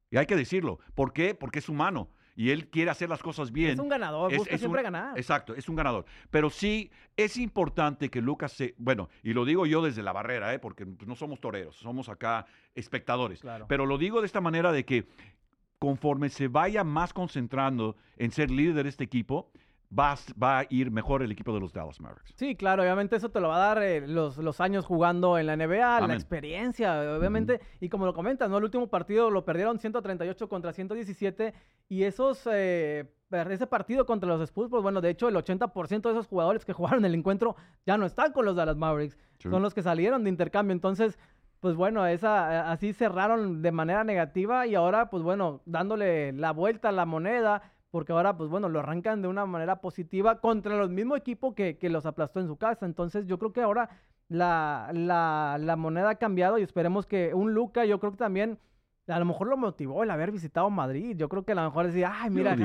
Y 0.09 0.17
hay 0.17 0.25
que 0.25 0.35
decirlo. 0.35 0.79
¿Por 0.95 1.13
qué? 1.13 1.35
Porque 1.35 1.59
es 1.59 1.69
humano 1.69 2.09
y 2.35 2.49
él 2.49 2.69
quiere 2.69 2.91
hacer 2.91 3.09
las 3.09 3.21
cosas 3.21 3.51
bien. 3.51 3.71
Es 3.71 3.79
un 3.79 3.89
ganador, 3.89 4.35
busca 4.35 4.57
siempre 4.57 4.81
ganar. 4.81 5.17
Exacto, 5.17 5.55
es 5.55 5.69
un 5.69 5.75
ganador. 5.75 6.05
Pero 6.29 6.49
sí 6.49 6.91
es 7.15 7.37
importante 7.37 8.09
que 8.09 8.21
Lucas 8.21 8.51
se, 8.53 8.75
bueno, 8.77 9.09
y 9.21 9.33
lo 9.33 9.45
digo 9.45 9.65
yo 9.65 9.81
desde 9.81 10.03
la 10.03 10.13
barrera, 10.13 10.53
¿eh? 10.53 10.59
porque 10.59 10.85
no 10.85 11.15
somos 11.15 11.39
toreros, 11.39 11.75
somos 11.75 12.09
acá 12.09 12.45
espectadores. 12.75 13.41
Pero 13.67 13.85
lo 13.85 13.97
digo 13.97 14.21
de 14.21 14.27
esta 14.27 14.41
manera 14.41 14.71
de 14.71 14.85
que 14.85 15.07
conforme 15.79 16.29
se 16.29 16.47
vaya 16.47 16.83
más 16.83 17.13
concentrando 17.13 17.97
en 18.15 18.31
ser 18.31 18.49
líder 18.49 18.83
de 18.83 18.89
este 18.89 19.03
equipo, 19.03 19.51
va, 19.97 20.15
va, 20.41 20.59
a 20.59 20.65
ir 20.69 20.91
mejor 20.91 21.23
el 21.23 21.31
equipo 21.31 21.53
de 21.53 21.59
los 21.59 21.73
Dallas 21.73 21.99
Mavericks. 21.99 22.33
Sí, 22.35 22.55
claro, 22.55 22.83
obviamente 22.83 23.15
eso 23.15 23.29
te 23.29 23.39
lo 23.39 23.49
va 23.49 23.55
a 23.57 23.75
dar 23.75 23.83
eh, 23.83 24.07
los, 24.07 24.37
los, 24.37 24.59
años 24.61 24.85
jugando 24.85 25.37
en 25.37 25.47
la 25.47 25.55
NBA, 25.55 26.07
la 26.07 26.13
experiencia, 26.13 27.15
obviamente. 27.17 27.61
Y 27.79 27.89
como 27.89 28.05
lo 28.05 28.13
comentas, 28.13 28.49
¿no? 28.49 28.57
El 28.57 28.63
último 28.63 28.87
partido 28.87 29.29
lo 29.29 29.45
perdieron 29.45 29.79
138 29.79 30.49
contra 30.49 30.73
117 30.73 31.53
y 31.89 32.03
esos... 32.03 32.47
Eh, 32.51 33.11
ese 33.49 33.65
partido 33.65 34.05
contra 34.05 34.29
los 34.29 34.41
Spurs, 34.41 34.69
pues 34.69 34.83
bueno, 34.83 35.01
de 35.01 35.09
hecho 35.09 35.27
el 35.27 35.35
80% 35.35 36.01
de 36.03 36.11
esos 36.11 36.27
jugadores 36.27 36.65
que 36.65 36.73
jugaron 36.73 37.03
el 37.03 37.15
encuentro 37.15 37.55
ya 37.83 37.97
no 37.97 38.05
están 38.05 38.31
con 38.31 38.45
los 38.45 38.55
Dallas 38.55 38.77
Mavericks, 38.77 39.17
son 39.39 39.63
los 39.63 39.73
que 39.73 39.81
salieron 39.81 40.23
de 40.23 40.29
intercambio, 40.29 40.71
entonces 40.71 41.17
pues 41.63 41.77
bueno, 41.77 42.05
esa, 42.05 42.69
así 42.69 42.91
cerraron 42.91 43.61
de 43.61 43.71
manera 43.71 44.03
negativa 44.03 44.67
y 44.67 44.75
ahora, 44.75 45.09
pues 45.09 45.23
bueno, 45.23 45.61
dándole 45.65 46.33
la 46.33 46.51
vuelta 46.51 46.89
a 46.89 46.91
la 46.91 47.05
moneda, 47.05 47.71
porque 47.93 48.11
ahora, 48.11 48.35
pues 48.35 48.49
bueno, 48.49 48.69
lo 48.69 48.79
arrancan 48.79 49.21
de 49.21 49.27
una 49.27 49.45
manera 49.45 49.79
positiva 49.79 50.41
contra 50.41 50.75
los 50.75 50.89
mismos 50.89 51.19
equipos 51.19 51.53
que, 51.53 51.77
los 51.91 52.07
aplastó 52.07 52.39
en 52.39 52.47
su 52.47 52.57
casa. 52.57 52.87
Entonces, 52.87 53.27
yo 53.27 53.37
creo 53.37 53.53
que 53.53 53.61
ahora 53.61 53.87
la, 54.29 54.89
la, 54.91 55.75
moneda 55.75 56.09
ha 56.09 56.15
cambiado 56.15 56.57
y 56.57 56.63
esperemos 56.63 57.05
que 57.05 57.35
un 57.35 57.53
Luca, 57.53 57.85
yo 57.85 57.99
creo 57.99 58.13
que 58.13 58.17
también 58.17 58.57
a 59.07 59.19
lo 59.19 59.25
mejor 59.25 59.47
lo 59.47 59.57
motivó 59.57 60.01
el 60.01 60.09
haber 60.09 60.31
visitado 60.31 60.71
Madrid. 60.71 61.15
Yo 61.15 61.29
creo 61.29 61.45
que 61.45 61.51
a 61.51 61.55
lo 61.55 61.65
mejor 61.65 61.85
decía, 61.85 62.11
ay, 62.15 62.31
mira, 62.31 62.55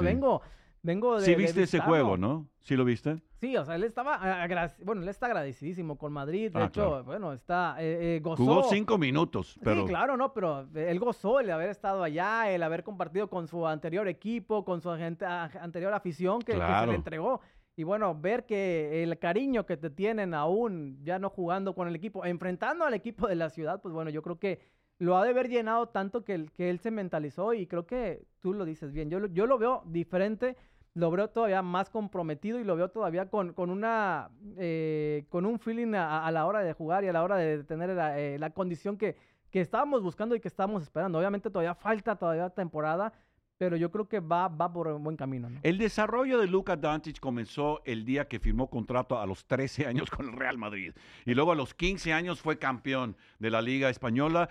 vengo, 0.00 0.40
vengo 0.82 1.18
de. 1.18 1.26
Sí, 1.26 1.34
viste 1.34 1.62
ese 1.62 1.80
juego, 1.80 2.16
¿no? 2.16 2.48
¿Sí 2.60 2.76
lo 2.76 2.84
viste? 2.84 3.22
Sí, 3.40 3.56
o 3.56 3.64
sea, 3.64 3.76
él 3.76 3.84
estaba, 3.84 4.46
bueno, 4.84 5.02
él 5.02 5.08
está 5.08 5.26
agradecidísimo 5.26 5.96
con 5.96 6.12
Madrid. 6.12 6.52
De 6.52 6.60
ah, 6.60 6.66
hecho, 6.66 7.04
bueno, 7.04 7.32
está, 7.32 7.76
eh, 7.78 8.16
eh, 8.16 8.20
gozó. 8.20 8.44
Jugó 8.44 8.64
cinco 8.64 8.98
minutos, 8.98 9.58
pero... 9.62 9.82
Sí, 9.82 9.88
claro, 9.88 10.16
¿no? 10.16 10.34
Pero 10.34 10.68
él 10.74 10.98
gozó 10.98 11.38
el 11.38 11.50
haber 11.50 11.70
estado 11.70 12.02
allá, 12.02 12.50
el 12.50 12.62
haber 12.62 12.82
compartido 12.82 13.30
con 13.30 13.46
su 13.46 13.66
anterior 13.66 14.08
equipo, 14.08 14.64
con 14.64 14.80
su 14.80 14.90
anterior 14.90 15.92
afición 15.94 16.42
que, 16.42 16.52
se 16.52 16.86
le 16.86 16.94
entregó. 16.94 17.40
Y 17.76 17.84
bueno, 17.84 18.12
ver 18.20 18.44
que 18.44 19.04
el 19.04 19.18
cariño 19.20 19.64
que 19.64 19.76
te 19.76 19.88
tienen 19.88 20.34
aún, 20.34 20.98
ya 21.04 21.20
no 21.20 21.30
jugando 21.30 21.76
con 21.76 21.86
el 21.86 21.94
equipo, 21.94 22.24
enfrentando 22.24 22.84
al 22.84 22.92
equipo 22.92 23.28
de 23.28 23.36
la 23.36 23.50
ciudad, 23.50 23.80
pues 23.80 23.94
bueno, 23.94 24.10
yo 24.10 24.20
creo 24.20 24.38
que 24.40 24.60
lo 24.98 25.16
ha 25.16 25.22
de 25.22 25.30
haber 25.30 25.48
llenado 25.48 25.88
tanto 25.88 26.24
que, 26.24 26.46
que 26.54 26.70
él 26.70 26.80
se 26.80 26.90
mentalizó 26.90 27.54
y 27.54 27.68
creo 27.68 27.86
que 27.86 28.26
tú 28.40 28.52
lo 28.52 28.64
dices 28.64 28.92
bien. 28.92 29.10
Yo, 29.10 29.24
yo 29.28 29.46
lo 29.46 29.58
veo 29.58 29.84
diferente 29.86 30.56
lo 30.94 31.10
veo 31.10 31.28
todavía 31.28 31.62
más 31.62 31.90
comprometido 31.90 32.58
y 32.58 32.64
lo 32.64 32.76
veo 32.76 32.90
todavía 32.90 33.28
con, 33.28 33.52
con 33.52 33.70
una 33.70 34.30
eh, 34.56 35.26
con 35.28 35.46
un 35.46 35.58
feeling 35.58 35.94
a, 35.94 36.30
la 36.30 36.46
hora 36.46 36.60
de 36.60 36.72
jugar 36.72 37.04
y 37.04 37.08
a 37.08 37.12
la 37.12 37.22
hora 37.22 37.36
de 37.36 37.64
tener 37.64 37.90
la, 37.90 38.18
eh, 38.18 38.38
la 38.38 38.50
condición 38.50 38.96
que, 38.96 39.16
que 39.50 39.60
estábamos 39.60 40.02
buscando 40.02 40.34
y 40.34 40.40
que 40.40 40.48
estábamos 40.48 40.82
esperando. 40.82 41.18
Obviamente 41.18 41.50
todavía 41.50 41.74
falta 41.74 42.16
todavía 42.16 42.50
temporada, 42.50 43.12
pero 43.58 43.76
yo 43.76 43.90
creo 43.90 44.08
que 44.08 44.20
va, 44.20 44.48
va 44.48 44.72
por 44.72 44.86
un 44.86 45.02
buen 45.02 45.16
camino. 45.16 45.50
El 45.62 45.78
desarrollo 45.78 46.38
de 46.38 46.46
Luka 46.46 46.76
Doncic 46.76 47.18
comenzó 47.18 47.82
el 47.84 48.04
día 48.04 48.28
que 48.28 48.38
firmó 48.38 48.70
contrato 48.70 49.18
a 49.18 49.26
los 49.26 49.44
13 49.46 49.86
años 49.86 50.08
con 50.10 50.26
el 50.26 50.32
Real 50.32 50.56
Madrid. 50.56 50.94
Y 51.26 51.34
luego 51.34 51.52
a 51.52 51.56
los 51.56 51.74
15 51.74 52.12
años 52.12 52.40
fue 52.40 52.58
campeón 52.58 53.16
de 53.40 53.50
la 53.50 53.60
Liga 53.60 53.90
Española, 53.90 54.48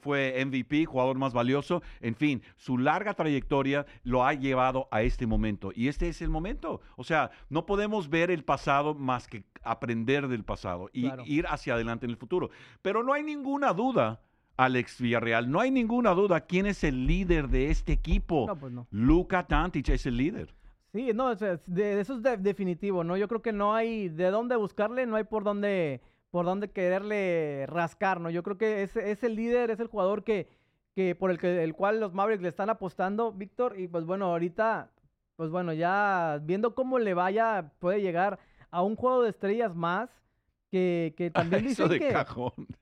fue 0.00 0.42
MVP, 0.44 0.84
jugador 0.86 1.18
más 1.18 1.32
valioso. 1.34 1.82
En 2.00 2.14
fin, 2.14 2.42
su 2.56 2.78
larga 2.78 3.14
trayectoria 3.14 3.86
lo 4.04 4.24
ha 4.24 4.32
llevado 4.34 4.88
a 4.92 5.02
este 5.02 5.26
momento. 5.26 5.72
Y 5.74 5.88
este 5.88 6.08
es 6.08 6.22
el 6.22 6.30
momento. 6.30 6.80
O 6.96 7.02
sea, 7.02 7.32
no 7.48 7.66
podemos 7.66 8.08
ver 8.08 8.30
el 8.30 8.44
pasado 8.44 8.94
más 8.94 9.26
que 9.26 9.44
aprender 9.64 10.28
del 10.28 10.44
pasado 10.44 10.90
y 10.92 11.10
ir 11.24 11.46
hacia 11.48 11.74
adelante 11.74 12.06
en 12.06 12.10
el 12.10 12.16
futuro. 12.16 12.50
Pero 12.82 13.02
no 13.02 13.12
hay 13.12 13.24
ninguna 13.24 13.72
duda 13.72 14.20
Alex 14.56 15.00
Villarreal. 15.00 15.50
No 15.50 15.60
hay 15.60 15.70
ninguna 15.70 16.10
duda 16.14 16.42
quién 16.42 16.66
es 16.66 16.84
el 16.84 17.06
líder 17.06 17.48
de 17.48 17.70
este 17.70 17.92
equipo. 17.92 18.46
No, 18.46 18.56
pues 18.56 18.72
no. 18.72 18.86
Luca 18.90 19.46
Tantich 19.46 19.88
es 19.90 20.06
el 20.06 20.16
líder. 20.16 20.54
Sí, 20.92 21.10
no, 21.12 21.32
eso 21.32 21.52
es 21.52 21.62
definitivo, 22.40 23.02
¿no? 23.02 23.16
Yo 23.16 23.26
creo 23.26 23.42
que 23.42 23.52
no 23.52 23.74
hay 23.74 24.08
de 24.08 24.30
dónde 24.30 24.54
buscarle, 24.54 25.06
no 25.06 25.16
hay 25.16 25.24
por 25.24 25.42
dónde, 25.42 26.00
por 26.30 26.44
dónde 26.44 26.70
quererle 26.70 27.66
rascar, 27.66 28.20
¿no? 28.20 28.30
Yo 28.30 28.44
creo 28.44 28.58
que 28.58 28.84
es, 28.84 28.96
es 28.96 29.24
el 29.24 29.34
líder, 29.34 29.70
es 29.70 29.80
el 29.80 29.88
jugador 29.88 30.22
que, 30.22 30.48
que 30.94 31.16
por 31.16 31.32
el, 31.32 31.38
que, 31.38 31.64
el 31.64 31.74
cual 31.74 31.98
los 31.98 32.14
Mavericks 32.14 32.42
le 32.42 32.48
están 32.48 32.70
apostando, 32.70 33.32
Víctor, 33.32 33.74
y 33.78 33.88
pues 33.88 34.04
bueno, 34.04 34.26
ahorita, 34.26 34.92
pues 35.34 35.50
bueno, 35.50 35.72
ya 35.72 36.38
viendo 36.42 36.76
cómo 36.76 37.00
le 37.00 37.14
vaya, 37.14 37.72
puede 37.80 38.00
llegar 38.00 38.38
a 38.70 38.82
un 38.82 38.94
juego 38.94 39.22
de 39.24 39.30
estrellas 39.30 39.74
más 39.74 40.23
que, 40.74 41.30
también 41.32 41.66
dicen 41.66 41.88
que, 41.88 41.98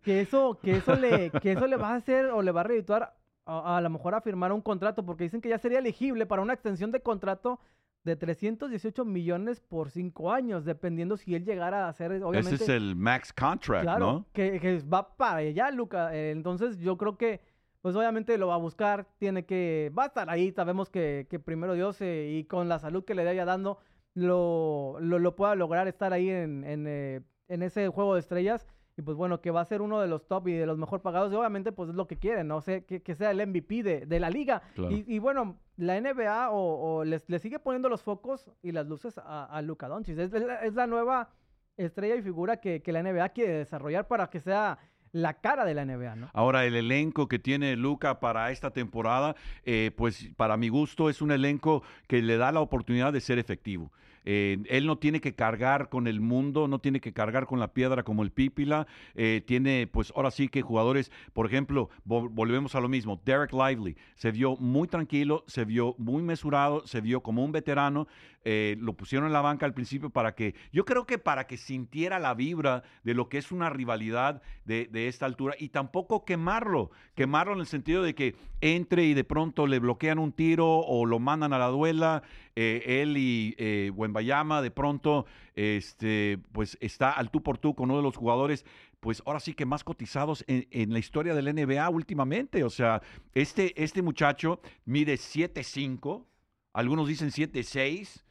que, 0.02 0.20
eso, 0.20 0.58
que, 0.62 0.76
eso 0.76 0.94
le, 0.94 1.30
que 1.42 1.52
eso 1.52 1.66
le 1.66 1.76
va 1.76 1.90
a 1.90 1.96
hacer 1.96 2.26
o 2.26 2.40
le 2.40 2.50
va 2.50 2.62
a 2.62 2.64
redituar 2.64 3.14
a, 3.44 3.76
a, 3.76 3.80
lo 3.80 3.90
mejor 3.90 4.14
a 4.14 4.20
firmar 4.20 4.52
un 4.52 4.62
contrato, 4.62 5.04
porque 5.04 5.24
dicen 5.24 5.40
que 5.40 5.50
ya 5.50 5.58
sería 5.58 5.78
elegible 5.78 6.24
para 6.24 6.42
una 6.42 6.54
extensión 6.54 6.90
de 6.90 7.00
contrato 7.00 7.60
de 8.04 8.16
318 8.16 9.04
millones 9.04 9.60
por 9.60 9.90
cinco 9.90 10.32
años, 10.32 10.64
dependiendo 10.64 11.16
si 11.16 11.34
él 11.34 11.44
llegara 11.44 11.86
a 11.86 11.88
hacer, 11.88 12.10
obviamente... 12.22 12.54
Ese 12.54 12.64
es 12.64 12.68
el 12.70 12.96
max 12.96 13.32
contract, 13.32 13.98
¿no? 13.98 14.26
Que, 14.32 14.58
que 14.58 14.80
va 14.80 15.16
para 15.16 15.36
allá, 15.36 15.70
Luca. 15.70 16.14
Eh, 16.14 16.30
entonces 16.30 16.78
yo 16.78 16.96
creo 16.96 17.16
que, 17.16 17.40
pues 17.82 17.94
obviamente 17.94 18.38
lo 18.38 18.48
va 18.48 18.54
a 18.54 18.58
buscar, 18.58 19.06
tiene 19.18 19.44
que, 19.44 19.92
va 19.96 20.04
a 20.04 20.06
estar 20.06 20.30
ahí, 20.30 20.50
sabemos 20.50 20.90
que, 20.90 21.26
que 21.30 21.38
primero 21.38 21.74
Dios 21.74 22.00
eh, 22.00 22.38
y 22.38 22.44
con 22.44 22.68
la 22.68 22.78
salud 22.78 23.04
que 23.04 23.14
le 23.14 23.24
vaya 23.24 23.44
dando, 23.44 23.78
lo, 24.14 24.96
lo, 25.00 25.18
lo, 25.18 25.36
pueda 25.36 25.54
lograr 25.54 25.88
estar 25.88 26.12
ahí 26.12 26.28
en, 26.28 26.64
en 26.64 26.86
eh, 26.88 27.20
en 27.48 27.62
ese 27.62 27.88
juego 27.88 28.14
de 28.14 28.20
estrellas. 28.20 28.66
Y 28.96 29.02
pues 29.02 29.16
bueno, 29.16 29.40
que 29.40 29.50
va 29.50 29.62
a 29.62 29.64
ser 29.64 29.80
uno 29.80 30.00
de 30.00 30.06
los 30.06 30.26
top 30.28 30.48
y 30.48 30.52
de 30.52 30.66
los 30.66 30.76
mejor 30.76 31.00
pagados. 31.00 31.32
Y 31.32 31.36
obviamente, 31.36 31.72
pues 31.72 31.88
es 31.88 31.94
lo 31.94 32.06
que 32.06 32.18
quieren, 32.18 32.48
¿no? 32.48 32.60
sé 32.60 32.84
que, 32.84 33.14
sea 33.14 33.30
el 33.30 33.46
MVP 33.46 33.82
de, 33.82 34.20
la 34.20 34.28
liga. 34.28 34.62
Y, 34.76 35.18
bueno, 35.18 35.56
la 35.76 35.98
NBA 35.98 36.50
o, 36.50 37.02
les, 37.04 37.24
sigue 37.40 37.58
poniendo 37.58 37.88
los 37.88 38.02
focos 38.02 38.50
y 38.62 38.72
las 38.72 38.86
luces 38.86 39.16
a, 39.16 39.46
a 39.46 39.62
Luka 39.62 39.88
Doncic. 39.88 40.18
Es, 40.18 40.74
la 40.74 40.86
nueva 40.86 41.30
estrella 41.78 42.16
y 42.16 42.22
figura 42.22 42.58
que, 42.58 42.82
que 42.82 42.92
la 42.92 43.02
NBA 43.02 43.30
quiere 43.30 43.54
desarrollar 43.54 44.08
para 44.08 44.28
que 44.28 44.40
sea 44.40 44.78
la 45.12 45.34
cara 45.34 45.64
de 45.64 45.74
la 45.74 45.84
NBA, 45.84 46.16
¿no? 46.16 46.30
Ahora, 46.32 46.64
el 46.64 46.74
elenco 46.74 47.28
que 47.28 47.38
tiene 47.38 47.76
Luca 47.76 48.18
para 48.18 48.50
esta 48.50 48.70
temporada, 48.70 49.36
eh, 49.64 49.90
pues 49.96 50.30
para 50.36 50.56
mi 50.56 50.68
gusto 50.70 51.10
es 51.10 51.22
un 51.22 51.30
elenco 51.30 51.82
que 52.08 52.22
le 52.22 52.38
da 52.38 52.50
la 52.50 52.60
oportunidad 52.60 53.12
de 53.12 53.20
ser 53.20 53.38
efectivo. 53.38 53.92
Eh, 54.24 54.58
él 54.68 54.86
no 54.86 54.96
tiene 54.98 55.20
que 55.20 55.34
cargar 55.34 55.88
con 55.88 56.06
el 56.06 56.20
mundo, 56.20 56.68
no 56.68 56.78
tiene 56.78 57.00
que 57.00 57.12
cargar 57.12 57.46
con 57.46 57.58
la 57.58 57.72
piedra 57.72 58.02
como 58.02 58.22
el 58.22 58.30
Pípila. 58.30 58.86
Eh, 59.14 59.42
tiene, 59.46 59.86
pues 59.86 60.12
ahora 60.16 60.30
sí 60.30 60.48
que 60.48 60.62
jugadores, 60.62 61.10
por 61.32 61.46
ejemplo, 61.46 61.90
volvemos 62.04 62.74
a 62.74 62.80
lo 62.80 62.88
mismo. 62.88 63.20
Derek 63.24 63.52
Lively 63.52 63.96
se 64.14 64.30
vio 64.30 64.56
muy 64.56 64.88
tranquilo, 64.88 65.44
se 65.46 65.64
vio 65.64 65.94
muy 65.98 66.22
mesurado, 66.22 66.86
se 66.86 67.00
vio 67.00 67.22
como 67.22 67.44
un 67.44 67.52
veterano. 67.52 68.06
Eh, 68.44 68.76
lo 68.80 68.94
pusieron 68.94 69.26
en 69.26 69.32
la 69.32 69.40
banca 69.40 69.66
al 69.66 69.74
principio 69.74 70.10
para 70.10 70.34
que, 70.34 70.54
yo 70.72 70.84
creo 70.84 71.06
que 71.06 71.18
para 71.18 71.46
que 71.46 71.56
sintiera 71.56 72.18
la 72.18 72.34
vibra 72.34 72.82
de 73.04 73.14
lo 73.14 73.28
que 73.28 73.38
es 73.38 73.52
una 73.52 73.70
rivalidad 73.70 74.42
de, 74.64 74.88
de 74.90 75.08
esta 75.08 75.26
altura 75.26 75.54
y 75.58 75.68
tampoco 75.68 76.24
quemarlo, 76.24 76.90
quemarlo 77.14 77.52
en 77.54 77.60
el 77.60 77.66
sentido 77.66 78.02
de 78.02 78.14
que 78.14 78.34
entre 78.60 79.04
y 79.04 79.14
de 79.14 79.24
pronto 79.24 79.66
le 79.66 79.78
bloquean 79.78 80.18
un 80.18 80.32
tiro 80.32 80.66
o 80.68 81.06
lo 81.06 81.18
mandan 81.18 81.52
a 81.52 81.58
la 81.58 81.66
duela. 81.66 82.22
él 82.54 83.16
y 83.16 83.54
eh, 83.58 83.90
Bayama 83.94 84.60
de 84.60 84.70
pronto 84.70 85.26
este, 85.54 86.38
pues 86.52 86.76
está 86.80 87.10
al 87.10 87.30
tú 87.30 87.42
por 87.42 87.58
tú 87.58 87.74
con 87.74 87.90
uno 87.90 87.98
de 87.98 88.02
los 88.02 88.16
jugadores 88.16 88.64
pues 89.02 89.20
ahora 89.26 89.40
sí 89.40 89.52
que 89.52 89.66
más 89.66 89.82
cotizados 89.82 90.44
en, 90.46 90.92
la 90.92 91.00
historia 91.00 91.34
del 91.34 91.52
NBA 91.52 91.90
últimamente. 91.90 92.62
O 92.62 92.70
sea, 92.70 93.02
este, 93.34 93.82
este 93.82 94.00
muchacho 94.00 94.60
mide 94.84 95.14
7'5", 95.14 96.24
algunos 96.72 97.08
dicen 97.08 97.30
7'6", 97.30 98.22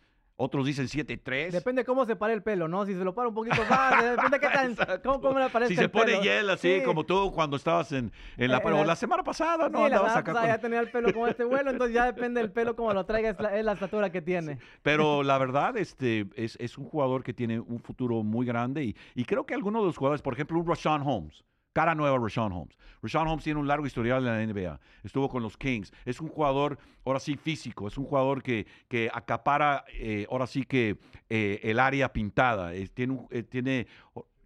otros 0.41 0.65
dicen 0.65 0.87
7-3. 0.87 1.51
Depende 1.51 1.85
cómo 1.85 2.05
se 2.05 2.15
pare 2.15 2.33
el 2.33 2.41
pelo, 2.41 2.67
¿no? 2.67 2.85
Si 2.85 2.93
se 2.93 3.03
lo 3.03 3.13
para 3.13 3.27
un 3.29 3.35
poquito 3.35 3.63
más, 3.69 4.03
depende 4.03 4.39
qué 4.39 4.47
tan, 4.53 4.75
cómo, 5.03 5.21
cómo 5.21 5.39
le 5.39 5.49
parece 5.49 5.75
Si 5.75 5.79
se 5.79 5.87
pone 5.87 6.19
hiel 6.19 6.49
así, 6.49 6.81
como 6.83 7.05
tú 7.05 7.31
cuando 7.31 7.57
estabas 7.57 7.91
en, 7.91 8.11
en 8.37 8.51
la... 8.51 8.57
Eh, 8.57 8.85
la 8.85 8.95
semana 8.95 9.23
pasada, 9.23 9.69
¿no? 9.69 9.77
Sí, 9.77 9.85
Andabas 9.85 10.15
acá 10.15 10.47
ya 10.47 10.57
tenía 10.57 10.79
el 10.79 10.89
pelo 10.89 11.13
como 11.13 11.27
este 11.27 11.43
vuelo, 11.43 11.69
entonces 11.69 11.93
ya 11.93 12.05
depende 12.05 12.41
del 12.41 12.51
pelo 12.51 12.75
como 12.75 12.91
lo 12.93 13.05
traiga, 13.05 13.29
es 13.29 13.39
la, 13.39 13.57
es 13.57 13.63
la 13.63 13.73
estatura 13.73 14.11
que 14.11 14.21
tiene. 14.21 14.57
Pero 14.81 15.21
la 15.21 15.37
verdad, 15.37 15.77
este, 15.77 16.27
es, 16.35 16.57
es, 16.59 16.77
un 16.77 16.85
jugador 16.85 17.23
que 17.23 17.33
tiene 17.33 17.59
un 17.59 17.79
futuro 17.79 18.23
muy 18.23 18.45
grande 18.45 18.83
y, 18.83 18.95
y 19.13 19.25
creo 19.25 19.45
que 19.45 19.53
algunos 19.53 19.83
de 19.83 19.87
los 19.87 19.97
jugadores, 19.97 20.21
por 20.21 20.33
ejemplo, 20.33 20.57
un 20.57 20.67
Rashawn 20.67 21.03
Holmes, 21.05 21.43
cara 21.73 21.95
nueva 21.95 22.17
Rashawn 22.17 22.51
Holmes. 22.51 22.77
Rashawn 23.01 23.27
Holmes 23.27 23.43
tiene 23.43 23.59
un 23.59 23.67
largo 23.67 23.85
historial 23.85 24.25
en 24.25 24.25
la 24.25 24.45
NBA. 24.45 24.79
Estuvo 25.03 25.27
con 25.29 25.41
los 25.41 25.57
Kings. 25.57 25.91
Es 26.05 26.21
un 26.21 26.27
jugador, 26.27 26.77
ahora 27.03 27.19
sí, 27.19 27.35
físico. 27.35 27.87
Es 27.87 27.97
un 27.97 28.05
jugador 28.05 28.43
que, 28.43 28.67
que 28.87 29.09
acapara, 29.11 29.85
eh, 29.93 30.27
ahora 30.29 30.45
sí 30.47 30.63
que 30.63 30.97
eh, 31.29 31.59
el 31.63 31.79
área 31.79 32.13
pintada. 32.13 32.71
Tiene, 32.93 33.19
eh, 33.31 33.43
tiene 33.43 33.87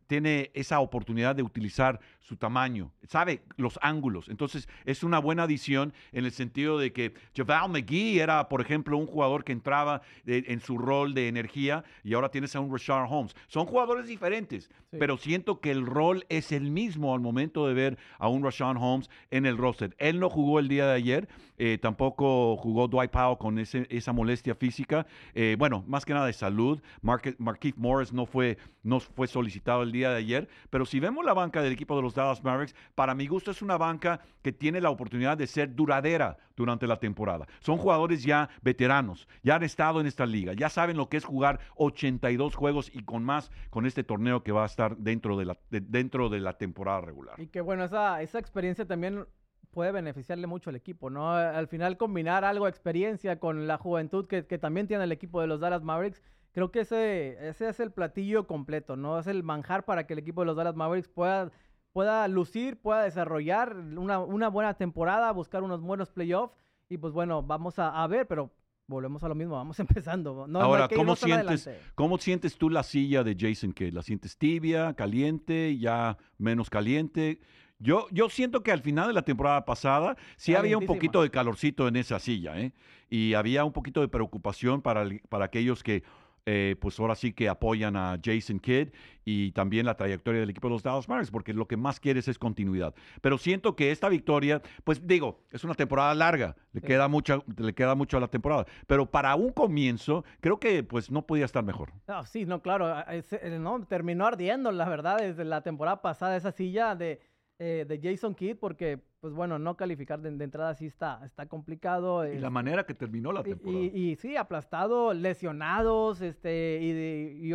tiene 0.07 0.51
esa 0.53 0.80
oportunidad 0.80 1.36
de 1.36 1.43
utilizar 1.43 1.99
su 2.26 2.38
tamaño, 2.38 2.91
sabe 3.03 3.43
los 3.55 3.78
ángulos. 3.84 4.30
Entonces, 4.30 4.67
es 4.86 5.03
una 5.03 5.19
buena 5.19 5.43
adición 5.43 5.93
en 6.11 6.26
el 6.26 6.32
sentido 6.32 6.80
de 6.80 6.91
que 6.91 7.13
Javal 7.38 7.69
McGee 7.69 8.19
era, 8.19 8.49
por 8.49 8.61
ejemplo, 8.61 8.97
un 8.97 9.05
jugador 9.05 9.43
que 9.43 9.51
entraba 9.51 10.01
de- 10.23 10.43
en 10.47 10.59
su 10.59 10.80
rol 10.80 11.13
de 11.13 11.28
energía 11.28 11.84
y 12.03 12.15
ahora 12.15 12.30
tienes 12.30 12.55
a 12.55 12.59
un 12.61 12.71
Rashard 12.71 13.05
Holmes. 13.11 13.36
Son 13.47 13.67
jugadores 13.67 14.07
diferentes, 14.07 14.71
Sí. 14.89 14.97
pero 14.99 15.17
siento 15.17 15.59
que 15.61 15.69
el 15.69 15.86
rol 15.86 16.26
es 16.30 16.51
el 16.51 16.71
mismo 16.71 17.13
al 17.13 17.19
momento 17.21 17.67
de 17.67 17.76
ver 17.76 17.97
a 18.17 18.28
un 18.28 18.43
Rashard 18.43 18.78
Holmes 18.78 19.07
en 19.30 19.45
el 19.45 19.55
roster. 19.57 19.95
Él 19.99 20.19
no 20.19 20.32
jugó 20.32 20.57
el 20.57 20.67
día 20.67 20.88
de 20.88 20.93
ayer, 20.93 21.28
eh, 21.59 21.78
tampoco 21.80 22.57
jugó 22.57 22.88
Dwight 22.88 23.11
Powell 23.11 23.38
con 23.38 23.59
ese- 23.59 23.86
esa 23.91 24.13
molestia 24.13 24.55
física. 24.55 25.05
Eh, 25.36 25.55
bueno, 25.59 25.84
más 25.88 26.05
que 26.05 26.13
nada 26.13 26.26
de 26.26 26.34
salud. 26.34 26.82
Markieff 27.03 27.78
Morris 27.78 28.11
no 28.13 28.26
fue, 28.26 28.57
no 28.82 28.99
fue 28.99 29.28
solicitado 29.28 29.84
el 29.84 29.91
día 29.91 30.09
de 30.09 30.17
ayer, 30.17 30.49
pero 30.71 30.86
si 30.86 30.99
vemos 30.99 31.23
la 31.23 31.34
banca 31.34 31.61
del 31.61 31.71
equipo 31.73 31.95
de 31.95 32.01
los 32.01 32.14
Dallas 32.16 32.43
Mavericks, 32.43 32.76
para 32.95 33.13
mi 33.13 33.28
gusto 33.28 33.51
es 33.51 33.61
una 33.61 33.78
banca 33.78 34.20
que 34.41 34.51
tiene 34.51 34.82
la 34.82 34.89
oportunidad 34.89 35.38
de 35.38 35.45
ser 35.47 35.76
duradera 35.76 36.38
durante 36.55 36.88
la 36.88 36.97
temporada. 36.99 37.45
Son 37.59 37.78
jugadores 37.78 38.24
ya 38.24 38.49
veteranos, 38.61 39.28
ya 39.43 39.55
han 39.55 39.63
estado 39.63 39.99
en 40.01 40.07
esta 40.07 40.26
liga, 40.26 40.53
ya 40.53 40.70
saben 40.70 40.97
lo 40.97 41.09
que 41.09 41.18
es 41.18 41.26
jugar 41.26 41.59
82 41.76 42.55
juegos 42.55 42.89
y 42.93 43.03
con 43.03 43.24
más 43.24 43.51
con 43.70 43.86
este 43.86 44.03
torneo 44.03 44.43
que 44.43 44.51
va 44.51 44.63
a 44.63 44.68
estar 44.68 44.97
dentro 44.97 45.38
de 45.38 45.45
la, 45.45 45.57
de- 45.70 45.82
dentro 45.82 46.30
de 46.30 46.39
la 46.39 46.57
temporada 46.57 47.01
regular. 47.01 47.39
Y 47.39 47.47
que 47.47 47.61
bueno, 47.61 47.84
esa, 47.84 48.22
esa 48.22 48.39
experiencia 48.39 48.86
también 48.86 49.26
puede 49.72 49.91
beneficiarle 49.91 50.47
mucho 50.47 50.70
al 50.70 50.78
equipo, 50.78 51.09
¿no? 51.09 51.34
Al 51.34 51.68
final 51.68 51.97
combinar 51.97 52.45
algo 52.45 52.68
experiencia 52.68 53.39
con 53.39 53.68
la 53.68 53.78
juventud 53.78 54.26
que, 54.26 54.45
que 54.45 54.57
también 54.57 54.88
tiene 54.88 55.03
el 55.03 55.11
equipo 55.11 55.41
de 55.41 55.47
los 55.47 55.59
Dallas 55.59 55.84
Mavericks, 55.84 56.22
creo 56.53 56.72
que 56.72 56.80
ese, 56.82 57.49
ese 57.49 57.68
es 57.68 57.82
el 57.82 57.91
platillo 57.91 58.47
completo, 58.47 58.95
¿no? 58.95 59.20
Es 59.20 59.28
el 59.28 59.43
manjar 59.43 59.84
para 59.84 60.07
que 60.07 60.13
el 60.13 60.20
equipo 60.20 60.41
de 60.41 60.45
los 60.45 60.55
Dallas 60.55 60.76
Mavericks 60.78 61.09
pueda, 61.09 61.51
pueda 61.95 62.27
lucir, 62.27 62.75
pueda 62.75 63.03
desarrollar 63.03 63.73
una, 63.73 64.19
una 64.19 64.49
buena 64.49 64.73
temporada, 64.73 65.31
buscar 65.31 65.63
unos 65.63 65.79
buenos 65.79 66.09
playoffs 66.09 66.53
y 66.89 66.97
pues 66.97 67.13
bueno, 67.13 67.41
vamos 67.41 67.79
a, 67.79 68.03
a 68.03 68.05
ver, 68.07 68.27
pero 68.27 68.51
volvemos 68.85 69.23
a 69.23 69.29
lo 69.29 69.35
mismo, 69.35 69.55
vamos 69.55 69.79
empezando. 69.79 70.45
No, 70.45 70.59
no 70.59 70.61
Ahora, 70.61 70.89
que 70.89 70.95
¿cómo 70.97 71.15
sientes. 71.15 71.69
¿cómo 71.95 72.17
sientes 72.17 72.57
tú 72.57 72.69
la 72.69 72.83
silla 72.83 73.23
de 73.23 73.37
Jason 73.39 73.71
Kidd? 73.71 73.93
¿La 73.93 74.01
sientes 74.01 74.37
tibia, 74.37 74.93
caliente, 74.93 75.77
ya 75.77 76.17
menos 76.37 76.69
caliente? 76.69 77.39
Yo, 77.79 78.07
yo 78.11 78.27
siento 78.27 78.61
que 78.61 78.73
al 78.73 78.81
final 78.81 79.07
de 79.07 79.13
la 79.13 79.21
temporada 79.21 79.63
pasada 79.63 80.17
sí 80.35 80.53
había 80.53 80.77
un 80.77 80.85
poquito 80.85 81.21
de 81.21 81.31
calorcito 81.31 81.87
en 81.87 81.95
esa 81.95 82.19
silla, 82.19 82.59
¿eh? 82.59 82.73
Y 83.09 83.35
había 83.35 83.63
un 83.63 83.71
poquito 83.71 84.01
de 84.01 84.09
preocupación 84.09 84.81
para, 84.81 85.07
para 85.29 85.45
aquellos 85.45 85.81
que, 85.81 86.03
eh, 86.45 86.75
pues 86.79 86.99
ahora 86.99 87.15
sí 87.15 87.33
que 87.33 87.49
apoyan 87.49 87.95
a 87.95 88.19
Jason 88.23 88.59
Kidd 88.59 88.89
y 89.23 89.51
también 89.53 89.85
la 89.85 89.95
trayectoria 89.97 90.41
del 90.41 90.49
equipo 90.51 90.67
de 90.67 90.73
los 90.75 90.83
Dallas 90.83 91.09
Mavericks, 91.09 91.31
porque 91.31 91.53
lo 91.53 91.67
que 91.67 91.75
más 91.77 91.99
quieres 91.99 92.27
es 92.27 92.37
continuidad. 92.37 92.93
Pero 93.21 93.37
siento 93.39 93.75
que 93.75 93.91
esta 93.91 94.09
victoria, 94.09 94.61
pues 94.83 95.05
digo, 95.07 95.39
es 95.51 95.63
una 95.63 95.73
temporada 95.73 96.13
larga, 96.13 96.55
le, 96.73 96.81
Sí. 96.81 96.87
queda, 96.87 97.07
mucha, 97.07 97.39
le 97.57 97.73
queda 97.73 97.95
mucho 97.95 98.17
a 98.17 98.19
la 98.19 98.27
temporada, 98.27 98.65
pero 98.85 99.09
para 99.09 99.33
un 99.35 99.51
comienzo, 99.51 100.23
creo 100.39 100.59
que 100.59 100.83
pues 100.83 101.09
no 101.09 101.25
podía 101.25 101.45
estar 101.45 101.63
mejor. 101.63 101.91
No, 102.07 102.23
sí, 102.25 102.45
no, 102.45 102.61
claro, 102.61 102.93
eh, 103.09 103.57
no, 103.59 103.83
terminó 103.87 104.27
ardiendo, 104.27 104.71
la 104.71 104.87
verdad, 104.87 105.17
desde 105.19 105.45
la 105.45 105.61
temporada 105.61 106.01
pasada 106.03 106.37
esa 106.37 106.51
silla 106.51 106.95
de, 106.95 107.19
eh, 107.57 107.85
de 107.87 107.99
Jason 108.03 108.35
Kidd, 108.35 108.57
porque, 108.57 108.99
pues 109.26 109.34
bueno, 109.34 109.57
no 109.57 109.76
calificar 109.76 110.21
de, 110.21 110.30
de 110.30 110.43
entrada 110.43 110.76
sí 110.76 110.86
está, 110.86 111.19
está 111.26 111.47
complicado. 111.47 112.32
Y 112.32 112.38
la 112.38 112.51
manera 112.51 112.86
que 112.86 112.93
terminó 112.93 113.32
la 113.32 113.41
temporada. 113.41 113.80
y- 113.84 114.11
y 114.11 114.15
sí, 114.17 114.38
aplastado, 114.38 115.15
lesionados, 115.15 116.21
este, 116.21 116.78
y, 116.80 117.51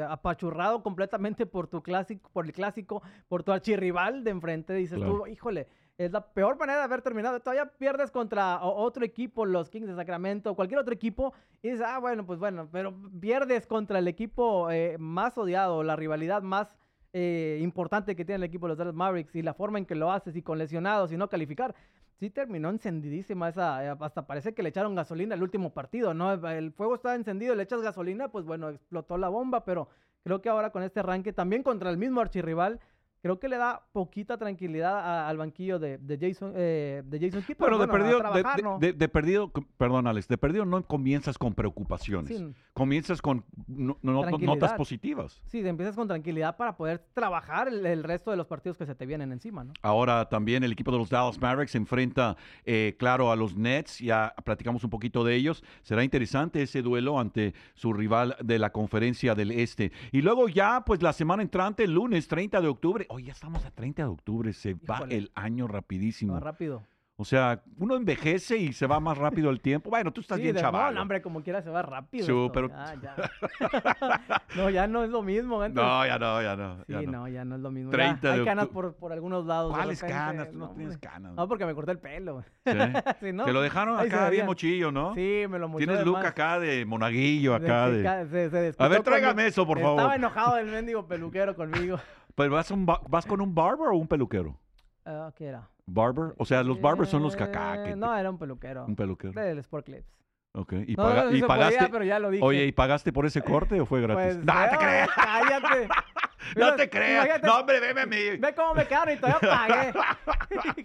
apachurrado 0.00 0.82
completamente 0.82 1.46
por 1.46 1.68
tu 1.68 1.80
clásico, 1.80 2.28
por 2.32 2.44
el 2.46 2.52
clásico, 2.52 3.02
por 3.28 3.44
tu 3.44 3.52
archirrival 3.52 4.24
de 4.24 4.30
enfrente. 4.32 4.74
Dices 4.74 4.98
Claro. 4.98 5.18
tú, 5.18 5.26
híjole, 5.28 5.68
es 5.96 6.10
la 6.10 6.26
peor 6.26 6.58
manera 6.58 6.78
de 6.78 6.84
haber 6.86 7.02
terminado. 7.02 7.38
Todavía 7.38 7.66
pierdes 7.66 8.10
contra 8.10 8.60
otro 8.64 9.04
equipo, 9.04 9.46
los 9.46 9.70
Kings 9.70 9.86
de 9.86 9.94
Sacramento, 9.94 10.56
cualquier 10.56 10.80
otro 10.80 10.92
equipo, 10.92 11.32
y 11.62 11.68
dices, 11.70 11.86
ah, 11.86 12.00
bueno, 12.00 12.26
pues 12.26 12.40
bueno, 12.40 12.68
pero 12.72 12.92
pierdes 13.20 13.68
contra 13.68 14.00
el 14.00 14.08
equipo 14.08 14.72
eh, 14.72 14.96
más 14.98 15.38
odiado, 15.38 15.84
la 15.84 15.94
rivalidad 15.94 16.42
más 16.42 16.76
eh, 17.12 17.58
importante 17.60 18.16
que 18.16 18.24
tiene 18.24 18.36
el 18.36 18.44
equipo 18.44 18.66
de 18.66 18.70
los 18.70 18.78
Dallas 18.78 18.94
Mavericks 18.94 19.34
y 19.36 19.42
la 19.42 19.54
forma 19.54 19.78
en 19.78 19.86
que 19.86 19.94
lo 19.94 20.10
haces 20.10 20.34
y 20.36 20.42
con 20.42 20.58
lesionados 20.58 21.12
y 21.12 21.16
no 21.16 21.28
calificar. 21.28 21.74
Sí 22.18 22.30
terminó 22.30 22.70
encendidísima 22.70 23.48
esa, 23.48 23.84
eh, 23.84 23.96
hasta 24.00 24.26
parece 24.26 24.54
que 24.54 24.62
le 24.62 24.70
echaron 24.70 24.94
gasolina 24.94 25.34
el 25.34 25.42
último 25.42 25.74
partido, 25.74 26.14
¿no? 26.14 26.32
El 26.32 26.72
fuego 26.72 26.94
estaba 26.94 27.14
encendido, 27.14 27.54
le 27.54 27.64
echas 27.64 27.82
gasolina, 27.82 28.28
pues 28.28 28.44
bueno, 28.44 28.70
explotó 28.70 29.18
la 29.18 29.28
bomba, 29.28 29.64
pero 29.64 29.88
creo 30.22 30.40
que 30.40 30.48
ahora 30.48 30.70
con 30.70 30.82
este 30.82 31.00
arranque, 31.00 31.32
también 31.32 31.62
contra 31.62 31.90
el 31.90 31.98
mismo 31.98 32.20
archirrival, 32.20 32.80
creo 33.22 33.38
que 33.38 33.48
le 33.48 33.56
da 33.56 33.82
poquita 33.92 34.36
tranquilidad 34.36 34.98
a- 34.98 35.28
al 35.28 35.36
banquillo 35.38 35.78
de, 35.78 35.96
de 35.98 36.18
Jason, 36.18 36.52
eh, 36.56 37.02
de 37.06 37.20
Jason 37.20 37.42
Kidd. 37.42 37.56
Bueno, 37.56 37.78
pero 37.78 37.78
de 37.78 37.86
bueno, 37.86 37.92
a 37.94 37.98
perdido, 37.98 38.16
de, 38.16 38.20
trabajar, 38.42 38.56
de- 38.56 38.62
¿no? 38.62 38.78
de- 38.80 38.92
de 38.92 39.08
perdido, 39.08 39.52
perdón 39.78 40.06
Alex, 40.08 40.26
de 40.28 40.36
perdido 40.38 40.64
no 40.64 40.82
comienzas 40.84 41.38
con 41.38 41.54
preocupaciones, 41.54 42.36
Sí. 42.36 42.52
comienzas 42.74 43.22
con 43.22 43.44
no- 43.68 43.96
no- 44.02 44.28
notas 44.38 44.72
positivas. 44.72 45.40
Sí, 45.46 45.60
empiezas 45.66 45.94
con 45.94 46.08
tranquilidad 46.08 46.56
para 46.56 46.76
poder 46.76 46.98
trabajar 47.14 47.68
el, 47.68 47.86
el 47.86 48.02
resto 48.02 48.32
de 48.32 48.36
los 48.36 48.46
partidos 48.48 48.76
que 48.76 48.86
se 48.86 48.94
te 48.96 49.06
vienen 49.06 49.30
encima, 49.30 49.62
¿no? 49.62 49.72
Ahora 49.82 50.28
también 50.28 50.64
el 50.64 50.72
equipo 50.72 50.90
de 50.90 50.98
los 50.98 51.08
Dallas 51.08 51.40
Mavericks 51.40 51.76
enfrenta, 51.76 52.36
eh, 52.64 52.96
claro, 52.98 53.30
a 53.30 53.36
los 53.36 53.56
Nets. 53.56 54.00
Ya 54.00 54.34
platicamos 54.44 54.82
un 54.82 54.90
poquito 54.90 55.22
de 55.22 55.36
ellos. 55.36 55.62
Será 55.82 56.02
interesante 56.02 56.62
ese 56.62 56.82
duelo 56.82 57.20
ante 57.20 57.54
su 57.74 57.92
rival 57.92 58.36
de 58.42 58.58
la 58.58 58.70
conferencia 58.72 59.34
del 59.36 59.52
Este. 59.52 59.92
Y 60.10 60.22
luego 60.22 60.48
ya, 60.48 60.82
pues 60.84 61.02
la 61.02 61.12
semana 61.12 61.42
entrante, 61.42 61.84
el 61.84 61.92
lunes 61.92 62.26
30 62.26 62.60
de 62.60 62.66
octubre. 62.68 63.06
Hoy 63.14 63.24
ya 63.24 63.32
estamos 63.32 63.62
a 63.66 63.70
30 63.70 64.04
de 64.04 64.08
octubre. 64.08 64.52
Se 64.54 64.72
va 64.72 65.02
el 65.10 65.30
año 65.34 65.68
rapidísimo. 65.68 66.32
Más 66.32 66.42
rápido. 66.42 66.82
O 67.16 67.26
sea, 67.26 67.62
uno 67.76 67.94
envejece 67.94 68.56
y 68.56 68.72
se 68.72 68.86
va 68.86 68.98
más 68.98 69.18
rápido 69.18 69.50
el 69.50 69.60
tiempo. 69.60 69.90
Bueno, 69.90 70.12
tú 70.14 70.22
estás 70.22 70.38
Sí, 70.38 70.44
bien 70.44 70.54
de- 70.56 70.62
chaval. 70.62 70.94
No, 70.94 71.02
hombre, 71.02 71.20
como 71.20 71.42
quiera 71.42 71.60
se 71.62 71.68
va 71.68 71.82
rápido. 71.82 72.24
Sí, 72.26 72.50
pero- 72.54 72.68
ya, 72.70 72.94
ya. 73.00 73.14
no, 74.56 74.70
ya 74.70 74.86
no 74.86 75.04
es 75.04 75.10
lo 75.10 75.22
mismo. 75.22 75.60
antes- 75.62 75.80
No, 75.80 76.06
ya 76.06 76.18
no, 76.18 76.42
ya 76.42 76.56
no. 76.56 76.78
Sí, 76.86 76.92
ya 76.94 77.02
no. 77.02 77.28
ya 77.28 77.44
no 77.44 77.56
es 77.56 77.60
lo 77.60 77.70
mismo. 77.70 77.90
30 77.90 78.28
Ya 78.28 78.32
de 78.32 78.38
hay 78.40 78.44
canas 78.46 78.68
por, 78.68 78.94
por 78.96 79.12
algunos 79.12 79.44
lados. 79.44 79.72
de 79.72 79.76
¿Cuáles 79.78 80.00
canas? 80.02 80.50
Tú 80.50 80.58
no 80.58 80.70
tienes 80.70 80.96
canas. 80.98 81.34
No, 81.34 81.46
porque 81.46 81.66
me 81.66 81.74
corté 81.74 81.92
el 81.92 81.98
pelo. 81.98 82.42
Sí. 82.64 82.72
Sí, 83.20 83.32
¿no? 83.32 83.44
Te 83.44 83.52
lo 83.52 83.60
dejaron 83.60 84.00
acá 84.00 84.30
bien 84.30 84.46
mochillo, 84.46 84.90
¿no? 84.90 85.14
Sí, 85.14 85.44
me 85.50 85.58
lo 85.58 85.68
mochó 85.68 85.78
Tienes 85.84 85.98
de 85.98 86.04
look 86.06 86.16
acá 86.16 86.58
de 86.58 86.84
monaguillo, 86.86 87.54
acá 87.54 87.88
de... 87.90 88.02
ca- 88.02 88.26
se- 88.26 88.50
se 88.50 88.74
A 88.78 88.88
ver, 88.88 89.02
tráigame 89.02 89.46
eso, 89.46 89.66
por 89.66 89.78
favor. 89.78 89.98
Estaba 90.00 90.16
enojado 90.16 90.56
el 90.58 90.66
mendigo 90.66 91.06
peluquero 91.06 91.54
conmigo. 91.54 91.98
Pero 92.34 92.50
vas, 92.52 92.70
un 92.70 92.86
con 93.28 93.40
un 93.40 93.54
barber 93.54 93.88
o 93.88 93.96
un 93.96 94.06
peluquero? 94.08 94.58
Ah, 95.04 95.32
¿Qué 95.36 95.46
era? 95.46 95.68
Barber, 95.86 96.34
o 96.38 96.44
sea, 96.44 96.62
los 96.62 96.80
barbers 96.80 97.10
son 97.10 97.22
los 97.22 97.34
cacá. 97.36 97.90
Eh, 97.90 97.96
No, 97.96 98.16
era 98.16 98.30
un 98.30 98.38
peluquero. 98.38 98.86
Un 98.86 98.96
peluquero. 98.96 99.32
Del 99.40 99.58
Sport 99.58 99.86
Clips. 99.86 100.12
Ok. 100.54 100.74
¿Y, 100.86 100.94
No, 100.94 101.02
paga- 101.04 101.24
no, 101.24 101.32
y 101.32 101.40
se 101.40 101.46
pagaste? 101.46 101.76
podía, 101.78 101.90
pero 101.90 102.04
ya 102.04 102.18
lo 102.18 102.30
dije. 102.30 102.44
Oye, 102.44 102.64
¿y 102.66 102.72
pagaste 102.72 103.12
por 103.12 103.26
ese 103.26 103.42
corte 103.42 103.80
o 103.80 103.86
fue 103.86 104.00
gratis? 104.00 104.36
Pues, 104.36 104.44
no 104.44 104.52
te 104.70 104.76
creas. 104.76 105.08
Cállate. 105.14 105.88
No 106.56 106.74
te 106.74 106.88
creas. 106.90 107.42
No, 107.42 107.60
hombre, 107.60 107.80
veme 107.80 108.00
a 108.02 108.06
mí. 108.06 108.36
Ve 108.38 108.54
cómo 108.54 108.74
me 108.74 108.86
quedaron 108.86 109.14
y 109.14 109.16
todavía 109.18 109.40
pagué. 109.40 109.92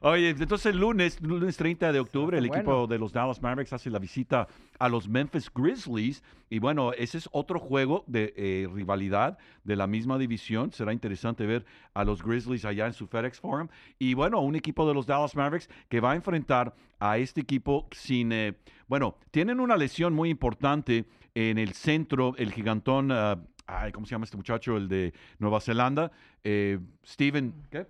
Oye, 0.00 0.30
entonces 0.30 0.66
el 0.66 0.78
lunes, 0.78 1.20
lunes 1.20 1.56
30 1.56 1.92
de 1.92 2.00
octubre, 2.00 2.38
el 2.38 2.46
Bueno. 2.48 2.60
equipo 2.62 2.86
de 2.86 2.98
los 2.98 3.12
Dallas 3.12 3.42
Mavericks 3.42 3.72
hace 3.72 3.90
la 3.90 3.98
visita 3.98 4.46
a 4.78 4.88
los 4.88 5.08
Memphis 5.08 5.50
Grizzlies. 5.52 6.22
Y 6.50 6.60
bueno, 6.60 6.92
ese 6.92 7.18
es 7.18 7.28
otro 7.32 7.58
juego 7.58 8.04
de 8.06 8.32
eh, 8.36 8.68
rivalidad 8.72 9.38
de 9.64 9.76
la 9.76 9.86
misma 9.86 10.18
división. 10.18 10.72
Será 10.72 10.92
interesante 10.92 11.44
ver 11.46 11.64
a 11.94 12.04
los 12.04 12.22
Grizzlies 12.22 12.64
allá 12.64 12.86
en 12.86 12.92
su 12.92 13.06
FedEx 13.06 13.40
Forum. 13.40 13.68
Y 13.98 14.14
bueno, 14.14 14.40
un 14.40 14.56
equipo 14.56 14.86
de 14.88 14.94
los 14.94 15.06
Dallas 15.06 15.34
Mavericks 15.36 15.68
que 15.88 16.00
va 16.00 16.12
a 16.12 16.14
enfrentar 16.14 16.74
a 17.00 17.18
este 17.18 17.40
equipo 17.40 17.86
sin... 17.90 18.32
eh, 18.32 18.54
bueno, 18.86 19.16
tienen 19.30 19.60
una 19.60 19.76
lesión 19.76 20.14
muy 20.14 20.30
importante 20.30 21.04
en 21.34 21.58
el 21.58 21.74
centro, 21.74 22.34
el 22.38 22.52
gigantón... 22.52 23.10
ah, 23.12 23.38
ay, 23.68 23.92
¿Cómo 23.92 24.06
se 24.06 24.12
llama 24.12 24.24
este 24.24 24.36
muchacho? 24.36 24.76
El 24.76 24.88
de 24.88 25.14
Nueva 25.38 25.60
Zelanda. 25.60 26.10
Eh, 26.42 26.78
Steven... 27.04 27.54
¿Qué? 27.70 27.86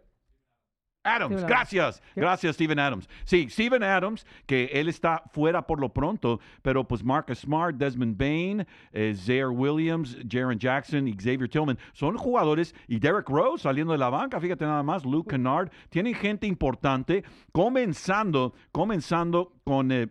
Adams, 1.04 1.42
gracias, 1.44 2.02
gracias 2.14 2.56
Steven 2.56 2.78
Adams. 2.78 3.08
Sí, 3.24 3.48
Steven 3.48 3.82
Adams, 3.82 4.26
que 4.46 4.66
él 4.74 4.88
está 4.88 5.22
fuera 5.32 5.66
por 5.66 5.80
lo 5.80 5.88
pronto, 5.88 6.38
pero 6.60 6.86
pues 6.86 7.02
Marcus 7.02 7.38
Smart, 7.38 7.76
Desmond 7.76 8.18
Bain, 8.18 8.66
eh, 8.92 9.14
Zaire 9.16 9.48
Williams, 9.48 10.18
Jaron 10.28 10.58
Jackson 10.58 11.08
y 11.08 11.12
Xavier 11.12 11.48
Tillman 11.48 11.78
son 11.94 12.18
jugadores, 12.18 12.74
y 12.88 12.98
Derek 12.98 13.28
Rose 13.28 13.62
saliendo 13.62 13.92
de 13.92 13.98
la 13.98 14.10
banca, 14.10 14.38
fíjate 14.38 14.66
nada 14.66 14.82
más, 14.82 15.06
Luke 15.06 15.30
Kennard, 15.30 15.70
tienen 15.88 16.14
gente 16.14 16.46
importante, 16.46 17.24
comenzando, 17.52 18.52
comenzando 18.70 19.54
con... 19.64 19.90
eh, 19.92 20.08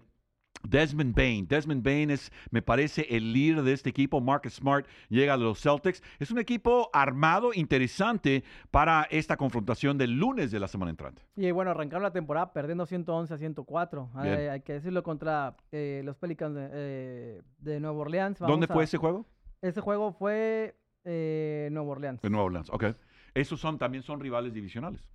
Desmond 0.64 1.16
Bain. 1.16 1.47
Desmond 1.47 1.84
Bain 1.84 2.10
es, 2.10 2.32
me 2.51 2.62
parece, 2.62 3.05
el 3.16 3.34
líder 3.34 3.64
de 3.64 3.74
este 3.74 3.89
equipo. 3.89 4.20
Marcus 4.22 4.53
Smart 4.55 4.86
llega 5.10 5.34
a 5.34 5.38
los 5.38 5.62
Celtics. 5.62 6.01
Es 6.20 6.32
un 6.32 6.39
equipo 6.39 6.89
armado, 6.93 7.51
interesante 7.53 8.43
para 8.72 9.03
esta 9.10 9.38
confrontación 9.38 9.97
del 9.97 10.12
lunes 10.18 10.51
de 10.51 10.60
la 10.60 10.68
semana 10.68 10.91
entrante. 10.91 11.22
Y 11.36 11.51
bueno, 11.51 11.72
arrancaron 11.72 12.03
la 12.03 12.12
temporada 12.12 12.53
perdiendo 12.53 12.86
111 12.86 13.34
a 13.34 13.38
104. 13.38 14.12
Hay, 14.16 14.62
que 14.62 14.74
decirlo 14.74 15.03
contra 15.03 15.55
eh, 15.72 16.01
los 16.03 16.18
Pelicans 16.18 16.55
de, 16.55 16.70
eh, 16.72 17.41
de 17.60 17.80
Nueva 17.80 17.97
Orleans. 17.99 18.39
¿Dónde 18.39 18.68
fue 18.68 18.84
a- 18.84 18.86
ese 18.86 18.97
juego? 18.97 19.26
Ese 19.62 19.82
juego 19.82 20.12
fue 20.14 20.76
eh, 21.03 21.70
Nueva 21.72 21.89
Orleans. 21.91 22.24
En 22.24 22.32
Nueva 22.32 22.45
Orleans. 22.45 22.70
Ok. 22.72 22.86
Esos 23.34 23.60
son, 23.60 23.78
también 23.78 24.03
son 24.03 24.20
rivales 24.20 24.53
divisionales. 24.53 25.08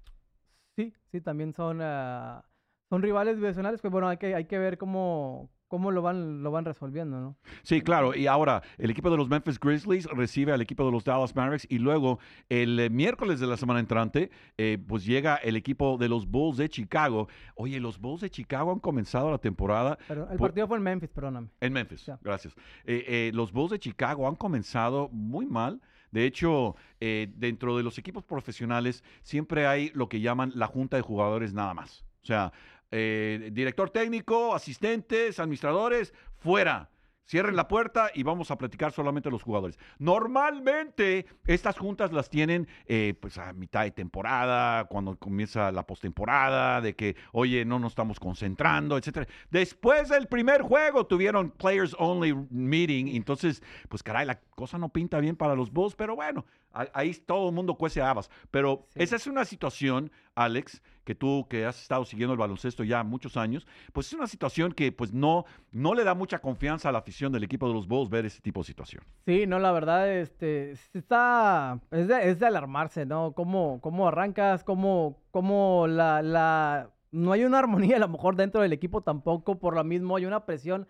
Sí, 0.76 0.93
sí, 1.11 1.20
también 1.20 1.53
son, 1.53 1.80
ah, 1.82 2.45
son 2.93 3.01
rivales 3.01 3.38
divisionales, 3.38 3.80
pues 3.80 3.90
bueno, 3.90 4.07
hay 4.07 4.18
que, 4.18 4.34
hay 4.34 4.45
que 4.45 4.59
ver 4.59 4.76
cómo, 4.76 5.49
cómo 5.66 5.90
lo 5.90 6.03
van, 6.03 6.43
lo 6.43 6.51
van 6.51 6.66
resolviendo, 6.66 7.18
¿no? 7.18 7.38
Sí, 7.62 7.80
claro. 7.80 8.14
Y 8.14 8.26
ahora, 8.26 8.62
el 8.76 8.90
equipo 8.90 9.09
de 9.09 9.16
los 9.16 9.30
Memphis 9.30 9.59
Grizzlies 9.59 10.05
recibe 10.11 10.53
al 10.53 10.61
equipo 10.61 10.84
de 10.84 10.93
los 10.93 11.03
Dallas 11.03 11.34
Mavericks 11.34 11.66
y 11.70 11.78
luego 11.78 12.18
el 12.51 12.78
eh, 12.78 12.90
miércoles 12.90 13.40
de 13.40 13.47
la 13.47 13.57
semana 13.57 13.80
entrante, 13.80 14.30
eh, 14.59 14.76
pues 14.86 15.07
llega 15.07 15.36
el 15.36 15.57
equipo 15.57 15.97
de 15.97 16.11
los 16.11 16.28
Bulls 16.30 16.59
de 16.59 16.68
Chicago. 16.68 17.28
Oye, 17.55 17.80
los 17.80 17.99
Bulls 17.99 18.20
de 18.20 18.28
Chicago 18.28 18.70
han 18.70 18.78
comenzado 18.78 19.30
la 19.30 19.38
temporada 19.38 19.97
Pero 20.07 20.30
el 20.30 20.36
partido 20.36 20.68
fue 20.68 20.76
en 20.76 20.82
Memphis, 20.82 21.09
perdóname. 21.09 21.49
en 21.62 21.72
Memphis. 21.72 22.11
Gracias. 22.20 22.55
Eh, 22.84 23.05
eh, 23.09 23.30
los 23.32 23.53
Bulls 23.53 23.70
de 23.70 23.78
Chicago 23.78 24.28
han 24.28 24.36
comenzado 24.36 25.09
muy 25.09 25.47
mal. 25.47 25.80
De 26.11 26.26
hecho, 26.26 26.76
dentro 27.01 27.74
de 27.74 27.82
los 27.82 27.97
equipos 27.97 28.22
profesionales 28.22 29.03
siempre 29.22 29.66
hay 29.66 29.90
lo 29.95 30.11
que 30.11 30.20
llaman 30.20 30.53
la 30.55 30.66
junta 30.66 30.99
de 30.99 31.03
jugadores 31.03 31.55
nada 31.55 31.72
más. 31.72 32.05
O 32.22 32.26
sea, 32.26 32.53
eh, 32.93 33.51
director 33.53 33.90
técnico, 33.90 34.55
asistentes, 34.55 35.40
administradores, 35.40 36.14
fuera. 36.36 36.90
Cierren 37.24 37.57
la 37.57 37.68
puerta 37.68 38.11
y 38.12 38.24
vamos 38.24 38.51
a 38.51 38.59
platicar 38.59 38.93
solamente 38.93 39.30
los 39.30 39.43
jugadores. 39.43 39.78
Normalmente 39.99 41.24
estas 41.47 41.78
juntas 41.78 42.12
las 42.12 42.28
tienen 42.28 42.68
eh, 42.84 43.14
pues 43.18 43.38
a 43.38 43.53
mitad 43.55 43.84
de 43.84 43.93
temporada, 43.93 44.84
cuando 44.84 45.16
comienza 45.16 45.72
la 45.72 45.86
postemporada, 45.86 46.80
de 46.80 46.95
que, 46.95 47.16
oye, 47.32 47.64
no 47.64 47.78
nos 47.78 47.93
estamos 47.93 48.20
concentrando, 48.20 48.99
etcétera. 48.99 49.26
Después 49.51 50.09
del 50.11 50.26
primer 50.26 50.62
juego 50.62 51.07
tuvieron 51.07 51.53
players 51.53 51.97
only 51.99 52.34
meeting, 52.51 53.07
entonces, 53.14 53.62
pues 53.88 54.03
caray, 54.03 54.26
la 54.26 54.38
cosa 54.40 54.76
no 54.76 54.90
pinta 54.90 55.18
bien 55.20 55.36
para 55.36 55.55
los 55.55 55.70
Bulls, 55.72 55.95
pero 55.95 56.16
bueno, 56.16 56.45
ahí 56.72 57.12
todo 57.14 57.48
el 57.48 57.54
mundo 57.54 57.74
cuece 57.76 58.00
habas. 58.02 58.30
Pero 58.50 58.86
Sí. 58.90 59.02
esa 59.02 59.16
es 59.16 59.26
una 59.26 59.44
situación, 59.44 60.10
Alex, 60.34 60.82
que 61.04 61.14
tú 61.14 61.46
que 61.48 61.66
has 61.66 61.80
estado 61.82 62.04
siguiendo 62.04 62.32
el 62.32 62.38
baloncesto 62.38 62.84
ya 62.84 63.02
muchos 63.02 63.36
años, 63.36 63.66
pues 63.92 64.06
es 64.06 64.12
una 64.12 64.26
situación 64.26 64.72
que 64.72 64.92
pues 64.92 65.12
no, 65.12 65.44
no 65.72 65.94
le 65.94 66.04
da 66.04 66.14
mucha 66.14 66.38
confianza 66.40 66.88
a 66.88 66.92
la 66.92 66.98
afición 66.98 67.32
del 67.32 67.42
equipo 67.44 67.66
de 67.68 67.74
los 67.74 67.86
Bulls 67.88 68.08
ver 68.10 68.24
ese 68.26 68.40
tipo 68.40 68.60
de 68.60 68.64
situación. 68.66 69.02
Sí, 69.26 69.46
no, 69.46 69.58
la 69.58 69.72
verdad, 69.72 70.10
este, 70.12 70.74
está, 70.94 71.80
es 71.90 72.08
de, 72.08 72.30
es 72.30 72.38
de 72.38 72.46
alarmarse, 72.46 73.04
¿no? 73.06 73.32
Cómo, 73.32 73.80
cómo 73.80 74.08
arrancas, 74.08 74.62
cómo, 74.64 75.18
cómo 75.30 75.86
la, 75.88 76.22
la, 76.22 76.90
no 77.10 77.32
hay 77.32 77.44
una 77.44 77.58
armonía 77.58 77.96
a 77.96 78.00
lo 78.00 78.08
mejor 78.08 78.36
dentro 78.36 78.62
del 78.62 78.72
equipo 78.72 79.02
tampoco, 79.02 79.58
por 79.58 79.74
lo 79.74 79.84
mismo 79.84 80.16
hay 80.16 80.24
una 80.26 80.46
presión 80.46 80.86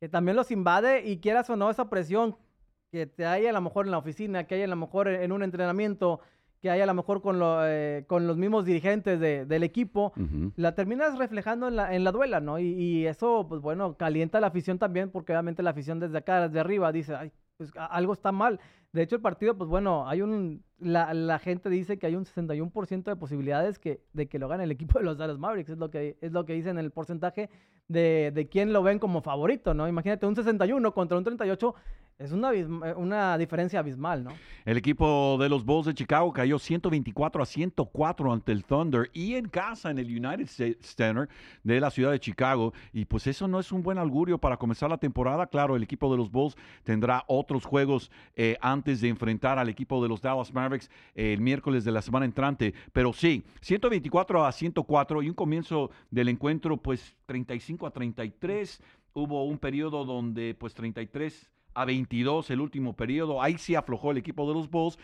que 0.00 0.08
también 0.08 0.36
los 0.36 0.50
invade 0.50 1.06
y 1.08 1.18
quieras 1.20 1.48
o 1.50 1.54
no 1.56 1.70
esa 1.70 1.88
presión 1.88 2.36
que 2.92 3.06
te 3.06 3.24
hay 3.26 3.46
a 3.46 3.52
lo 3.52 3.60
mejor 3.62 3.86
en 3.86 3.90
la 3.92 3.98
oficina, 3.98 4.44
que 4.44 4.54
hay 4.56 4.62
a 4.62 4.66
lo 4.66 4.76
mejor 4.76 5.08
en 5.08 5.32
un 5.32 5.42
entrenamiento, 5.42 6.20
que 6.60 6.70
hay 6.70 6.80
a 6.82 6.86
lo 6.86 6.92
mejor 6.94 7.22
con, 7.22 7.38
lo, 7.38 7.66
eh, 7.66 8.04
con 8.06 8.26
los 8.26 8.36
mismos 8.36 8.66
dirigentes 8.66 9.18
de- 9.18 9.46
del 9.46 9.62
equipo, 9.64 10.12
la 10.56 10.74
terminas 10.74 11.16
reflejando 11.18 11.68
en 11.68 11.76
la, 11.76 11.94
en 11.94 12.04
la 12.04 12.12
duela, 12.12 12.40
¿no? 12.40 12.58
Y, 12.58 12.66
y 12.66 13.06
eso, 13.06 13.46
pues 13.48 13.62
bueno, 13.62 13.96
calienta 13.96 14.40
la 14.40 14.48
afición 14.48 14.78
también, 14.78 15.10
porque 15.10 15.32
obviamente 15.32 15.62
la 15.62 15.70
afición 15.70 15.98
desde 16.00 16.18
acá, 16.18 16.46
desde 16.46 16.60
arriba, 16.60 16.92
dice, 16.92 17.14
ay, 17.14 17.32
pues 17.56 17.72
algo 17.76 18.12
está 18.12 18.30
mal. 18.30 18.60
De 18.92 19.00
hecho, 19.02 19.16
el 19.16 19.22
partido, 19.22 19.56
pues 19.56 19.70
bueno, 19.70 20.06
hay 20.06 20.20
un, 20.20 20.62
la, 20.78 21.14
la 21.14 21.38
gente 21.38 21.70
dice 21.70 21.98
que 21.98 22.06
hay 22.06 22.14
un 22.14 22.26
61% 22.26 23.04
de 23.04 23.16
posibilidades 23.16 23.78
que, 23.78 24.02
de 24.12 24.28
que 24.28 24.38
lo 24.38 24.48
gane 24.48 24.64
el 24.64 24.70
equipo 24.70 24.98
de 24.98 25.04
los 25.06 25.16
Dallas 25.16 25.38
Mavericks, 25.38 25.70
es 25.70 25.78
lo 25.78 25.90
que, 25.90 26.18
es 26.20 26.30
lo 26.32 26.44
que 26.44 26.52
dicen 26.52 26.76
el 26.78 26.90
porcentaje 26.90 27.48
de, 27.88 28.32
de 28.34 28.48
quién 28.48 28.72
lo 28.74 28.82
ven 28.82 28.98
como 28.98 29.22
favorito, 29.22 29.72
¿no? 29.72 29.88
Imagínate, 29.88 30.26
un 30.26 30.36
61 30.36 30.92
contra 30.92 31.16
un 31.16 31.24
38 31.24 31.74
es 32.18 32.30
una, 32.32 32.52
abism- 32.52 32.96
una 32.96 33.36
diferencia 33.36 33.80
abismal, 33.80 34.22
¿no? 34.22 34.30
El 34.64 34.76
equipo 34.76 35.36
de 35.40 35.48
los 35.48 35.64
Bulls 35.64 35.86
de 35.86 35.94
Chicago 35.94 36.32
cayó 36.32 36.58
124 36.58 37.42
a 37.42 37.46
104 37.46 38.32
ante 38.32 38.52
el 38.52 38.64
Thunder 38.64 39.10
y 39.12 39.34
en 39.34 39.48
casa 39.48 39.90
en 39.90 39.98
el 39.98 40.06
United 40.06 40.42
States 40.44 40.94
Center 40.96 41.28
de 41.64 41.80
la 41.80 41.90
ciudad 41.90 42.12
de 42.12 42.20
Chicago. 42.20 42.72
Y 42.92 43.04
pues 43.06 43.26
eso 43.26 43.48
no 43.48 43.58
es 43.58 43.72
un 43.72 43.82
buen 43.82 43.98
augurio 43.98 44.38
para 44.38 44.56
comenzar 44.56 44.88
la 44.88 44.98
temporada. 44.98 45.46
Claro, 45.48 45.74
el 45.74 45.82
equipo 45.82 46.10
de 46.12 46.16
los 46.16 46.30
Bulls 46.30 46.56
tendrá 46.84 47.24
otros 47.26 47.64
juegos 47.64 48.10
eh, 48.36 48.56
antes 48.60 49.00
de 49.00 49.08
enfrentar 49.08 49.58
al 49.58 49.68
equipo 49.68 50.00
de 50.02 50.08
los 50.08 50.20
Dallas 50.22 50.52
Mavericks 50.52 50.90
eh, 51.14 51.32
el 51.32 51.40
miércoles 51.40 51.84
de 51.84 51.90
la 51.92 52.02
semana 52.02 52.24
entrante. 52.24 52.72
Pero 52.92 53.12
sí, 53.12 53.42
124 53.62 54.44
a 54.44 54.52
104 54.52 55.22
y 55.22 55.28
un 55.28 55.34
comienzo 55.34 55.90
del 56.10 56.28
encuentro 56.28 56.76
pues 56.76 57.16
35 57.26 57.86
a 57.86 57.90
33. 57.90 58.80
Hubo 59.14 59.44
un 59.44 59.58
periodo 59.58 60.04
donde 60.04 60.54
pues 60.54 60.72
33 60.72 61.50
a 61.74 61.84
22 61.84 62.50
el 62.50 62.60
último 62.60 62.94
periodo. 62.94 63.40
Ahí 63.42 63.58
sí 63.58 63.74
aflojó 63.74 64.10
el 64.10 64.18
equipo 64.18 64.46
de 64.48 64.54
los 64.54 64.70
Bulls. 64.70 64.98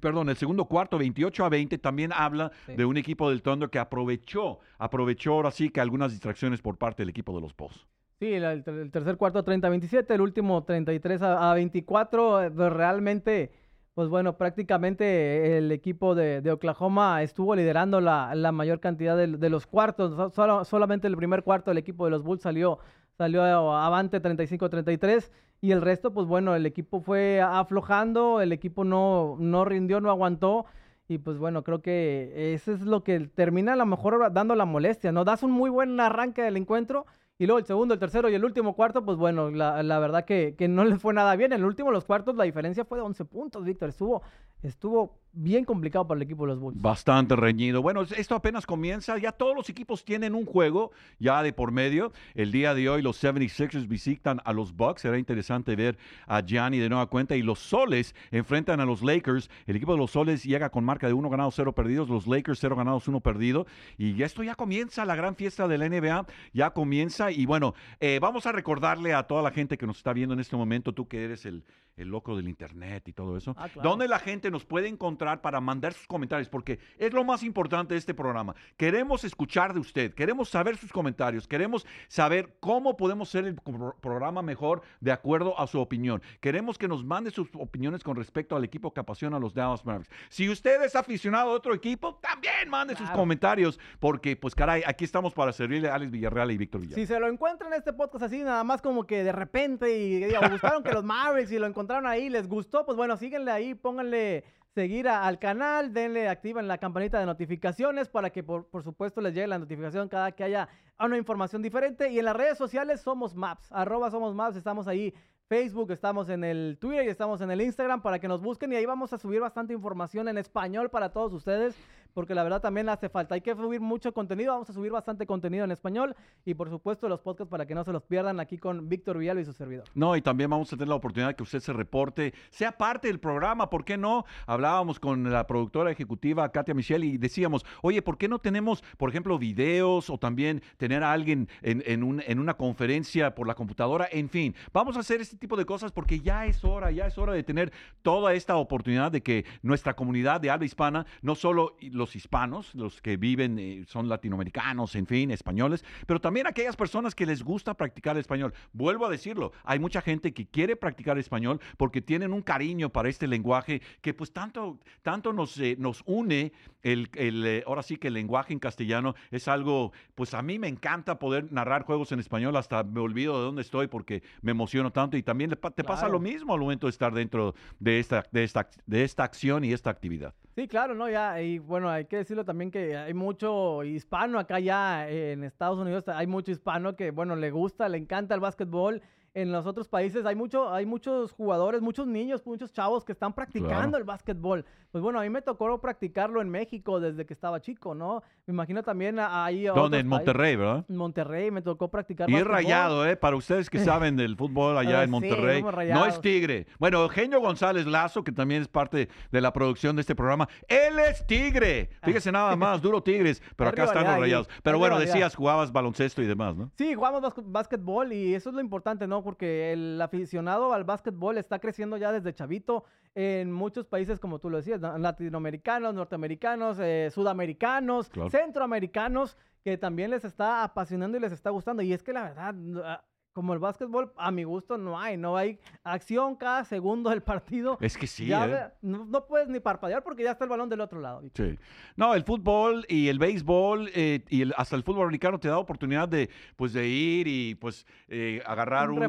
Perdón, 0.00 0.28
el 0.28 0.36
segundo 0.36 0.64
cuarto, 0.64 0.98
28 0.98 1.44
a 1.44 1.48
20, 1.48 1.78
también 1.78 2.12
habla 2.12 2.50
Sí. 2.66 2.74
de 2.74 2.84
un 2.84 2.96
equipo 2.96 3.30
del 3.30 3.40
Thunder 3.40 3.70
que 3.70 3.78
aprovechó, 3.78 4.58
aprovechó 4.78 5.34
ahora 5.34 5.52
sí 5.52 5.70
que 5.70 5.80
algunas 5.80 6.10
distracciones 6.10 6.60
por 6.60 6.76
parte 6.76 7.02
del 7.02 7.10
equipo 7.10 7.32
de 7.36 7.40
los 7.40 7.56
Bulls. 7.56 7.86
Sí, 8.18 8.32
el, 8.32 8.64
ter- 8.64 8.74
el 8.74 8.90
tercer 8.90 9.16
cuarto 9.16 9.44
30-27, 9.44 10.12
el 10.12 10.20
último 10.22 10.64
33 10.64 11.22
a, 11.22 11.52
a 11.52 11.54
24. 11.54 12.42
eh, 12.42 12.50
pues 12.50 12.72
realmente, 12.72 13.52
pues 13.94 14.08
bueno, 14.08 14.36
prácticamente 14.36 15.56
el 15.58 15.70
equipo 15.70 16.16
de, 16.16 16.40
de 16.40 16.50
Oklahoma 16.50 17.22
estuvo 17.22 17.54
liderando 17.54 18.00
la, 18.00 18.34
la 18.34 18.50
mayor 18.52 18.80
cantidad 18.80 19.16
de, 19.16 19.28
de 19.28 19.50
los 19.50 19.66
cuartos. 19.68 20.34
Solo- 20.34 20.64
solamente 20.64 21.06
el 21.06 21.16
primer 21.16 21.44
cuarto 21.44 21.70
el 21.70 21.78
equipo 21.78 22.06
de 22.06 22.10
los 22.10 22.24
Bulls 22.24 22.42
salió, 22.42 22.78
salió 23.16 23.42
avante 23.42 24.20
35-33 24.20 25.30
y 25.60 25.72
el 25.72 25.82
resto, 25.82 26.12
pues 26.12 26.26
bueno, 26.26 26.54
el 26.54 26.66
equipo 26.66 27.00
fue 27.00 27.40
aflojando, 27.40 28.40
el 28.40 28.52
equipo 28.52 28.84
no, 28.84 29.36
no 29.38 29.64
rindió, 29.64 30.00
no 30.00 30.10
aguantó. 30.10 30.66
Y 31.08 31.18
pues 31.18 31.38
bueno, 31.38 31.62
creo 31.62 31.82
que 31.82 32.52
eso 32.54 32.72
es 32.72 32.80
lo 32.82 33.04
que 33.04 33.20
termina 33.20 33.74
a 33.74 33.76
lo 33.76 33.86
mejor 33.86 34.32
dando 34.32 34.56
la 34.56 34.64
molestia, 34.64 35.12
¿no? 35.12 35.24
Das 35.24 35.44
un 35.44 35.52
muy 35.52 35.70
buen 35.70 35.98
arranque 36.00 36.42
del 36.42 36.56
encuentro 36.56 37.06
y 37.38 37.46
luego 37.46 37.58
el 37.58 37.66
segundo, 37.66 37.94
el 37.94 38.00
tercero 38.00 38.30
y 38.30 38.34
el 38.34 38.44
último 38.44 38.74
cuarto, 38.74 39.04
pues 39.04 39.18
bueno, 39.18 39.50
la, 39.50 39.82
la 39.82 39.98
verdad 39.98 40.24
que, 40.24 40.54
que 40.56 40.68
no 40.68 40.84
les 40.84 41.00
fue 41.00 41.12
nada 41.12 41.36
bien. 41.36 41.52
En 41.52 41.60
el 41.60 41.66
último, 41.66 41.90
los 41.90 42.04
cuartos, 42.06 42.34
la 42.34 42.44
diferencia 42.44 42.84
fue 42.84 42.98
de 42.98 43.04
11 43.04 43.24
puntos, 43.26 43.64
Víctor. 43.64 43.90
Estuvo, 43.90 44.22
estuvo 44.62 45.18
bien 45.36 45.64
complicado 45.64 46.06
para 46.08 46.16
el 46.18 46.22
equipo 46.22 46.44
de 46.44 46.52
los 46.52 46.58
Bulls. 46.60 46.80
Bastante 46.80 47.36
reñido. 47.36 47.82
Bueno, 47.82 48.02
es- 48.02 48.12
esto 48.12 48.34
apenas 48.34 48.66
comienza. 48.66 49.16
Ya 49.18 49.32
todos 49.32 49.54
los 49.54 49.68
equipos 49.68 50.04
tienen 50.04 50.34
un 50.34 50.46
juego 50.46 50.90
ya 51.18 51.42
de 51.42 51.52
por 51.52 51.72
medio. 51.72 52.10
El 52.34 52.50
día 52.52 52.74
de 52.74 52.88
hoy 52.88 53.02
los 53.02 53.22
76ers 53.22 53.86
visitan 53.86 54.40
a 54.44 54.52
los 54.52 54.74
Bucks. 54.74 55.02
Será 55.02 55.18
interesante 55.18 55.76
ver 55.76 55.98
a 56.26 56.40
Gianni 56.40 56.78
de 56.78 56.88
nueva 56.88 57.06
cuenta. 57.06 57.36
Y 57.36 57.42
los 57.42 57.58
Soles 57.58 58.14
enfrentan 58.30 58.80
a 58.80 58.86
los 58.86 59.02
Lakers. 59.02 59.50
El 59.66 59.76
equipo 59.76 59.92
de 59.92 59.98
los 59.98 60.10
Soles 60.10 60.42
llega 60.42 60.70
con 60.70 60.84
marca 60.84 61.06
de 61.06 61.12
1 61.12 61.28
ganado, 61.28 61.50
0 61.50 61.72
perdidos. 61.74 62.08
Los 62.08 62.26
Lakers 62.26 62.58
0 62.58 62.74
ganados, 62.74 63.06
1 63.06 63.20
perdido. 63.20 63.66
Y 63.98 64.22
esto 64.22 64.42
ya 64.42 64.54
comienza, 64.54 65.04
la 65.04 65.16
gran 65.16 65.36
fiesta 65.36 65.68
de 65.68 65.76
la 65.78 65.84
NBA. 65.86 66.26
Ya 66.54 66.70
comienza. 66.70 67.30
Y 67.30 67.44
bueno, 67.44 67.74
eh, 68.00 68.18
vamos 68.22 68.46
a 68.46 68.52
recordarle 68.52 69.12
a 69.12 69.24
toda 69.24 69.42
la 69.42 69.50
gente 69.50 69.76
que 69.76 69.86
nos 69.86 69.98
está 69.98 70.12
viendo 70.14 70.32
en 70.32 70.40
este 70.40 70.56
momento, 70.56 70.92
tú 70.94 71.06
que 71.08 71.24
eres 71.24 71.44
el, 71.44 71.62
el 71.96 72.08
loco 72.08 72.36
del 72.36 72.48
internet 72.48 73.06
y 73.08 73.12
todo 73.12 73.36
eso, 73.36 73.54
Ah, 73.58 73.68
claro. 73.68 73.88
¿dónde 73.90 74.06
la 74.08 74.18
gente 74.18 74.50
nos 74.50 74.64
puede 74.64 74.88
encontrar 74.88 75.25
para 75.42 75.60
mandar 75.60 75.92
sus 75.92 76.06
comentarios? 76.06 76.48
Porque 76.48 76.78
es 76.98 77.12
lo 77.12 77.24
más 77.24 77.42
importante 77.42 77.94
de 77.94 77.98
este 77.98 78.14
programa. 78.14 78.54
Queremos 78.76 79.24
escuchar 79.24 79.74
de 79.74 79.80
usted, 79.80 80.14
queremos 80.14 80.48
saber 80.48 80.76
sus 80.76 80.92
comentarios, 80.92 81.46
queremos 81.48 81.86
saber 82.08 82.56
cómo 82.60 82.96
podemos 82.96 83.28
hacer 83.28 83.46
el 83.46 83.56
pro- 83.56 83.96
programa 84.00 84.42
mejor 84.42 84.82
de 85.00 85.12
acuerdo 85.12 85.58
a 85.58 85.66
su 85.66 85.80
opinión. 85.80 86.22
Queremos 86.40 86.78
que 86.78 86.88
nos 86.88 87.04
mande 87.04 87.30
sus 87.30 87.48
opiniones 87.54 88.02
con 88.02 88.16
respecto 88.16 88.56
al 88.56 88.64
equipo 88.64 88.92
que 88.94 89.00
apasiona 89.00 89.36
a 89.36 89.40
los 89.40 89.54
Dallas 89.54 89.84
Mavericks. 89.84 90.10
Si 90.28 90.48
usted 90.48 90.82
es 90.82 90.94
aficionado 90.96 91.50
a 91.50 91.54
otro 91.54 91.74
equipo, 91.74 92.16
también 92.16 92.68
mande 92.68 92.94
sus 92.94 93.10
comentarios, 93.10 93.78
porque 93.98 94.36
pues 94.36 94.54
caray, 94.54 94.82
aquí 94.86 95.04
estamos 95.04 95.34
para 95.34 95.52
servirle 95.52 95.88
a 95.88 95.94
Alex 95.94 96.10
Villarreal 96.12 96.50
y 96.52 96.56
Víctor 96.58 96.80
Villarreal. 96.82 97.06
Si 97.06 97.12
se 97.12 97.18
lo 97.18 97.28
encuentran 97.28 97.72
en 97.72 97.78
este 97.78 97.92
podcast 97.92 98.24
así, 98.24 98.42
nada 98.42 98.62
más 98.64 98.80
como 98.82 99.04
que 99.06 99.24
de 99.24 99.32
repente 99.32 99.98
y 99.98 100.18
digo, 100.24 100.40
buscaron 100.50 100.82
que 100.82 100.92
los 100.92 101.02
Mavericks 101.04 101.50
y 101.52 101.58
lo 101.58 101.66
encontraron 101.66 102.06
ahí, 102.06 102.28
les 102.28 102.46
gustó, 102.48 102.84
pues 102.84 102.96
bueno, 102.96 103.16
síguenle 103.16 103.50
ahí, 103.50 103.74
pónganle 103.74 104.44
seguir 104.76 105.08
al 105.08 105.38
canal, 105.38 105.94
denle, 105.94 106.28
activen 106.28 106.68
la 106.68 106.76
campanita 106.76 107.18
de 107.18 107.24
notificaciones 107.24 108.10
para 108.10 108.28
que 108.28 108.42
por, 108.42 108.68
por 108.68 108.84
supuesto 108.84 109.22
les 109.22 109.32
llegue 109.32 109.46
la 109.46 109.58
notificación 109.58 110.06
cada 110.06 110.32
que 110.32 110.44
haya 110.44 110.68
una 111.00 111.16
información 111.16 111.62
diferente. 111.62 112.10
Y 112.10 112.18
en 112.18 112.26
las 112.26 112.36
redes 112.36 112.58
sociales 112.58 113.00
somos 113.00 113.34
Maps, 113.34 113.72
arroba 113.72 114.10
somos 114.10 114.34
Maps, 114.34 114.54
estamos 114.54 114.86
ahí. 114.86 115.14
Facebook, 115.48 115.92
estamos 115.92 116.28
en 116.28 116.42
el 116.42 116.76
Twitter 116.78 117.06
y 117.06 117.08
estamos 117.08 117.40
en 117.40 117.50
el 117.52 117.60
Instagram 117.60 118.02
para 118.02 118.18
que 118.18 118.26
nos 118.26 118.42
busquen 118.42 118.72
y 118.72 118.76
ahí 118.76 118.84
vamos 118.84 119.12
a 119.12 119.18
subir 119.18 119.40
bastante 119.40 119.72
información 119.72 120.28
en 120.28 120.38
español 120.38 120.90
para 120.90 121.10
todos 121.10 121.32
ustedes 121.32 121.76
porque 122.16 122.34
la 122.34 122.42
verdad 122.42 122.62
también 122.62 122.88
hace 122.88 123.10
falta. 123.10 123.34
Hay 123.34 123.42
que 123.42 123.54
subir 123.54 123.78
mucho 123.78 124.14
contenido, 124.14 124.54
vamos 124.54 124.70
a 124.70 124.72
subir 124.72 124.90
bastante 124.90 125.26
contenido 125.26 125.66
en 125.66 125.70
español 125.70 126.16
y 126.46 126.54
por 126.54 126.70
supuesto 126.70 127.10
los 127.10 127.20
podcasts 127.20 127.50
para 127.50 127.66
que 127.66 127.74
no 127.74 127.84
se 127.84 127.92
los 127.92 128.02
pierdan 128.04 128.40
aquí 128.40 128.56
con 128.56 128.88
Víctor 128.88 129.18
Villalba 129.18 129.42
y 129.42 129.44
su 129.44 129.52
servidor. 129.52 129.84
No, 129.92 130.16
y 130.16 130.22
también 130.22 130.48
vamos 130.48 130.72
a 130.72 130.76
tener 130.78 130.88
la 130.88 130.94
oportunidad 130.94 131.28
de 131.28 131.36
que 131.36 131.42
usted 131.42 131.60
se 131.60 131.74
reporte, 131.74 132.32
sea 132.48 132.72
parte 132.72 133.08
del 133.08 133.20
programa, 133.20 133.68
¿por 133.68 133.84
qué 133.84 133.98
no? 133.98 134.24
Hablábamos 134.46 134.98
con 134.98 135.30
la 135.30 135.46
productora 135.46 135.90
ejecutiva 135.90 136.50
Katia 136.50 136.72
Michelle 136.72 137.04
y 137.04 137.18
decíamos, 137.18 137.66
oye, 137.82 138.00
¿por 138.00 138.16
qué 138.16 138.28
no 138.28 138.38
tenemos, 138.38 138.82
por 138.96 139.10
ejemplo, 139.10 139.38
videos 139.38 140.08
o 140.08 140.16
también 140.16 140.62
tener 140.78 141.04
a 141.04 141.12
alguien 141.12 141.50
en, 141.60 141.82
en, 141.84 142.02
un, 142.02 142.22
en 142.26 142.38
una 142.38 142.54
conferencia 142.54 143.34
por 143.34 143.46
la 143.46 143.54
computadora? 143.54 144.08
En 144.10 144.30
fin, 144.30 144.54
vamos 144.72 144.96
a 144.96 145.00
hacer 145.00 145.20
este 145.20 145.36
tipo 145.36 145.54
de 145.54 145.66
cosas 145.66 145.92
porque 145.92 146.20
ya 146.20 146.46
es 146.46 146.64
hora, 146.64 146.90
ya 146.90 147.08
es 147.08 147.18
hora 147.18 147.34
de 147.34 147.42
tener 147.42 147.74
toda 148.00 148.32
esta 148.32 148.56
oportunidad 148.56 149.12
de 149.12 149.22
que 149.22 149.44
nuestra 149.60 149.94
comunidad 149.94 150.40
de 150.40 150.48
habla 150.48 150.64
hispana, 150.64 151.04
no 151.20 151.34
solo 151.34 151.76
los 151.82 152.05
hispanos, 152.14 152.74
los 152.74 153.00
que 153.00 153.16
viven, 153.16 153.58
eh, 153.58 153.84
son 153.88 154.08
latinoamericanos, 154.08 154.94
en 154.94 155.06
fin, 155.06 155.30
españoles, 155.30 155.84
pero 156.06 156.20
también 156.20 156.46
aquellas 156.46 156.76
personas 156.76 157.14
que 157.14 157.26
les 157.26 157.42
gusta 157.42 157.74
practicar 157.74 158.16
el 158.16 158.20
español. 158.20 158.52
Vuelvo 158.72 159.06
a 159.06 159.10
decirlo, 159.10 159.52
hay 159.64 159.78
mucha 159.78 160.00
gente 160.00 160.32
que 160.32 160.46
quiere 160.46 160.76
practicar 160.76 161.18
español 161.18 161.60
porque 161.76 162.02
tienen 162.02 162.32
un 162.32 162.42
cariño 162.42 162.90
para 162.90 163.08
este 163.08 163.26
lenguaje 163.26 163.80
que 164.00 164.14
pues 164.14 164.32
tanto, 164.32 164.78
tanto 165.02 165.32
nos, 165.32 165.58
eh, 165.58 165.76
nos 165.78 166.02
une, 166.06 166.52
el, 166.82 167.08
el 167.14 167.46
eh, 167.46 167.64
ahora 167.66 167.82
sí 167.82 167.96
que 167.96 168.08
el 168.08 168.14
lenguaje 168.14 168.52
en 168.52 168.58
castellano 168.58 169.14
es 169.30 169.48
algo, 169.48 169.92
pues 170.14 170.34
a 170.34 170.42
mí 170.42 170.58
me 170.58 170.68
encanta 170.68 171.18
poder 171.18 171.50
narrar 171.52 171.84
juegos 171.84 172.12
en 172.12 172.20
español, 172.20 172.56
hasta 172.56 172.84
me 172.84 173.00
olvido 173.00 173.38
de 173.38 173.44
dónde 173.44 173.62
estoy 173.62 173.86
porque 173.88 174.22
me 174.42 174.50
emociono 174.52 174.92
tanto 174.92 175.16
y 175.16 175.22
también 175.22 175.50
te 175.50 175.56
pasa 175.56 175.82
Claro. 175.82 176.12
lo 176.12 176.20
mismo 176.20 176.54
al 176.54 176.60
momento 176.60 176.86
de 176.86 176.90
estar 176.90 177.14
dentro 177.14 177.54
de 177.78 177.98
esta, 177.98 178.24
de 178.30 178.44
esta, 178.44 178.68
de 178.86 179.04
esta 179.04 179.24
acción 179.24 179.64
y 179.64 179.72
esta 179.72 179.90
actividad. 179.90 180.34
Sí, 180.56 180.68
claro, 180.68 180.94
¿no? 180.94 181.10
Ya, 181.10 181.38
y 181.42 181.58
bueno, 181.58 181.90
hay 181.90 182.06
que 182.06 182.16
decirlo 182.16 182.42
también 182.42 182.70
que 182.70 182.96
hay 182.96 183.12
mucho 183.12 183.84
hispano 183.84 184.38
acá 184.38 184.58
ya 184.58 185.06
en 185.06 185.44
Estados 185.44 185.78
Unidos, 185.78 186.08
hay 186.08 186.26
mucho 186.26 186.50
hispano 186.50 186.96
que, 186.96 187.10
bueno, 187.10 187.36
le 187.36 187.50
gusta, 187.50 187.90
le 187.90 187.98
encanta 187.98 188.34
el 188.34 188.40
básquetbol. 188.40 189.02
En 189.36 189.52
los 189.52 189.66
otros 189.66 189.86
países 189.86 190.24
hay, 190.24 190.34
mucho, 190.34 190.72
hay 190.72 190.86
muchos 190.86 191.30
jugadores, 191.32 191.82
muchos 191.82 192.06
niños, 192.06 192.40
muchos 192.46 192.72
chavos 192.72 193.04
que 193.04 193.12
están 193.12 193.34
practicando 193.34 193.66
Claro. 193.76 193.96
el 193.98 194.04
básquetbol. 194.04 194.64
Pues 194.90 195.02
bueno, 195.02 195.20
a 195.20 195.24
mí 195.24 195.28
me 195.28 195.42
tocó 195.42 195.78
practicarlo 195.78 196.40
en 196.40 196.48
México 196.48 197.00
desde 197.00 197.26
que 197.26 197.34
estaba 197.34 197.60
chico, 197.60 197.94
¿no? 197.94 198.22
Me 198.46 198.54
imagino 198.54 198.82
también 198.82 199.18
ahí... 199.18 199.68
otros 199.68 199.84
en 199.88 199.90
países. 199.90 200.06
Monterrey, 200.06 200.56
¿verdad? 200.56 200.86
En 200.88 200.96
Monterrey 200.96 201.50
me 201.50 201.60
tocó 201.60 201.90
practicar 201.90 202.30
Y 202.30 202.34
es 202.36 202.46
rayado, 202.46 203.06
¿eh? 203.06 203.14
Para 203.14 203.36
ustedes 203.36 203.68
que 203.68 203.78
saben 203.80 204.16
del 204.16 204.36
fútbol 204.36 204.78
allá 204.78 205.00
Ah, 205.00 205.04
en 205.04 205.10
Monterrey. 205.10 205.62
no 205.92 206.06
es 206.06 206.18
tigre. 206.22 206.66
Bueno, 206.78 207.02
Eugenio 207.02 207.38
González 207.40 207.84
Lazo, 207.86 208.24
que 208.24 208.32
también 208.32 208.62
es 208.62 208.68
parte 208.68 209.10
de 209.30 209.40
la 209.42 209.52
producción 209.52 209.96
de 209.96 210.00
este 210.00 210.14
programa, 210.14 210.48
él 210.66 210.98
es 210.98 211.26
tigre. 211.26 211.90
Fíjese 212.04 212.32
nada 212.32 212.56
más, 212.56 212.80
duro 212.80 213.02
tigres, 213.02 213.42
pero 213.54 213.68
acá 213.68 213.84
están 213.84 214.04
los 214.06 214.18
rayados. 214.18 214.48
Pero 214.62 214.78
bueno, 214.78 214.98
decías, 214.98 215.34
jugabas 215.34 215.72
baloncesto 215.72 216.22
y 216.22 216.26
demás, 216.26 216.56
¿no? 216.56 216.70
Sí, 216.78 216.94
jugamos 216.94 217.20
básquet- 217.20 217.44
básquetbol 217.44 218.14
y 218.14 218.34
eso 218.34 218.48
es 218.48 218.54
lo 218.54 218.62
importante, 218.62 219.06
¿no? 219.06 219.25
Porque 219.26 219.72
el 219.72 220.00
aficionado 220.00 220.72
al 220.72 220.84
básquetbol 220.84 221.36
está 221.36 221.58
creciendo 221.58 221.96
ya 221.96 222.12
desde 222.12 222.32
chavito 222.32 222.84
en 223.12 223.50
muchos 223.50 223.84
países, 223.84 224.20
como 224.20 224.38
tú 224.38 224.48
lo 224.50 224.58
decías, 224.58 224.80
¿no? 224.80 224.96
latinoamericanos, 224.98 225.92
norteamericanos, 225.94 226.78
eh, 226.80 227.10
sudamericanos, 227.12 228.08
Claro. 228.08 228.30
centroamericanos, 228.30 229.36
que 229.64 229.76
también 229.78 230.10
les 230.10 230.24
está 230.24 230.62
apasionando 230.62 231.16
y 231.18 231.20
les 231.20 231.32
está 231.32 231.50
gustando. 231.50 231.82
Y 231.82 231.92
es 231.92 232.04
que 232.04 232.12
la 232.12 232.22
verdad, 232.22 232.54
ah, 232.84 233.04
como 233.36 233.52
el 233.52 233.58
básquetbol, 233.58 234.14
a 234.16 234.30
mi 234.30 234.44
gusto 234.44 234.78
no 234.78 234.98
hay, 234.98 235.18
no 235.18 235.36
hay 235.36 235.58
acción 235.84 236.36
cada 236.36 236.64
segundo 236.64 237.10
del 237.10 237.22
partido. 237.22 237.76
Es 237.82 237.98
que 237.98 238.06
sí, 238.06 238.24
Ya 238.24 238.46
¿eh? 238.46 238.72
no, 238.80 239.04
no 239.04 239.26
puedes 239.26 239.46
ni 239.48 239.60
parpadear 239.60 240.02
porque 240.02 240.22
ya 240.22 240.30
está 240.30 240.44
el 240.44 240.48
balón 240.50 240.70
del 240.70 240.80
otro 240.80 241.02
lado. 241.02 241.20
Sí. 241.34 241.58
No, 241.96 242.14
el 242.14 242.24
fútbol 242.24 242.86
y 242.88 243.08
el 243.08 243.18
béisbol 243.18 243.90
eh, 243.94 244.24
y 244.30 244.40
el- 244.40 244.54
hasta 244.56 244.74
el 244.74 244.82
fútbol 244.84 245.02
americano 245.02 245.38
te 245.38 245.48
da 245.48 245.58
oportunidad 245.58 246.08
de, 246.08 246.30
pues, 246.56 246.72
de 246.72 246.88
ir 246.88 247.28
y 247.28 247.54
pues 247.56 247.86
eh, 248.08 248.40
agarrar 248.46 248.88
Un 248.88 248.96
un, 248.96 249.02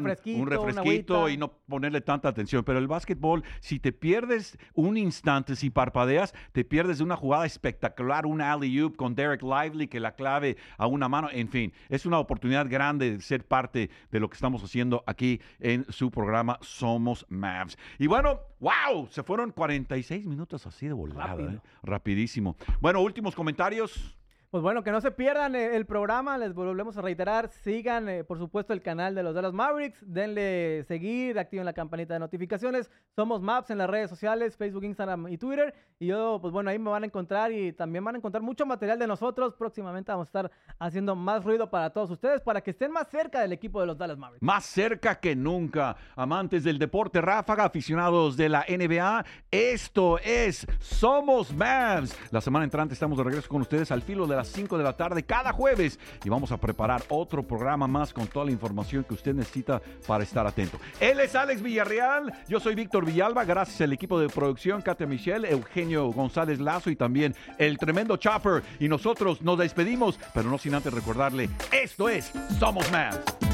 refresquito, 0.46 1.24
un 1.24 1.30
y 1.30 1.38
no 1.38 1.48
ponerle 1.66 2.02
tanta 2.02 2.28
atención. 2.28 2.62
Pero 2.64 2.78
el 2.78 2.86
básquetbol, 2.86 3.42
si 3.60 3.78
te 3.80 3.92
pierdes 3.92 4.58
un 4.74 4.98
instante, 4.98 5.56
si 5.56 5.70
parpadeas, 5.70 6.34
te 6.52 6.66
pierdes 6.66 6.98
de 6.98 7.04
una 7.04 7.16
jugada 7.16 7.46
espectacular, 7.46 8.26
un 8.26 8.42
alley-oop 8.42 8.94
con 8.94 9.14
Derek 9.14 9.40
Lively 9.42 9.88
que 9.88 10.00
la 10.00 10.12
clave 10.14 10.58
a 10.76 10.86
una 10.86 11.08
mano. 11.08 11.28
En 11.32 11.48
fin, 11.48 11.72
es 11.88 12.04
una 12.04 12.18
oportunidad 12.18 12.68
grande 12.68 13.12
de 13.12 13.20
ser 13.22 13.46
parte 13.46 13.88
de 14.10 14.17
lo 14.20 14.28
que 14.28 14.34
estamos 14.34 14.62
haciendo 14.62 15.02
aquí 15.06 15.40
en 15.60 15.84
su 15.90 16.10
programa 16.10 16.58
Somos 16.60 17.26
Mavs. 17.28 17.78
Y 17.98 18.06
bueno, 18.06 18.40
wow, 18.60 19.08
se 19.10 19.22
fueron 19.22 19.50
46 19.52 20.26
minutos 20.26 20.66
así 20.66 20.86
de 20.86 20.92
volada. 20.92 21.26
Rápido. 21.28 21.50
¿eh? 21.50 21.60
Rapidísimo. 21.82 22.56
Bueno, 22.80 23.00
últimos 23.00 23.34
comentarios. 23.34 24.17
Pues 24.50 24.62
bueno, 24.62 24.82
que 24.82 24.90
no 24.90 25.02
se 25.02 25.10
pierdan 25.10 25.54
eh, 25.54 25.76
el 25.76 25.84
programa, 25.84 26.38
les 26.38 26.54
volvemos 26.54 26.96
a 26.96 27.02
reiterar, 27.02 27.50
sigan 27.50 28.08
eh, 28.08 28.24
por 28.24 28.38
supuesto 28.38 28.72
el 28.72 28.80
canal 28.80 29.14
de 29.14 29.22
los 29.22 29.34
Dallas 29.34 29.52
Mavericks, 29.52 30.02
denle 30.06 30.84
seguir, 30.84 31.38
activen 31.38 31.66
la 31.66 31.74
campanita 31.74 32.14
de 32.14 32.20
notificaciones, 32.20 32.90
somos 33.14 33.42
Maps 33.42 33.68
en 33.68 33.76
las 33.76 33.90
redes 33.90 34.08
sociales, 34.08 34.56
Facebook, 34.56 34.84
Instagram 34.84 35.28
y 35.28 35.36
Twitter, 35.36 35.74
y 35.98 36.06
yo 36.06 36.38
pues 36.40 36.50
bueno, 36.50 36.70
ahí 36.70 36.78
me 36.78 36.88
van 36.88 37.02
a 37.02 37.06
encontrar 37.06 37.52
y 37.52 37.74
también 37.74 38.02
van 38.02 38.14
a 38.14 38.18
encontrar 38.18 38.42
mucho 38.42 38.64
material 38.64 38.98
de 38.98 39.06
nosotros, 39.06 39.54
próximamente 39.54 40.12
vamos 40.12 40.28
a 40.28 40.30
estar 40.30 40.50
haciendo 40.78 41.14
más 41.14 41.44
ruido 41.44 41.68
para 41.68 41.90
todos 41.90 42.10
ustedes, 42.10 42.40
para 42.40 42.62
que 42.62 42.70
estén 42.70 42.90
más 42.90 43.06
cerca 43.08 43.42
del 43.42 43.52
equipo 43.52 43.82
de 43.82 43.86
los 43.86 43.98
Dallas 43.98 44.16
Mavericks. 44.16 44.42
Más 44.42 44.64
cerca 44.64 45.20
que 45.20 45.36
nunca. 45.36 45.94
Amantes 46.16 46.64
del 46.64 46.78
deporte 46.78 47.20
ráfaga, 47.20 47.64
aficionados 47.64 48.38
de 48.38 48.48
la 48.48 48.64
NBA, 48.66 49.26
esto 49.50 50.18
es 50.20 50.66
Somos 50.78 51.52
Mavs. 51.52 52.16
La 52.32 52.40
semana 52.40 52.64
entrante 52.64 52.94
estamos 52.94 53.18
de 53.18 53.24
regreso 53.24 53.46
con 53.46 53.60
ustedes 53.60 53.92
al 53.92 54.00
filo 54.00 54.26
de 54.26 54.37
las 54.38 54.48
5 54.48 54.78
de 54.78 54.84
la 54.84 54.96
tarde 54.96 55.24
cada 55.24 55.52
jueves 55.52 55.98
y 56.24 56.28
vamos 56.28 56.52
a 56.52 56.58
preparar 56.58 57.02
otro 57.08 57.42
programa 57.42 57.88
más 57.88 58.12
con 58.12 58.28
toda 58.28 58.46
la 58.46 58.52
información 58.52 59.02
que 59.02 59.14
usted 59.14 59.34
necesita 59.34 59.82
para 60.06 60.22
estar 60.22 60.46
atento. 60.46 60.78
Él 61.00 61.18
es 61.18 61.34
Alex 61.34 61.60
Villarreal, 61.60 62.32
yo 62.48 62.60
soy 62.60 62.76
Víctor 62.76 63.04
Villalba, 63.04 63.44
gracias 63.44 63.80
al 63.80 63.92
equipo 63.92 64.20
de 64.20 64.28
producción, 64.28 64.80
Katia 64.80 65.06
Michelle, 65.06 65.50
Eugenio 65.50 66.06
González 66.12 66.60
Lazo 66.60 66.88
y 66.90 66.96
también 66.96 67.34
el 67.58 67.78
tremendo 67.78 68.16
Chopper. 68.16 68.62
Y 68.78 68.88
nosotros 68.88 69.42
nos 69.42 69.58
despedimos, 69.58 70.20
pero 70.32 70.48
no 70.48 70.58
sin 70.58 70.74
antes 70.74 70.92
recordarle, 70.92 71.50
esto 71.72 72.08
es 72.08 72.30
Somos 72.60 72.90
Mavs. 72.92 73.47